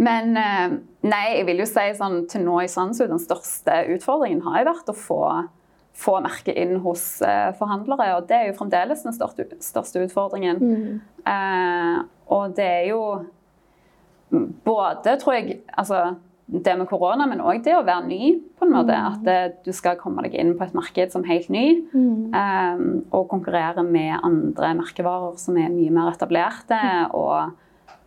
men 0.03 0.36
eh, 0.40 0.76
nei, 1.07 1.24
jeg 1.36 1.46
vil 1.48 1.62
jo 1.62 1.66
si 1.68 1.84
sånn 1.98 2.22
til 2.30 2.44
nå 2.46 2.57
i 2.64 2.70
Sandsud, 2.70 3.11
den 3.12 3.22
største 3.22 3.82
utfordringen 3.94 4.42
har 4.46 4.66
vært 4.66 4.90
å 4.90 4.96
få, 4.96 5.20
få 5.98 6.16
merket 6.24 6.59
inn 6.59 6.78
hos 6.84 7.05
eh, 7.26 7.50
forhandlere. 7.59 8.16
Og 8.18 8.26
det 8.30 8.38
er 8.38 8.50
jo 8.50 8.59
fremdeles 8.59 9.05
den 9.07 9.14
største, 9.16 9.46
største 9.62 10.03
utfordringen. 10.07 10.59
Eh, 11.28 12.03
og 12.32 12.57
det 12.59 12.66
er 12.80 12.90
jo 12.90 13.03
både, 14.64 15.16
tror 15.20 15.36
jeg, 15.36 15.61
altså 15.76 16.14
det 16.53 16.74
med 16.76 16.88
korona, 16.90 17.24
men 17.28 17.40
òg 17.40 17.62
det 17.64 17.74
å 17.78 17.84
være 17.86 18.07
ny. 18.09 18.32
på 18.59 18.66
en 18.66 18.72
måte, 18.74 18.92
At 18.96 19.22
det, 19.24 19.36
du 19.64 19.72
skal 19.72 19.96
komme 20.00 20.22
deg 20.26 20.34
inn 20.36 20.55
på 20.59 20.64
et 20.66 20.74
marked 20.76 21.12
som 21.14 21.24
helt 21.24 21.48
ny. 21.53 21.82
eh, 22.34 22.82
og 23.12 23.28
konkurrere 23.30 23.84
med 23.84 24.18
andre 24.22 24.74
merkevarer 24.80 25.38
som 25.40 25.57
er 25.57 25.70
mye 25.72 25.90
mer 25.94 26.11
etablerte. 26.12 26.80
Og 27.12 27.53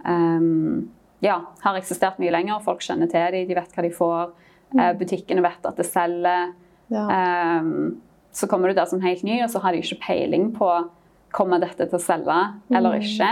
eh, 0.05 0.85
ja, 1.23 1.39
har 1.61 1.77
eksistert 1.79 2.19
mye 2.21 2.33
lenger. 2.33 2.63
Folk 2.65 2.83
kjenner 2.83 3.09
til 3.11 3.31
dem, 3.33 3.47
de 3.49 3.57
vet 3.57 3.75
hva 3.75 3.85
de 3.85 3.93
får. 3.93 4.33
Mm. 4.75 4.97
butikkene 4.99 5.43
vet 5.45 5.67
at 5.69 5.77
det 5.79 5.85
selger. 5.87 6.49
Ja. 6.91 7.05
Um, 7.61 8.01
så 8.35 8.47
kommer 8.51 8.67
du 8.67 8.75
der 8.75 8.89
som 8.89 9.01
helt 9.01 9.23
ny, 9.23 9.37
og 9.43 9.49
så 9.53 9.61
har 9.63 9.71
de 9.71 9.79
ikke 9.79 10.01
peiling 10.07 10.49
på 10.57 10.67
kommer 11.35 11.59
dette 11.59 11.87
til 11.87 11.97
å 11.97 12.03
selge 12.03 12.39
eller 12.71 12.97
ikke. 12.99 13.29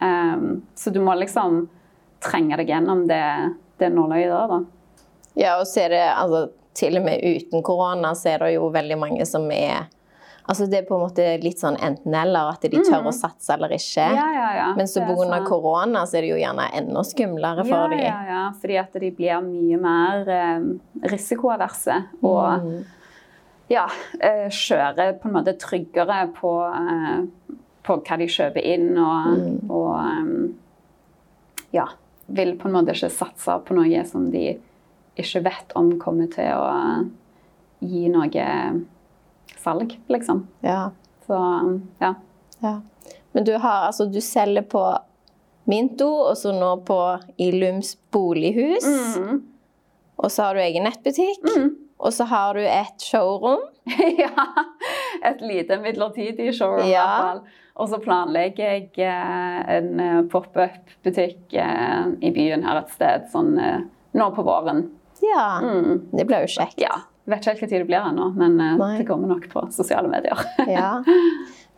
Um, 0.00 0.62
så 0.78 0.92
du 0.94 1.00
må 1.04 1.16
liksom 1.18 1.66
trenge 2.24 2.56
deg 2.60 2.72
gjennom 2.72 3.06
det, 3.10 3.24
det 3.80 3.90
nåløyet 3.94 4.32
der, 4.32 4.54
da. 4.54 5.04
Ja, 5.38 5.52
og 5.60 5.68
så 5.70 5.84
er 5.84 5.94
det 5.94 6.02
altså, 6.08 6.48
til 6.78 6.98
og 6.98 7.06
med 7.06 7.22
uten 7.22 7.62
korona 7.66 8.14
så 8.18 8.32
er 8.32 8.42
det 8.44 8.54
jo 8.56 8.70
veldig 8.74 8.98
mange 8.98 9.26
som 9.28 9.46
er 9.54 9.86
Altså 10.48 10.64
det 10.70 10.78
er 10.78 10.86
på 10.88 10.96
en 10.96 11.02
måte 11.02 11.24
litt 11.42 11.60
sånn 11.60 11.76
enten-eller, 11.84 12.54
at 12.54 12.62
de 12.64 12.78
tør 12.80 13.04
å 13.10 13.12
satse 13.12 13.52
eller 13.52 13.74
ikke. 13.76 14.00
Mm. 14.08 14.16
Ja, 14.16 14.28
ja, 14.32 14.46
ja. 14.56 14.68
Men 14.78 14.86
så 14.88 15.02
pga. 15.04 15.42
korona 15.44 16.06
så 16.08 16.16
er 16.16 16.24
det 16.24 16.30
jo 16.30 16.38
gjerne 16.40 16.64
enda 16.78 17.02
skumlere 17.04 17.66
for 17.68 17.92
dem. 17.92 18.00
Ja, 18.00 18.22
ja, 18.30 18.44
fordi 18.62 18.78
at 18.80 18.96
de 19.02 19.10
blir 19.18 19.42
mye 19.44 19.76
mer 19.82 20.30
eh, 20.32 20.64
risikoaverse. 21.12 21.98
Og 22.22 22.64
Mm. 22.64 22.84
ja, 23.68 23.86
eh, 24.20 24.48
kjører 24.48 25.18
på 25.20 25.28
en 25.28 25.36
måte 25.36 25.52
tryggere 25.60 26.32
på, 26.32 26.54
eh, 26.72 27.52
på 27.84 28.00
hva 28.00 28.16
de 28.18 28.26
kjøper 28.26 28.64
inn. 28.64 28.96
Og, 28.96 29.36
Mm. 29.36 29.70
og 29.70 29.94
um, 30.00 30.54
ja, 31.72 31.86
vil 32.28 32.56
på 32.56 32.68
en 32.68 32.72
måte 32.72 32.94
ikke 32.96 33.10
satse 33.12 33.60
på 33.66 33.74
noe 33.76 34.04
som 34.06 34.30
de 34.30 34.58
ikke 35.18 35.42
vet 35.44 35.72
om 35.76 35.98
kommer 35.98 36.30
til 36.32 36.52
å 36.56 37.10
gi 37.82 38.08
noe 38.08 38.30
salg, 39.56 39.98
liksom. 40.12 40.46
Ja. 40.60 40.90
Så 41.26 41.38
ja. 41.98 42.14
Ja. 42.60 42.80
Men 43.32 43.44
du 43.44 43.52
har 43.58 43.86
altså 43.86 44.06
Du 44.06 44.20
selger 44.20 44.62
på 44.62 44.82
Minto, 45.68 46.08
og 46.30 46.36
så 46.40 46.52
nå 46.56 46.70
på 46.88 46.96
Illums 47.36 47.92
bolighus. 48.10 48.86
Mm. 49.18 49.42
Og 50.16 50.32
så 50.32 50.48
har 50.48 50.56
du 50.56 50.62
egen 50.64 50.88
nettbutikk. 50.88 51.44
Og 51.98 52.14
så 52.14 52.24
har 52.30 52.54
du 52.54 52.62
et 52.62 53.04
showroom. 53.04 53.66
ja. 54.22 54.46
Et 55.28 55.40
lite 55.44 55.76
midlertidig 55.82 56.54
showroom 56.56 56.86
i 56.86 56.94
hvert 56.94 57.24
fall. 57.26 57.42
Og 57.78 57.90
så 57.92 58.00
planlegger 58.02 58.72
jeg 58.72 58.88
eh, 59.06 59.58
en 59.76 60.00
eh, 60.02 60.22
pop-up-butikk 60.32 61.54
eh, 61.54 62.08
i 62.24 62.32
byen 62.34 62.64
her 62.66 62.80
et 62.80 62.94
sted 62.94 63.28
sånn 63.30 63.52
nå 64.18 64.30
på 64.34 64.46
våren. 64.46 64.86
Ja. 65.22 65.46
Mm. 65.62 66.08
Det 66.16 66.26
blir 66.26 66.46
jo 66.46 66.54
kjekt. 66.56 66.80
Ja. 66.82 67.02
Vet 67.28 67.42
ikke 67.44 67.52
helt 67.52 67.60
hva 67.60 67.68
tid 67.68 67.80
det 67.82 67.88
blir 67.90 68.00
ennå, 68.08 68.26
men 68.40 68.54
eh, 68.64 68.76
Nei. 68.80 68.92
det 68.98 69.06
kommer 69.08 69.28
nok 69.28 69.48
på 69.52 69.66
sosiale 69.74 70.08
medier. 70.08 70.38
Ja. 70.68 70.94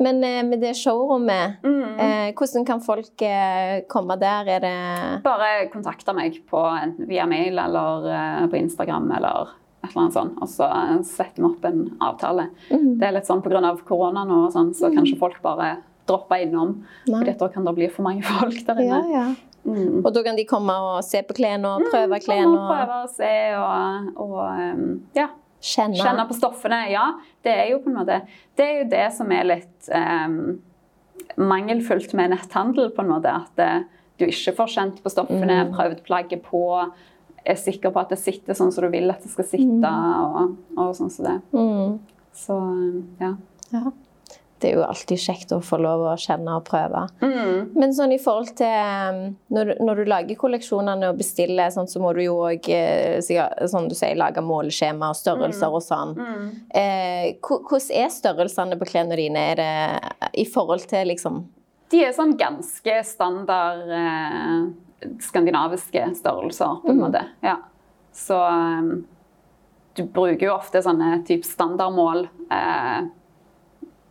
Men 0.01 0.23
eh, 0.25 0.43
med 0.47 0.61
det 0.63 0.71
showrommet, 0.79 1.59
Mm. 1.63 1.99
eh, 2.01 2.29
hvordan 2.39 2.65
kan 2.67 2.81
folk 2.81 3.21
eh, 3.27 3.83
komme 3.91 4.17
der? 4.21 4.49
Er 4.49 4.61
det 4.65 5.23
Bare 5.27 5.67
kontakte 5.73 6.15
meg 6.17 6.39
på, 6.49 6.63
enten 6.81 7.09
via 7.11 7.27
mail 7.29 7.59
eller 7.59 8.07
eh, 8.09 8.47
på 8.49 8.57
Instagram 8.63 9.11
eller 9.19 9.51
et 9.83 9.91
eller 9.91 10.03
annet 10.07 10.17
sånt, 10.17 10.39
og 10.41 10.49
så 10.49 10.71
setter 11.09 11.43
vi 11.43 11.49
opp 11.51 11.65
en 11.69 11.83
avtale. 12.05 12.47
Mm. 12.71 12.99
Det 13.01 13.07
er 13.09 13.15
litt 13.19 13.29
sånn 13.29 13.43
pga. 13.45 13.61
korona 13.89 14.25
nå, 14.29 14.47
og 14.47 14.53
sånn, 14.53 14.73
så 14.77 14.89
kan 14.89 15.01
kanskje 15.03 15.19
folk 15.21 15.41
bare 15.43 15.79
droppe 16.07 16.37
innom. 16.43 16.79
For 17.07 17.25
da 17.25 17.49
kan 17.53 17.65
det 17.69 17.75
bli 17.77 17.89
for 17.93 18.03
mange 18.09 18.23
folk 18.39 18.57
der 18.67 18.81
Ja, 18.81 18.99
inne. 19.01 19.13
ja. 19.13 19.27
Mm. 19.65 20.01
Og 20.05 20.09
da 20.15 20.23
kan 20.25 20.37
de 20.39 20.47
komme 20.49 20.73
og 20.73 21.03
se 21.05 21.21
på 21.27 21.35
klærne 21.37 21.69
og 21.69 21.83
prøve 21.93 22.17
mm, 22.17 22.23
klærne 22.25 22.55
og 22.57 22.71
prøve 22.71 22.99
å 23.05 23.11
se 23.13 23.33
og, 23.59 24.07
og 24.25 24.39
um, 24.49 24.87
ja, 25.17 25.27
kjenne. 25.61 25.99
kjenne 26.01 26.25
på 26.31 26.37
stoffene. 26.39 26.79
Ja, 26.93 27.05
det 27.45 27.53
er 27.53 27.69
jo 27.75 27.83
på 27.85 27.91
en 27.93 27.99
måte 28.01 28.23
Det 28.57 28.65
er 28.67 28.79
jo 28.81 28.89
det 28.95 29.05
som 29.19 29.31
er 29.37 29.45
litt 29.51 29.91
um, 29.93 30.39
mangelfullt 31.37 32.15
med 32.17 32.33
netthandel, 32.35 32.91
på 32.97 33.05
en 33.05 33.13
måte. 33.13 33.33
At 33.45 33.53
det, 33.61 33.71
du 34.21 34.27
ikke 34.29 34.57
får 34.59 34.75
kjent 34.79 35.03
på 35.05 35.13
stoffene, 35.13 35.61
Mm. 35.67 35.73
prøvd 35.77 36.03
plagget 36.09 36.43
på, 36.45 36.65
er 37.45 37.57
sikker 37.57 37.93
på 37.93 38.01
at 38.01 38.11
det 38.13 38.19
sitter 38.21 38.57
sånn 38.57 38.73
som 38.73 38.85
du 38.85 38.91
vil 38.93 39.09
at 39.13 39.23
det 39.25 39.31
skal 39.33 39.47
sitte, 39.49 39.91
og, 39.93 40.57
og 40.77 40.91
sånn 40.97 41.13
som 41.13 41.25
det. 41.29 41.37
Mm. 41.57 41.99
Så 42.37 42.57
um, 42.57 43.05
ja. 43.21 43.35
Ja. 43.73 43.93
Det 44.61 44.69
er 44.71 44.75
jo 44.77 44.83
alltid 44.85 45.19
kjekt 45.23 45.53
å 45.57 45.61
få 45.65 45.79
lov 45.81 46.03
å 46.11 46.17
kjenne 46.21 46.53
og 46.59 46.67
prøve. 46.69 47.07
Mm. 47.25 47.71
Men 47.81 47.95
sånn 47.97 48.13
i 48.13 48.19
forhold 48.21 48.51
til 48.59 48.67
um, 48.69 49.21
Når, 49.57 49.71
du- 49.71 49.85
når 49.87 49.97
du 50.03 50.11
lager 50.11 50.37
kolleksjonene 50.37 51.09
og 51.09 51.17
bestiller, 51.23 51.71
sånn, 51.73 51.89
så 51.89 52.03
må 52.03 52.11
du 52.17 52.21
jo 52.27 52.35
òg 52.45 52.69
sånn 53.25 53.89
du 53.89 53.95
sier, 53.97 54.15
lage 54.21 54.43
måleskjema 54.45 55.09
og 55.15 55.17
størrelser 55.17 55.73
og 55.73 55.83
sånn. 55.85 56.13
Mm. 56.19 56.45
Eh, 56.77 57.25
hvordan 57.41 57.89
er 58.03 58.13
størrelsene 58.13 58.77
på 58.81 58.89
klærne 58.91 59.17
dine? 59.17 59.47
Det 59.57 59.71
i 60.41 60.45
forhold 60.45 60.85
til 60.91 61.09
liksom 61.09 61.41
De 61.91 62.05
er 62.05 62.13
sånn 62.15 62.37
ganske 62.39 62.99
standard 63.09 63.89
eh, 63.91 65.09
skandinaviske 65.25 66.05
størrelser, 66.21 66.77
på 66.85 66.93
en 66.93 67.01
måte. 67.01 67.25
Ja. 67.43 67.57
Så 68.15 68.37
um, 68.37 69.07
du 69.97 70.05
bruker 70.07 70.47
jo 70.51 70.53
ofte 70.55 70.83
sånne 70.85 71.23
typ 71.27 71.45
standardmål. 71.49 72.27
Eh, 72.53 73.01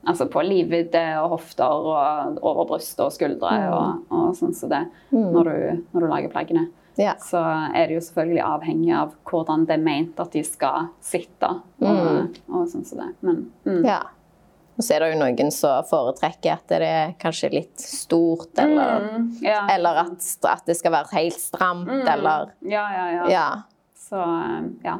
altså 0.07 0.29
på 0.31 0.41
livvidde 0.45 1.01
og 1.21 1.29
hofter 1.37 1.87
og 1.91 2.37
over 2.45 2.65
bryst 2.69 2.99
og 3.03 3.11
skuldre 3.11 3.49
og, 3.73 4.03
og 4.11 4.29
sånn 4.37 4.53
som 4.55 4.69
det. 4.71 4.83
Når, 5.11 5.49
du, 5.49 5.81
når 5.93 6.05
du 6.05 6.07
lager 6.11 6.29
plaggene. 6.33 6.67
Ja. 6.99 7.13
Så 7.23 7.39
er 7.39 7.87
det 7.87 7.95
jo 7.95 8.03
selvfølgelig 8.03 8.41
avhengig 8.43 8.93
av 8.95 9.11
hvordan 9.29 9.65
det 9.67 9.77
er 9.77 9.83
ment 9.83 10.17
at 10.19 10.31
de 10.35 10.41
skal 10.43 10.89
sitte. 10.99 11.51
Og, 11.79 12.39
og 12.51 12.65
sånn 12.71 12.83
som 12.87 12.99
det. 13.03 13.11
Men 13.23 13.45
mm. 13.67 13.83
Ja. 13.87 14.01
Og 14.79 14.83
så 14.87 14.95
er 14.95 15.03
det 15.03 15.09
jo 15.13 15.19
noen 15.19 15.49
som 15.51 15.83
foretrekker 15.89 16.53
at 16.55 16.71
det 16.71 16.87
er 16.87 17.09
kanskje 17.19 17.49
litt 17.51 17.81
stort, 17.83 18.53
eller, 18.63 19.09
Mm, 19.09 19.25
ja. 19.43 19.65
eller 19.73 19.97
at, 20.05 20.27
at 20.47 20.61
det 20.69 20.77
skal 20.79 20.93
være 20.95 21.11
helt 21.17 21.35
stramt, 21.39 21.87
Mm. 21.89 22.07
eller 22.07 22.53
Ja, 22.63 22.85
ja, 22.95 23.07
ja. 23.11 23.25
Ja. 23.33 23.47
Så, 23.99 24.21
eh, 24.23 24.69
ja. 24.87 24.97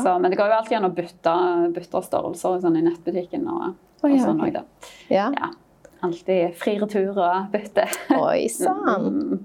Så, 0.00 0.18
men 0.20 0.30
det 0.32 0.38
går 0.40 0.48
jo 0.48 0.56
alltid 0.56 0.78
an 0.78 0.88
å 0.88 0.94
bytte, 0.96 1.34
bytte 1.76 2.00
størrelser 2.08 2.60
sånn 2.64 2.76
i 2.80 2.82
nettbutikken 2.88 3.44
og, 3.52 3.74
og 4.02 4.10
ja, 4.10 4.22
sånn 4.24 4.40
også, 4.40 4.52
da. 4.52 4.62
ja. 5.10 5.30
Ja. 5.36 5.50
Alltid 6.02 6.54
fri 6.56 6.78
retur 6.80 7.18
og 7.20 7.50
bytte. 7.52 7.84
Oi 8.16 8.46
sann. 8.48 9.42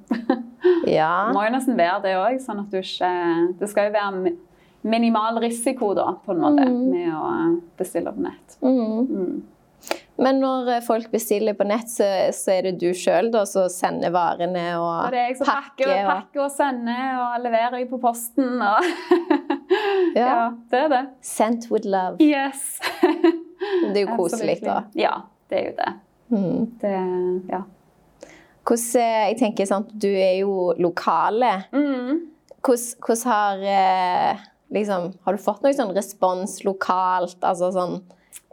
Det 0.86 0.94
Ja. 0.96 1.32
må 1.36 1.42
jo 1.44 1.52
nesten 1.52 1.76
være 1.76 2.02
det 2.06 2.14
òg, 2.16 2.38
sånn 2.40 2.62
at 2.62 2.70
du 2.72 2.78
ikke 2.80 3.58
Det 3.60 3.68
skal 3.70 3.90
jo 3.90 3.98
være 3.98 4.36
minimal 4.86 5.40
risiko, 5.44 5.94
da, 5.98 6.14
på 6.26 6.32
en 6.32 6.40
måte, 6.46 6.64
Mm. 6.70 6.92
med 6.92 7.12
å 7.12 7.26
eh, 7.34 7.60
bestille 7.78 8.12
på 8.14 8.22
nett. 8.24 8.56
Mm. 8.62 9.08
Mm. 9.10 9.44
Men 10.18 10.40
når 10.40 10.70
eh, 10.78 10.80
folk 10.82 11.12
bestiller 11.12 11.54
på 11.60 11.66
nett, 11.68 11.90
så, 11.92 12.08
så 12.32 12.52
er 12.56 12.62
det 12.70 12.80
du 12.80 12.88
sjøl 12.94 13.34
som 13.46 13.68
sender 13.68 14.12
varene 14.16 14.78
og 14.80 15.04
pakker? 15.04 15.12
det 15.12 15.20
er 15.20 15.28
jeg 15.28 15.38
som 15.38 15.48
pakker, 15.52 15.90
og- 15.92 16.12
pakker 16.14 16.44
og 16.46 16.52
sender 16.52 17.20
og 17.20 17.44
leverer 17.44 17.90
på 17.90 18.00
posten. 18.00 18.62
Og 18.62 18.84
Ja. 20.16 20.28
ja, 20.30 20.52
det 20.72 20.80
er 20.86 20.88
det. 20.90 21.04
Sent 21.22 21.68
with 21.70 21.86
love. 21.86 22.16
Yes. 22.22 22.80
Det 23.94 24.02
er 24.02 24.04
jo 24.06 24.18
koselig, 24.18 24.60
da. 24.64 24.82
Ja, 24.98 25.16
det 25.52 25.60
er 25.60 25.66
jo 25.70 25.74
det. 25.80 25.92
Mm. 26.34 26.62
det 26.82 26.94
ja. 27.52 27.62
Hvordan, 28.66 29.02
jeg 29.30 29.38
tenker 29.38 29.68
sant, 29.70 29.92
Du 29.94 30.10
er 30.10 30.40
jo 30.40 30.74
lokale. 30.82 31.68
Mm. 31.76 32.26
Hvordan, 32.66 33.02
hvordan 33.06 33.32
har 33.32 33.66
eh, 33.70 34.46
liksom, 34.74 35.12
Har 35.26 35.38
du 35.38 35.44
fått 35.44 35.62
noe 35.66 35.76
sånn 35.78 35.94
respons 35.96 36.64
lokalt? 36.66 37.38
Altså 37.46 37.70
sånn 37.76 38.00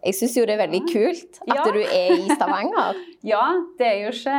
Jeg 0.02 0.16
syns 0.18 0.32
jo 0.34 0.42
det 0.48 0.56
er 0.56 0.62
veldig 0.64 0.80
kult 0.90 1.36
at 1.44 1.52
Ja. 1.54 1.64
du 1.70 1.78
er 1.78 2.14
i 2.16 2.28
Stavanger. 2.34 2.96
Ja, 3.22 3.42
det 3.78 3.86
er 3.86 3.98
jo 4.02 4.08
ikke 4.10 4.38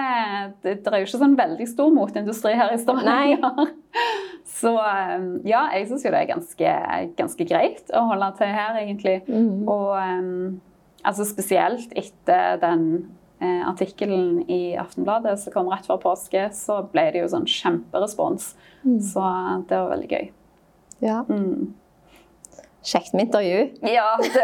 det, 0.65 0.71
det 0.83 0.91
er 0.91 0.99
jo 0.99 1.05
ikke 1.07 1.19
sånn 1.21 1.37
veldig 1.39 1.67
stor 1.71 1.93
moteindustri 1.95 2.51
her 2.59 2.73
i 2.75 2.79
Stavanger. 2.81 3.69
Så 4.59 4.73
um, 4.75 5.29
ja, 5.47 5.61
jeg 5.71 5.87
syns 5.87 6.03
jo 6.03 6.11
det 6.11 6.19
er 6.19 6.31
ganske, 6.33 6.73
ganske 7.15 7.47
greit 7.47 7.93
å 7.95 8.01
holde 8.09 8.27
til 8.41 8.51
her, 8.51 8.75
egentlig. 8.81 9.21
Mm. 9.31 9.63
Og 9.71 9.93
um, 9.95 10.61
altså 11.07 11.23
spesielt 11.29 11.95
etter 11.99 12.59
den 12.59 12.83
eh, 13.39 13.63
artikkelen 13.71 14.41
i 14.51 14.75
Aftenbladet 14.79 15.37
som 15.39 15.55
kom 15.55 15.71
rett 15.71 15.87
før 15.87 16.01
påske, 16.03 16.49
så 16.55 16.81
ble 16.91 17.07
det 17.15 17.23
jo 17.23 17.31
sånn 17.31 17.47
kjemperespons. 17.47 18.51
Så 18.83 19.23
det 19.69 19.79
var 19.79 19.93
veldig 19.95 20.11
gøy. 20.11 20.27
Ja. 21.03 21.21
Mm. 21.31 21.71
Kjekt 22.83 23.13
med 23.15 23.25
intervju. 23.29 23.59
Ja, 23.87 24.09
det, 24.19 24.43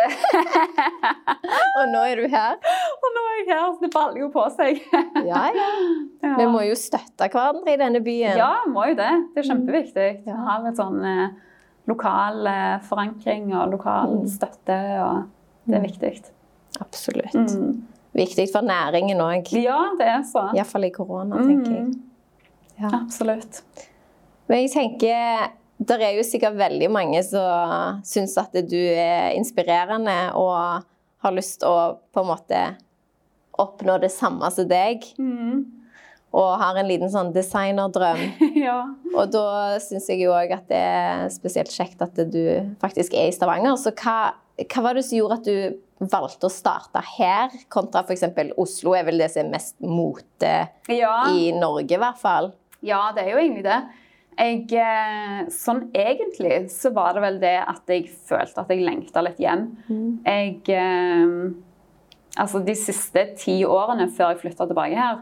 Og 1.80 1.90
nå 1.92 2.02
er 2.08 2.20
du 2.22 2.26
her. 2.32 2.56
og 3.04 3.10
nå 3.16 3.24
er 3.32 3.36
jeg 3.40 3.48
her, 3.50 3.66
så 3.76 3.84
det 3.84 3.90
baller 3.94 4.22
jo 4.22 4.30
på 4.34 4.46
seg. 4.56 4.80
Ja, 5.28 5.44
ja. 5.56 5.68
Ja. 6.20 6.34
Vi 6.36 6.46
må 6.52 6.60
jo 6.68 6.74
støtte 6.76 7.30
hverandre 7.32 7.72
i 7.74 7.78
denne 7.80 8.02
byen. 8.04 8.36
Ja, 8.38 8.50
vi 8.66 8.72
må 8.74 8.84
jo 8.90 8.96
det. 9.00 9.12
Det 9.34 9.40
er 9.44 9.48
kjempeviktig. 9.48 10.08
Ja. 10.28 10.36
har 10.36 10.50
ha 10.50 10.66
litt 10.66 10.80
sånn 10.80 10.98
eh, 11.08 11.30
lokal 11.88 12.48
eh, 12.52 12.74
forankring 12.90 13.54
og 13.56 13.72
lokal 13.78 14.18
Mm. 14.18 14.26
støtte. 14.28 14.80
Og 15.06 15.70
det 15.72 15.78
er 15.80 15.86
viktig. 15.86 16.12
Absolutt. 16.84 17.36
Mm. 17.40 17.86
Viktig 18.20 18.50
for 18.52 18.68
næringen 18.68 19.22
òg. 19.24 19.48
Ja, 19.64 19.78
det 20.00 20.10
er 20.12 20.26
så. 20.28 20.44
Iallfall 20.58 20.90
i 20.90 20.92
korona, 20.96 21.40
tenker 21.40 21.72
jeg. 21.72 21.88
Mm. 21.88 22.04
Ja. 22.84 22.92
Absolutt. 23.00 23.62
Men 24.52 24.66
jeg 24.66 24.72
tenker 24.76 25.48
det 25.80 25.96
er 26.04 26.18
jo 26.18 26.26
sikkert 26.28 26.58
veldig 26.60 26.90
mange 26.92 27.22
som 27.24 28.00
syns 28.04 28.36
at 28.42 28.56
du 28.68 28.78
er 28.80 29.32
inspirerende 29.38 30.18
og 30.36 30.84
har 31.24 31.36
lyst 31.36 31.62
til 31.62 31.72
å 31.72 31.98
på 32.12 32.24
en 32.24 32.30
måte 32.34 32.62
oppnå 33.60 33.98
det 34.00 34.12
samme 34.12 34.48
som 34.56 34.68
deg. 34.70 35.04
Mm. 35.20 35.66
Og 36.36 36.50
har 36.62 36.78
en 36.78 36.88
liten 36.88 37.10
sånn 37.12 37.32
designerdrøm. 37.34 38.20
ja. 38.68 38.78
Og 39.16 39.32
da 39.34 39.80
syns 39.84 40.10
jeg 40.12 40.22
jo 40.26 40.36
òg 40.36 40.52
at 40.56 40.68
det 40.70 40.80
er 40.80 41.24
spesielt 41.34 41.72
kjekt 41.74 42.04
at 42.06 42.20
du 42.30 42.44
faktisk 42.84 43.16
er 43.18 43.32
i 43.32 43.36
Stavanger. 43.36 43.80
Så 43.82 43.96
hva, 43.98 44.34
hva 44.62 44.84
var 44.86 45.00
det 45.00 45.06
som 45.08 45.18
gjorde 45.18 45.40
at 45.40 45.48
du 45.50 46.06
valgte 46.12 46.48
å 46.48 46.54
starte 46.54 47.02
her, 47.18 47.56
kontra 47.72 48.06
f.eks. 48.06 48.28
Oslo? 48.62 48.94
er 48.96 49.08
vel 49.08 49.20
det 49.20 49.32
som 49.34 49.48
er 49.48 49.56
mest 49.58 49.76
mote 49.84 50.54
Ja. 50.92 51.16
i 51.34 51.50
Norge, 51.56 51.96
i 51.96 52.00
hvert 52.04 52.22
fall. 52.22 52.54
ja, 52.86 53.10
det 53.16 53.26
er 53.26 53.34
jo 53.34 53.42
egentlig 53.42 53.66
det. 53.66 53.82
Jeg, 54.40 54.70
eh, 54.72 55.40
sånn 55.52 55.90
egentlig 55.92 56.70
så 56.72 56.94
var 56.96 57.18
det 57.18 57.24
vel 57.26 57.40
det 57.42 57.58
at 57.60 57.92
jeg 57.92 58.06
følte 58.08 58.64
at 58.64 58.70
jeg 58.72 58.86
lengta 58.86 59.24
litt 59.26 59.42
hjem. 59.42 59.66
Jeg 60.26 60.62
eh, 60.76 61.34
Altså 62.40 62.60
de 62.64 62.76
siste 62.78 63.24
ti 63.42 63.66
årene 63.66 64.06
før 64.16 64.30
jeg 64.32 64.38
flytta 64.44 64.68
tilbake 64.70 64.96
her, 64.96 65.18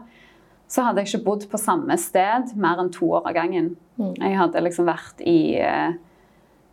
så 0.68 0.84
hadde 0.84 1.00
jeg 1.00 1.08
ikke 1.08 1.24
bodd 1.24 1.46
på 1.50 1.58
samme 1.58 1.96
sted 1.98 2.52
mer 2.60 2.78
enn 2.78 2.90
to 2.94 3.08
år 3.16 3.24
av 3.26 3.34
gangen. 3.34 3.72
Jeg 4.20 4.36
hadde 4.38 4.60
liksom 4.62 4.86
vært 4.86 5.22
i 5.26 5.56
eh, 5.58 5.96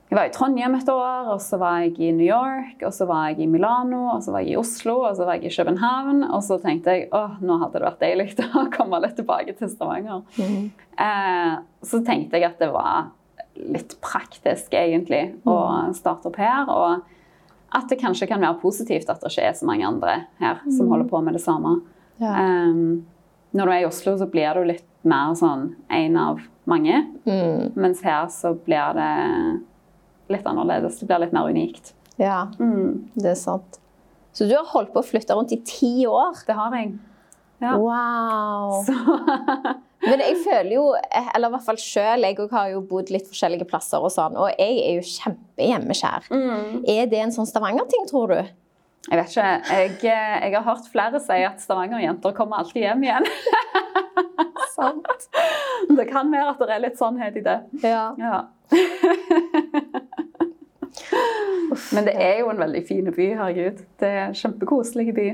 Jeg 0.06 0.20
var 0.20 0.28
i 0.30 0.34
Trondheim 0.36 0.76
et 0.78 0.90
år, 0.94 1.32
og 1.34 1.40
så 1.42 1.58
var 1.58 1.80
jeg 1.82 1.96
i 1.98 2.12
New 2.14 2.28
York, 2.28 2.78
og 2.86 2.94
så 2.94 3.08
var 3.10 3.32
jeg 3.32 3.42
i 3.42 3.48
Milano, 3.50 4.04
og 4.14 4.22
så 4.22 4.36
var 4.36 4.44
jeg 4.46 4.54
i 4.54 4.60
Oslo, 4.60 5.00
og 5.08 5.18
så 5.18 5.26
var 5.26 5.40
jeg 5.40 5.50
i 5.50 5.56
København. 5.56 6.22
Og 6.30 6.44
så 6.46 6.60
tenkte 6.62 6.94
jeg 6.94 7.08
åh, 7.10 7.40
nå 7.42 7.58
hadde 7.64 7.80
det 7.80 7.88
vært 7.88 8.06
deilig 8.06 8.28
å 8.62 8.68
komme 8.74 9.02
litt 9.02 9.18
tilbake 9.18 9.58
til 9.58 9.72
Stavanger. 9.74 10.22
Eh, 10.38 11.58
så 11.90 12.04
tenkte 12.06 12.38
jeg 12.38 12.52
at 12.52 12.62
det 12.62 12.70
var 12.76 13.10
litt 13.56 13.98
praktisk, 14.04 14.78
egentlig, 14.78 15.24
å 15.48 15.58
starte 15.98 16.30
opp 16.30 16.40
her. 16.40 16.70
Og 16.70 17.76
at 17.76 17.90
det 17.90 18.00
kanskje 18.00 18.30
kan 18.30 18.44
være 18.46 18.62
positivt 18.62 19.10
at 19.10 19.24
det 19.24 19.34
ikke 19.34 19.50
er 19.50 19.58
så 19.58 19.68
mange 19.68 19.88
andre 19.90 20.20
her 20.40 20.62
som 20.70 20.92
holder 20.92 21.10
på 21.10 21.26
med 21.26 21.36
det 21.36 21.44
samme. 21.44 21.80
Um, 22.22 23.06
når 23.56 23.66
du 23.66 23.74
er 23.74 23.82
i 23.82 23.88
Oslo, 23.88 24.16
så 24.20 24.28
blir 24.30 24.54
du 24.56 24.68
litt 24.70 24.86
mer 25.08 25.34
sånn 25.38 25.74
en 25.92 26.20
av 26.20 26.44
mange. 26.70 27.02
Mm. 27.26 27.74
Mens 27.76 28.04
her 28.06 28.30
så 28.34 28.54
blir 28.56 28.96
det 28.98 29.14
litt 30.32 30.46
annerledes. 30.50 31.00
Det 31.00 31.08
blir 31.10 31.20
litt 31.26 31.34
mer 31.36 31.50
unikt. 31.52 31.94
Ja, 32.22 32.46
Mm, 32.60 33.10
det 33.16 33.32
er 33.34 33.36
sant. 33.40 33.80
Så 34.36 34.48
du 34.50 34.56
har 34.56 34.66
holdt 34.68 34.92
på 34.94 35.00
å 35.02 35.06
flytte 35.08 35.36
rundt 35.36 35.52
i 35.56 35.62
ti 35.64 36.06
år? 36.08 36.36
det 36.48 36.56
har 36.56 36.72
jeg. 36.76 36.94
Ja. 37.62 37.78
Wow! 37.80 38.84
Men 40.06 40.20
jeg 40.22 40.36
føler 40.44 40.74
jo, 40.76 40.84
eller 41.34 41.48
i 41.50 41.54
hvert 41.56 41.66
fall 41.66 41.80
sjøl, 41.82 42.26
jeg 42.28 42.50
har 42.52 42.68
jo 42.74 42.82
bodd 42.86 43.10
litt 43.14 43.26
forskjellige 43.32 43.66
plasser 43.70 44.04
og 44.04 44.12
sånn, 44.14 44.36
og 44.38 44.52
jeg 44.60 44.76
er 44.84 45.00
jo 45.00 45.06
kjempehjemmeskjær. 45.08 46.28
mm. 46.30 46.84
Er 46.92 47.08
det 47.10 47.22
en 47.24 47.34
sånn 47.34 47.48
Stavanger-ting, 47.50 48.06
tror 48.12 48.34
du? 48.36 48.42
Jeg 49.06 49.20
vet 49.22 49.32
ikke. 49.32 49.48
Jeg, 49.72 49.96
jeg 50.04 50.54
har 50.56 50.66
hørt 50.66 50.88
flere 50.92 51.20
si 51.24 51.40
at 51.46 51.62
Stavanger-jenter 51.64 52.36
kommer 52.38 52.62
alltid 52.62 52.84
hjem 52.86 53.04
igjen. 53.08 53.28
Sant. 54.76 55.28
Det 55.96 56.06
kan 56.10 56.32
være 56.34 56.52
at 56.54 56.62
det 56.66 56.74
er 56.76 56.84
litt 56.84 57.00
sannhet 57.00 57.38
i 57.40 57.44
det. 57.46 57.58
Ja. 57.86 58.08
Ja. 58.20 58.40
Men 61.96 62.06
det 62.08 62.16
er 62.22 62.40
jo 62.40 62.50
en 62.52 62.60
veldig 62.62 62.82
fin 62.88 63.08
by, 63.12 63.28
herregud. 63.40 63.82
Det 64.00 64.08
er 64.10 64.28
en 64.30 64.38
kjempekoselig 64.38 65.14
by. 65.16 65.26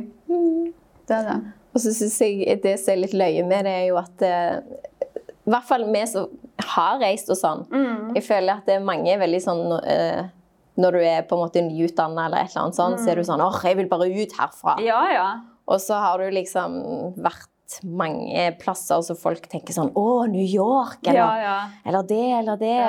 Det 1.08 1.16
er 1.18 1.28
det. 1.28 1.38
Og 1.72 1.80
så 1.84 1.94
syns 1.96 2.18
jeg 2.24 2.58
det 2.64 2.76
som 2.82 2.94
er 2.96 3.02
litt 3.06 3.16
løye 3.16 3.44
med 3.48 3.66
det, 3.68 3.74
er 3.84 3.88
jo 3.92 3.98
at 4.02 4.18
eh, 4.28 4.56
I 5.46 5.50
hvert 5.54 5.68
fall 5.70 5.84
vi 5.94 6.02
som 6.10 6.24
har 6.74 7.00
reist 7.02 7.30
og 7.32 7.38
sånn. 7.40 7.62
Jeg 8.18 8.24
føler 8.28 8.52
at 8.60 8.66
det 8.68 8.76
er 8.78 8.84
mange 8.86 9.14
veldig 9.22 9.42
sånn 9.44 9.64
eh, 9.82 10.22
Når 10.82 10.98
du 10.98 11.02
er 11.04 11.22
på 11.28 11.36
en 11.38 11.44
måte 11.46 11.64
nyutdanna 11.66 12.26
eller 12.28 12.40
et 12.44 12.52
eller 12.52 12.64
annet 12.68 12.80
sånn, 12.80 12.98
så 13.00 13.08
er 13.12 13.16
du 13.22 13.26
sånn 13.28 13.44
åh, 13.44 13.58
jeg 13.68 13.78
vil 13.80 13.90
bare 13.92 14.10
ut 14.12 14.36
herfra. 14.40 14.74
Ja, 14.84 15.02
ja. 15.14 15.30
Og 15.72 15.80
så 15.84 15.94
har 16.02 16.20
du 16.20 16.26
liksom 16.36 16.70
vært 17.22 17.48
mange 17.88 18.50
plasser 18.60 19.00
så 19.06 19.16
folk 19.16 19.46
tenker 19.52 19.72
sånn 19.76 19.94
Å, 19.96 20.26
New 20.28 20.44
York, 20.44 20.98
eller, 21.06 21.22
Ja, 21.22 21.32
ja. 21.40 21.58
eller 21.88 22.04
det, 22.08 22.24
eller 22.42 22.58
det. 22.60 22.80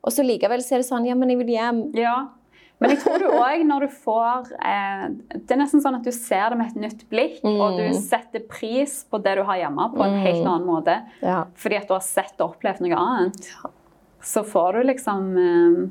Og 0.00 0.12
så 0.14 0.24
likevel 0.24 0.62
så 0.64 0.76
er 0.76 0.82
det 0.82 0.88
sånn 0.88 1.08
Ja, 1.08 1.16
men 1.18 1.32
jeg 1.32 1.40
vil 1.42 1.54
hjem. 1.54 1.80
Ja. 1.98 2.18
Men 2.80 2.94
jeg 2.94 3.02
tror 3.02 3.20
du 3.20 3.26
òg 3.28 3.62
når 3.68 3.84
du 3.84 3.92
får 3.92 4.52
eh, 4.56 5.02
Det 5.34 5.52
er 5.52 5.60
nesten 5.60 5.82
sånn 5.84 5.98
at 5.98 6.06
du 6.06 6.12
ser 6.16 6.52
det 6.52 6.56
med 6.60 6.70
et 6.70 6.78
nytt 6.86 7.02
blikk, 7.12 7.42
og 7.44 7.76
du 7.76 7.90
setter 7.98 8.44
pris 8.48 9.02
på 9.10 9.20
det 9.20 9.34
du 9.36 9.42
har 9.44 9.60
hjemme, 9.60 9.90
på 9.92 10.04
en 10.06 10.16
helt 10.24 10.46
annen 10.46 10.64
måte. 10.64 10.94
Ja. 11.20 11.42
Fordi 11.60 11.76
at 11.76 11.90
du 11.90 11.96
har 11.98 12.04
sett 12.06 12.40
og 12.40 12.54
opplevd 12.54 12.80
noe 12.86 12.96
annet. 12.96 13.50
Så 14.24 14.44
får 14.48 14.78
du 14.78 14.86
liksom 14.88 15.28
eh, 15.44 15.82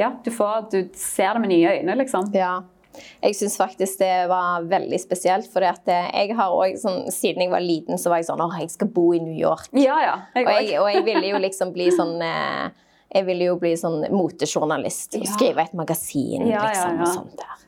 Ja, 0.00 0.14
du, 0.24 0.30
får, 0.32 0.70
du 0.72 0.78
ser 0.98 1.36
det 1.36 1.44
med 1.44 1.52
nye 1.52 1.76
øyne, 1.80 1.98
liksom. 2.00 2.32
ja. 2.36 2.62
Jeg 2.94 3.34
syns 3.34 3.56
faktisk 3.58 3.98
det 3.98 4.28
var 4.30 4.62
veldig 4.70 4.98
spesielt. 5.02 5.48
For 5.50 5.64
jeg 5.66 6.36
har 6.38 6.52
også, 6.54 6.78
sånn, 6.84 7.00
siden 7.10 7.42
jeg 7.42 7.50
var 7.50 7.64
liten, 7.64 7.98
så 7.98 8.12
var 8.12 8.20
jeg 8.20 8.28
sånn 8.28 8.42
Å, 8.44 8.48
jeg 8.60 8.70
skal 8.70 8.90
bo 8.94 9.08
i 9.16 9.18
New 9.18 9.34
York. 9.34 9.66
Ja, 9.74 9.96
ja. 10.04 10.14
Jeg 10.36 10.46
Og 10.46 10.52
jeg, 10.54 10.78
og 10.78 10.88
jeg 10.92 11.04
ville 11.08 11.32
jo 11.32 11.40
liksom 11.42 11.72
bli 11.74 11.88
sånn 11.94 12.22
eh, 12.22 12.70
Jeg 13.14 13.26
ville 13.28 13.46
jo 13.46 13.58
bli 13.60 13.74
sånn 13.78 14.02
motejournalist 14.10 15.14
og 15.20 15.26
skrive 15.30 15.62
et 15.62 15.76
magasin. 15.78 16.48
Liksom, 16.50 17.00
og 17.00 17.12
sånt 17.12 17.36
der. 17.38 17.60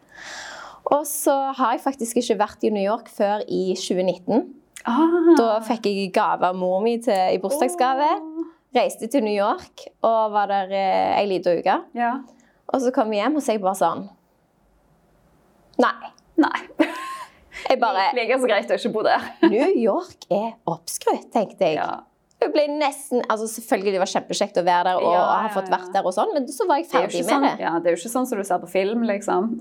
Og 0.94 1.03
så 1.09 1.34
har 1.59 1.74
jeg 1.74 1.82
faktisk 1.82 2.20
ikke 2.20 2.38
vært 2.38 2.66
i 2.66 2.70
New 2.74 2.82
York 2.82 3.09
før 3.11 3.42
i 3.51 3.74
2019. 3.78 4.44
Ah. 4.86 5.32
Da 5.38 5.49
fikk 5.66 5.88
jeg 5.90 6.12
gave 6.14 6.47
av 6.47 6.59
mor 6.59 6.78
mi 6.84 6.97
til, 7.03 7.14
i 7.34 7.40
bursdagsgave. 7.42 8.11
Reiste 8.76 9.09
til 9.11 9.24
New 9.24 9.34
York 9.34 9.86
og 10.05 10.34
var 10.34 10.51
der 10.51 10.74
eh, 10.74 11.16
ei 11.20 11.26
lita 11.30 11.55
uke. 11.59 11.78
Ja. 11.97 12.12
Og 12.70 12.82
så 12.82 12.92
kom 12.94 13.14
jeg 13.14 13.22
hjem, 13.24 13.38
og 13.38 13.42
så 13.42 13.53
er 13.53 13.59
jeg 13.59 13.64
bare 13.64 13.78
sånn 13.78 14.07
Nei. 15.82 16.12
Nei. 16.40 16.59
Jeg 17.66 17.80
bare 17.82 18.11
Like 18.16 18.36
så 18.38 18.49
greit 18.49 18.70
å 18.70 18.76
ikke 18.78 18.92
bo 18.94 19.03
der. 19.07 19.24
New 19.49 19.70
York 19.80 20.28
er 20.32 20.53
oppskrytt, 20.70 21.30
tenkte 21.34 21.72
jeg. 21.72 21.80
Ja. 21.80 22.05
Jeg 22.43 22.53
ble 22.53 22.66
nesten, 22.76 23.22
altså 23.32 23.47
Selvfølgelig 23.49 23.93
det 23.95 24.01
var 24.03 24.11
kjempekjekt 24.12 24.59
å 24.61 24.64
være 24.66 24.84
der 24.91 24.99
og 25.01 25.07
Ja, 25.14 25.22
ha 25.24 25.37
ja, 25.47 25.53
fått 25.55 25.70
vært 25.72 25.93
der, 25.95 26.05
og 26.05 26.12
sånn, 26.12 26.34
men 26.37 26.45
så 26.53 26.66
var 26.68 26.82
jeg 26.82 26.87
er, 26.87 26.91
ferdig 26.93 27.22
med 27.24 27.30
sånn, 27.32 27.47
det. 27.49 27.55
ja, 27.64 27.70
det 27.80 27.89
er 27.89 27.97
jo 27.97 28.01
ikke 28.03 28.12
sånn 28.12 28.26
som 28.28 28.39
du 28.43 28.45
ser 28.45 28.61
på 28.61 28.68
film, 28.74 29.07
liksom. 29.09 29.55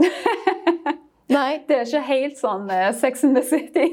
Nei, 1.35 1.63
Det 1.67 1.77
er 1.79 1.87
ikke 1.87 2.03
helt 2.09 2.37
sånn 2.37 2.67
uh, 2.69 2.89
Sex 2.93 3.23
in 3.25 3.33
the 3.33 3.41
City. 3.47 3.87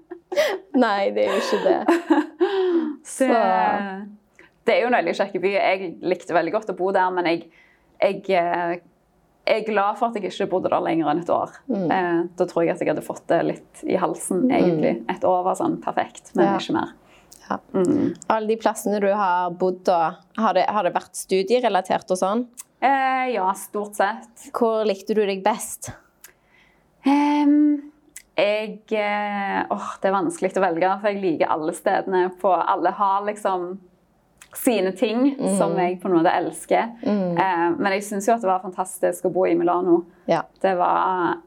nei, 0.86 1.10
det 1.16 1.26
er 1.26 1.34
jo 1.34 1.42
ikke 1.42 1.60
det. 1.66 2.00
Så. 3.16 3.28
Det 4.66 4.74
er 4.74 4.80
jo 4.82 4.88
en 4.90 4.96
veldig 4.98 5.14
kjekk 5.18 5.36
by. 5.42 5.50
Jeg 5.54 5.90
likte 6.02 6.34
veldig 6.34 6.52
godt 6.56 6.72
å 6.72 6.76
bo 6.78 6.88
der, 6.96 7.10
men 7.14 7.28
jeg, 7.30 7.44
jeg, 8.02 8.22
eh, 8.34 8.72
jeg 9.46 9.60
er 9.62 9.66
glad 9.68 10.00
for 10.00 10.08
at 10.10 10.16
jeg 10.18 10.32
ikke 10.32 10.48
bodde 10.56 10.72
der 10.72 10.82
lenger 10.82 11.12
enn 11.12 11.20
et 11.22 11.30
år. 11.30 11.52
Mm. 11.70 11.84
Eh, 11.94 12.22
Da 12.40 12.48
tror 12.50 12.64
jeg 12.66 12.74
at 12.74 12.82
jeg 12.82 12.90
hadde 12.90 13.04
fått 13.06 13.26
det 13.30 13.38
litt 13.46 13.84
i 13.86 13.98
halsen, 14.00 14.48
egentlig. 14.50 14.96
Et 15.12 15.24
år 15.28 15.44
var 15.46 15.58
sånn 15.60 15.78
perfekt, 15.84 16.32
men 16.34 16.48
Ja. 16.48 16.56
ikke 16.58 16.74
mer. 16.80 16.96
Ja. 17.48 17.58
Mm. 17.74 18.14
Alle 18.32 18.46
de 18.50 18.56
plassene 18.60 19.00
du 19.02 19.08
har 19.12 19.50
bodd 19.58 19.82
da, 19.86 20.16
har 20.40 20.56
det, 20.56 20.66
har 20.68 20.86
det 20.86 20.94
vært 20.96 21.18
studierelatert 21.18 22.10
og 22.10 22.20
sånn? 22.20 22.46
Eh, 22.80 23.26
ja, 23.34 23.46
stort 23.56 23.96
sett. 23.98 24.48
Hvor 24.54 24.84
likte 24.88 25.16
du 25.16 25.22
deg 25.26 25.44
best? 25.44 25.92
Um, 27.06 27.92
jeg 28.36 28.82
Åh, 28.92 29.72
oh, 29.72 29.92
det 30.02 30.08
er 30.10 30.14
vanskelig 30.14 30.56
å 30.58 30.64
velge, 30.64 30.90
for 31.00 31.12
jeg 31.12 31.22
liker 31.22 31.52
alle 31.54 31.74
stedene. 31.76 32.26
På, 32.40 32.52
alle 32.58 32.92
har 32.98 33.24
liksom 33.28 33.76
sine 34.56 34.92
ting 34.96 35.34
som 35.58 35.74
jeg 35.78 35.98
på 36.00 36.08
en 36.08 36.16
måte 36.18 36.32
elsker. 36.32 36.94
Eh, 37.04 37.66
men 37.76 37.96
jeg 37.96 38.04
syns 38.06 38.28
jo 38.28 38.36
at 38.36 38.44
det 38.44 38.48
var 38.48 38.64
fantastisk 38.64 39.28
å 39.28 39.32
bo 39.32 39.46
i 39.48 39.56
Milano. 39.58 40.02
Ja. 40.30 40.42
Det 40.62 40.74
var 40.78 41.42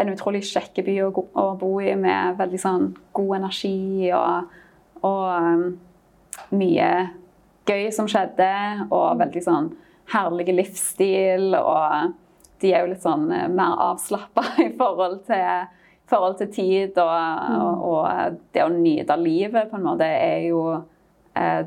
en 0.00 0.12
utrolig 0.12 0.42
kjekk 0.48 0.82
by 0.86 0.96
å, 1.06 1.10
å 1.12 1.46
bo 1.60 1.74
i, 1.82 1.92
med 1.98 2.38
veldig 2.40 2.60
sånn 2.60 2.90
god 3.16 3.36
energi 3.40 4.10
og, 4.16 4.52
og 5.06 5.24
um, 5.30 5.64
mye 6.56 6.90
gøy 7.68 7.90
som 7.94 8.08
skjedde, 8.10 8.50
og 8.90 9.20
veldig 9.20 9.42
sånn 9.44 9.70
herlig 10.10 10.54
livsstil. 10.54 11.54
Og 11.58 12.14
de 12.60 12.72
er 12.72 12.84
jo 12.84 12.92
litt 12.92 13.04
sånn 13.04 13.28
eh, 13.34 13.48
mer 13.52 13.76
avslappa 13.90 14.46
i 14.66 14.70
forhold 14.78 15.22
til, 15.28 15.66
forhold 16.10 16.38
til 16.40 16.52
tid. 16.54 17.00
Og, 17.00 17.50
og, 17.56 17.84
og 17.90 18.40
det 18.54 18.64
å 18.64 18.72
nyte 18.74 19.18
livet 19.20 19.70
på 19.70 19.78
en 19.78 19.86
måte 19.86 20.08
er 20.08 20.48
jo 20.48 20.64
eh, 21.38 21.62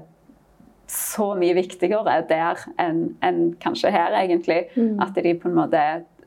så 0.94 1.32
mye 1.40 1.56
viktigere 1.58 2.20
der 2.30 2.60
enn 2.82 3.06
en 3.26 3.46
kanskje 3.62 3.94
her, 3.94 4.14
egentlig. 4.20 4.66
At 5.02 5.16
de 5.16 5.36
på 5.40 5.50
en 5.50 5.58
måte 5.58 5.84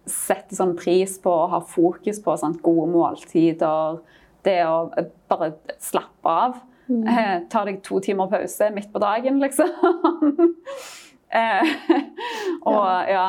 setter 0.07 0.55
sånn 0.55 0.77
pris 0.79 1.17
på 1.23 1.33
og 1.33 1.51
har 1.53 1.67
fokus 1.67 2.21
på 2.23 2.37
sånn, 2.39 2.57
gode 2.63 2.89
måltider. 2.95 4.01
Det 4.47 4.61
å 4.67 4.87
eh, 4.97 5.13
bare 5.31 5.53
slappe 5.83 6.33
av. 6.47 6.59
Eh, 6.89 7.41
tar 7.51 7.67
deg 7.67 7.83
to 7.85 8.01
timer 8.01 8.31
pause 8.31 8.71
midt 8.75 8.93
på 8.93 9.03
dagen, 9.03 9.41
liksom. 9.43 9.71
eh, 11.43 11.75
og 12.63 13.11
ja. 13.11 13.27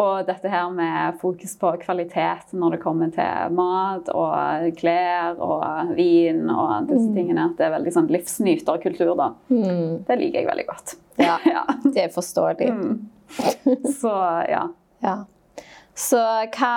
Og 0.00 0.22
dette 0.24 0.48
her 0.48 0.70
med 0.72 1.18
fokus 1.20 1.52
på 1.60 1.68
kvalitet 1.82 2.54
når 2.56 2.76
det 2.76 2.78
kommer 2.80 3.10
til 3.12 3.52
mat 3.52 4.06
og 4.16 4.70
klær 4.78 5.36
og 5.36 5.90
vin 5.98 6.46
og 6.48 6.88
disse 6.88 7.10
tingene. 7.12 7.50
At 7.50 7.58
det 7.58 7.66
er 7.66 7.74
veldig 7.74 7.92
sånn 7.92 8.08
livsnyterkultur, 8.08 9.12
da. 9.18 9.26
Det 9.52 10.16
liker 10.16 10.40
jeg 10.40 10.48
veldig 10.48 10.64
godt. 10.70 10.94
Ja. 11.20 11.36
ja. 11.58 11.66
Det 11.84 12.06
er 12.06 12.14
forståelig. 12.14 12.70
Så 13.98 14.14
ja. 14.48 14.64
Ja. 15.04 15.16
Så 15.92 16.22
hva 16.56 16.74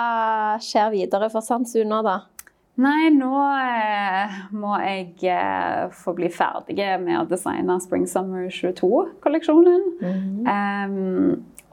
skjer 0.60 0.92
videre 0.92 1.32
for 1.32 1.40
Sandsuna, 1.44 2.02
da? 2.04 2.18
Nei, 2.76 3.08
nå 3.08 3.32
eh, 3.56 4.32
må 4.52 4.74
jeg 4.82 5.14
eh, 5.32 5.86
få 5.96 6.12
bli 6.18 6.28
ferdig 6.28 6.76
med 7.00 7.22
å 7.22 7.28
designe 7.28 7.78
Spring 7.80 8.04
Summer 8.10 8.50
22-kolleksjonen. 8.52 9.86
Em, 10.52 10.98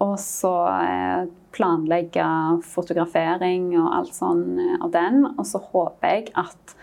og 0.04 0.16
så 0.24 0.54
eh, 0.72 1.26
planlegge 1.56 2.28
fotografering 2.72 3.74
og 3.82 3.90
alt 4.00 4.16
sånn 4.16 4.46
av 4.80 4.94
den. 4.96 5.26
Og 5.36 5.44
så 5.50 5.60
håper 5.74 6.16
jeg 6.16 6.32
at 6.40 6.76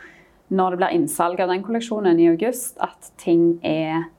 når 0.53 0.75
det 0.75 0.83
blir 0.83 0.97
innsalg 0.99 1.41
av 1.41 1.55
den 1.55 1.65
kolleksjonen 1.65 2.21
i 2.21 2.29
august, 2.29 2.77
at 2.83 3.13
ting 3.23 3.55
er 3.65 4.11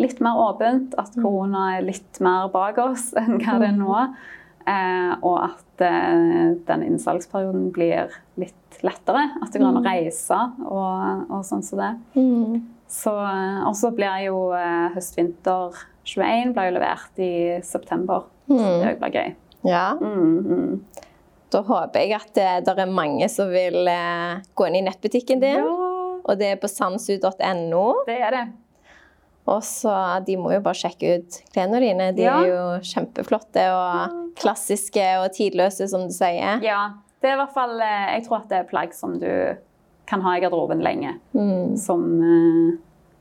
litt 0.00 0.18
mer 0.24 0.40
åpent. 0.48 0.98
At 0.98 1.14
korona 1.14 1.76
er 1.76 1.86
litt 1.92 2.18
mer 2.24 2.50
bak 2.50 2.82
oss 2.82 3.12
enn 3.20 3.38
hva 3.38 3.60
det 3.62 3.70
er 3.70 3.78
nå. 3.78 4.00
Eh, 4.64 5.12
og 5.20 5.40
at 5.44 5.82
eh, 5.84 6.54
den 6.68 6.84
innsalgsperioden 6.86 7.68
blir 7.74 8.12
litt 8.40 8.78
lettere. 8.84 9.26
At 9.42 9.52
det 9.52 9.60
går 9.60 9.70
an 9.70 9.80
å 9.82 9.84
reise 9.84 10.38
og, 10.64 11.26
og 11.28 11.42
sånn 11.46 11.64
som 11.66 11.82
det. 11.82 11.92
Så, 12.88 13.12
eh, 13.12 13.60
og 13.68 13.76
så 13.78 13.92
blir 13.94 14.24
jo 14.28 14.38
høst-vinter 14.94 15.76
21 16.04 16.54
blir 16.56 16.70
jo 16.70 16.76
levert 16.78 17.20
i 17.22 17.34
september. 17.64 18.28
Så 18.48 18.60
det 18.82 18.96
blir 19.00 19.18
gøy. 19.20 19.34
Ja. 19.64 19.86
Mm, 20.00 20.34
mm. 20.44 21.04
Da 21.52 21.62
håper 21.64 22.02
jeg 22.02 22.16
at 22.16 22.34
det, 22.66 22.74
er 22.74 22.90
mange 22.90 23.28
som 23.32 23.52
vil 23.52 23.86
gå 23.86 24.66
inn 24.68 24.80
i 24.80 24.84
nettbutikken 24.84 25.40
din. 25.44 25.60
Ja, 25.60 26.20
Og 26.24 26.40
det 26.40 26.54
er 26.54 26.60
på 26.60 26.68
sandsu.no. 26.68 27.86
det 28.08 28.18
er 28.18 28.36
det. 28.36 28.44
Og 29.46 29.60
så 29.66 30.24
De 30.24 30.36
må 30.40 30.52
jo 30.54 30.60
bare 30.64 30.78
sjekke 30.78 31.18
ut 31.18 31.38
klærne 31.52 31.80
dine. 31.82 32.12
De 32.16 32.22
Ja. 32.22 32.38
er 32.40 32.46
jo 32.48 32.80
kjempeflotte 32.80 33.64
og 33.74 34.34
klassiske 34.40 35.04
og 35.22 35.32
tidløse, 35.36 35.88
som 35.88 36.06
du 36.08 36.14
sier. 36.14 36.62
Ja, 36.64 36.94
det 37.20 37.30
er 37.30 37.34
i 37.36 37.40
hvert 37.42 37.54
fall 37.54 37.78
eh, 37.80 38.14
Jeg 38.16 38.24
tror 38.26 38.38
at 38.42 38.48
det 38.48 38.58
er 38.58 38.70
plagg 38.70 38.94
som 38.94 39.18
du 39.20 39.56
kan 40.06 40.20
ha 40.20 40.34
i 40.36 40.40
garderoben 40.40 40.82
lenge. 40.84 41.14
Mm. 41.34 41.76
Som 41.80 42.02
eh, 42.22 42.78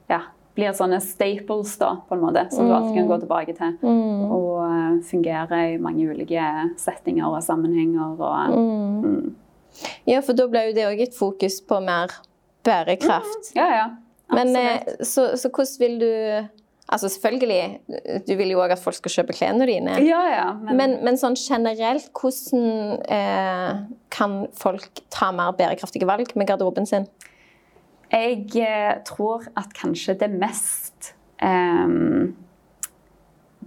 ja, 0.10 0.22
blir 0.56 0.74
sånne 0.76 1.00
staples, 1.02 1.78
da, 1.80 1.94
på 2.08 2.16
en 2.16 2.22
måte. 2.26 2.48
Som 2.52 2.68
du 2.68 2.74
alltid 2.76 2.96
kan 2.98 3.08
gå 3.08 3.20
tilbake 3.22 3.56
til. 3.56 3.78
Mm. 3.84 4.32
Og 4.32 4.64
eh, 4.68 4.98
fungere 5.08 5.62
i 5.74 5.78
mange 5.78 6.08
ulike 6.12 6.44
settinger 6.78 7.28
og 7.32 7.44
sammenhenger. 7.44 8.16
Og, 8.20 8.58
mm. 8.58 9.36
Ja, 10.06 10.20
for 10.22 10.34
da 10.38 10.48
blir 10.48 10.70
jo 10.72 10.76
det 10.78 10.88
òg 10.88 11.02
et 11.08 11.16
fokus 11.18 11.62
på 11.66 11.80
mer 11.84 12.12
bærekraft. 12.64 13.54
Ja, 13.56 13.68
ja. 13.76 13.88
Men 14.36 14.56
eh, 14.60 15.00
så, 15.02 15.34
så 15.40 15.50
hvordan 15.50 15.80
vil 15.86 15.98
du 16.04 16.12
Altså 16.94 17.08
selvfølgelig, 17.10 17.80
du 18.28 18.34
vil 18.38 18.50
jo 18.52 18.60
òg 18.60 18.74
at 18.76 18.82
folk 18.84 18.98
skal 18.98 19.14
kjøpe 19.14 19.34
klærne 19.34 19.66
dine. 19.66 19.96
ja, 20.04 20.20
ja. 20.30 20.50
Men, 20.60 20.76
Men, 20.78 20.96
men 21.08 21.18
sånn 21.18 21.38
generelt, 21.40 22.10
hvordan 22.12 23.00
eh, 23.08 23.78
kan 24.14 24.36
folk 24.60 25.00
ta 25.10 25.32
mer 25.34 25.56
bærekraftige 25.58 26.06
valg 26.06 26.36
med 26.36 26.52
garderoben 26.52 26.86
sin? 26.86 27.08
jeg 28.14 28.46
eh, 28.62 28.94
tror 29.08 29.48
at 29.58 29.74
kanskje 29.74 30.16
det 30.22 30.30
mest 30.32 31.14
eh, 31.42 31.94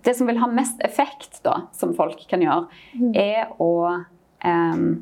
Det 0.06 0.14
som 0.14 0.28
vil 0.28 0.38
ha 0.38 0.46
mest 0.46 0.82
effekt, 0.86 1.40
da, 1.42 1.66
som 1.74 1.94
folk 1.96 2.20
kan 2.30 2.42
gjøre, 2.44 2.68
er 3.18 3.48
å 3.58 3.70
ehm, 4.46 5.00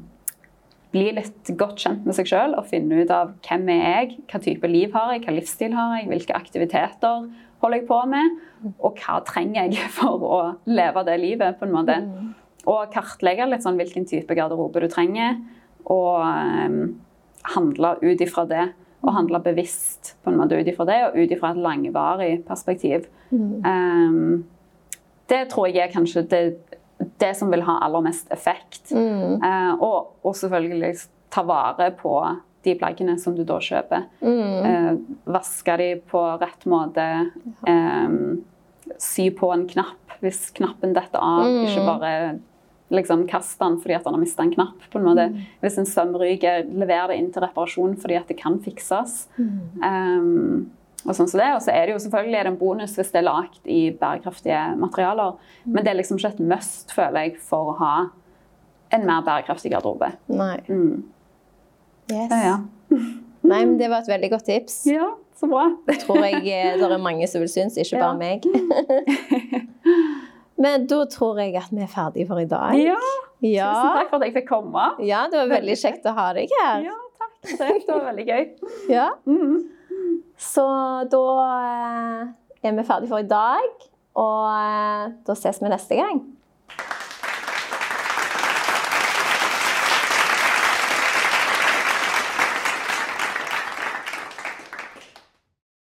bli 0.95 1.09
litt 1.17 1.51
godt 1.59 1.83
kjent 1.83 2.07
med 2.07 2.17
seg 2.17 2.31
sjøl 2.31 2.55
og 2.55 2.69
finne 2.71 3.03
ut 3.03 3.11
av 3.13 3.35
hvem 3.45 3.67
er 3.75 3.83
jeg, 3.83 4.21
hva 4.31 4.41
type 4.43 4.71
liv 4.71 4.95
har 4.95 5.15
jeg, 5.15 5.25
hva 5.25 5.35
livsstil 5.35 5.75
har 5.75 5.97
jeg, 5.99 6.09
hvilke 6.13 6.37
aktiviteter 6.39 7.27
holder 7.65 7.81
jeg 7.81 7.89
på 7.89 7.99
med, 8.11 8.39
og 8.77 9.01
hva 9.01 9.19
trenger 9.27 9.73
jeg 9.73 9.91
for 9.99 10.23
å 10.29 10.41
leve 10.71 11.05
det 11.09 11.19
livet, 11.23 11.59
på 11.59 11.69
en 11.69 11.75
måte. 11.75 11.99
Og 12.71 12.87
kartlegge 12.95 13.49
litt 13.51 13.65
sånn 13.65 13.81
hvilken 13.81 14.07
type 14.09 14.37
garderobe 14.37 14.85
du 14.85 14.89
trenger, 14.93 15.37
og 15.91 16.23
um, 16.25 16.79
handle 17.55 17.97
ut 18.01 18.25
ifra 18.25 18.47
det. 18.49 18.71
Og 19.05 19.13
handle 19.13 19.43
bevisst 19.45 20.15
på 20.25 20.33
en 20.33 20.39
måte 20.41 20.57
ut 20.57 20.69
ifra 20.71 20.87
det, 20.89 21.01
og 21.11 21.19
ut 21.19 21.33
ifra 21.35 21.51
et 21.53 21.61
langvarig 21.61 22.31
perspektiv. 22.47 23.05
Um, 23.35 24.47
det 25.29 25.43
tror 25.53 25.69
jeg 25.69 25.83
er 25.85 25.93
kanskje 25.93 26.25
det, 26.31 26.43
det 27.25 27.35
som 27.39 27.51
vil 27.53 27.65
ha 27.67 27.81
aller 27.85 28.05
mest 28.05 28.31
effekt. 28.35 28.93
Eh, 28.93 29.73
og, 29.75 30.15
og 30.23 30.37
selvfølgelig 30.39 30.95
ta 31.35 31.45
vare 31.49 31.91
på 31.99 32.15
de 32.65 32.75
plaggene 32.81 33.19
som 33.21 33.37
du 33.37 33.43
da 33.47 33.59
kjøper. 33.63 34.09
Eh, 34.25 34.91
vaske 35.35 35.77
de 35.81 35.91
på 36.11 36.25
rett 36.41 36.67
måte. 36.71 37.07
Eh, 37.69 38.19
sy 39.01 39.31
på 39.35 39.51
en 39.53 39.69
knapp 39.69 40.19
hvis 40.25 40.49
knappen 40.57 40.95
detter 40.97 41.21
av. 41.21 41.49
Ikke 41.67 41.85
bare 41.87 42.13
liksom 42.95 43.25
kaste 43.29 43.65
den 43.65 43.81
fordi 43.83 43.97
at 43.97 44.07
han 44.07 44.17
har 44.17 44.23
mista 44.23 44.45
en 44.45 44.55
knapp. 44.55 44.87
på 44.91 45.01
en 45.01 45.09
måte. 45.09 45.27
Hvis 45.63 45.79
en 45.81 45.89
søm 45.89 46.15
ryker, 46.21 46.65
lever 46.69 47.13
det 47.13 47.19
inn 47.21 47.31
til 47.35 47.45
reparasjon 47.45 47.99
fordi 48.01 48.19
at 48.21 48.31
det 48.31 48.39
kan 48.41 48.61
fikses. 48.65 49.27
Um, 49.39 50.71
og 51.07 51.15
sånn 51.17 51.29
som 51.29 51.41
det. 51.41 51.49
Og 51.57 51.63
så 51.65 51.73
er 51.75 51.87
det 51.87 51.95
jo 51.95 52.03
selvfølgelig 52.07 52.39
er 52.41 52.45
det 52.49 52.53
en 52.55 52.59
bonus 52.61 52.95
hvis 52.99 53.11
det 53.13 53.21
er 53.23 53.27
lagd 53.29 53.67
i 53.71 53.81
bærekraftige 54.01 54.61
materialer. 54.81 55.35
Men 55.67 55.85
det 55.85 55.93
er 55.93 55.99
liksom 56.01 56.19
ikke 56.21 56.33
et 56.35 56.41
must, 56.53 56.93
føler 56.97 57.27
jeg, 57.29 57.37
for 57.41 57.73
å 57.75 57.77
ha 57.83 57.95
en 58.95 59.07
mer 59.09 59.23
bærekraftig 59.27 59.73
garderobe. 59.75 60.13
Nei. 60.29 60.57
Mm. 60.69 61.03
Yes. 62.13 62.31
Ja, 62.31 62.41
ja. 62.45 62.57
Nei, 63.45 63.61
men 63.67 63.77
Det 63.79 63.91
var 63.93 64.01
et 64.05 64.09
veldig 64.09 64.31
godt 64.33 64.47
tips. 64.49 64.87
ja, 64.89 65.11
så 65.37 65.49
bra. 65.51 65.67
tror 66.07 66.23
jeg 66.25 66.41
eh, 66.47 66.77
det 66.81 66.87
er 66.89 67.01
mange 67.03 67.27
som 67.29 67.43
vil 67.43 67.51
synes, 67.53 67.77
ikke 67.77 67.99
Ja. 67.99 68.07
bare 68.07 68.19
meg. 68.21 68.45
Men 70.57 70.85
da 70.87 71.01
tror 71.11 71.41
jeg 71.43 71.57
at 71.59 71.73
vi 71.75 71.83
er 71.83 71.89
ferdige 71.91 72.29
for 72.31 72.39
i 72.39 72.47
dag. 72.49 72.77
Ja, 72.79 72.99
Ja, 73.45 73.67
Tusen 73.75 73.97
takk 73.99 74.11
for 74.13 74.17
at 74.23 74.23
jeg 74.29 74.35
fikk 74.39 74.47
komme. 74.49 74.85
ja 75.05 75.25
det 75.29 75.37
var 75.37 75.51
veldig 75.59 75.75
kjekt 75.77 76.07
å 76.09 76.13
ha 76.17 76.29
deg 76.33 76.49
her. 76.63 76.85
Ja, 76.87 76.95
takk. 77.19 77.35
Det 77.51 77.89
var 77.91 78.05
veldig 78.07 78.27
gøy. 78.29 78.45
Ja. 78.89 79.09
Mhm. 79.27 79.57
Så 80.39 80.65
da 81.11 81.25
eh, 81.55 82.23
er 82.63 82.77
vi 82.77 82.87
ferdige 82.87 83.11
for 83.11 83.23
i 83.23 83.29
dag, 83.29 83.69
og 84.15 84.49
eh, 84.51 85.13
da 85.27 85.37
ses 85.39 85.61
vi 85.63 85.71
neste 85.71 85.99
gang. 86.01 86.23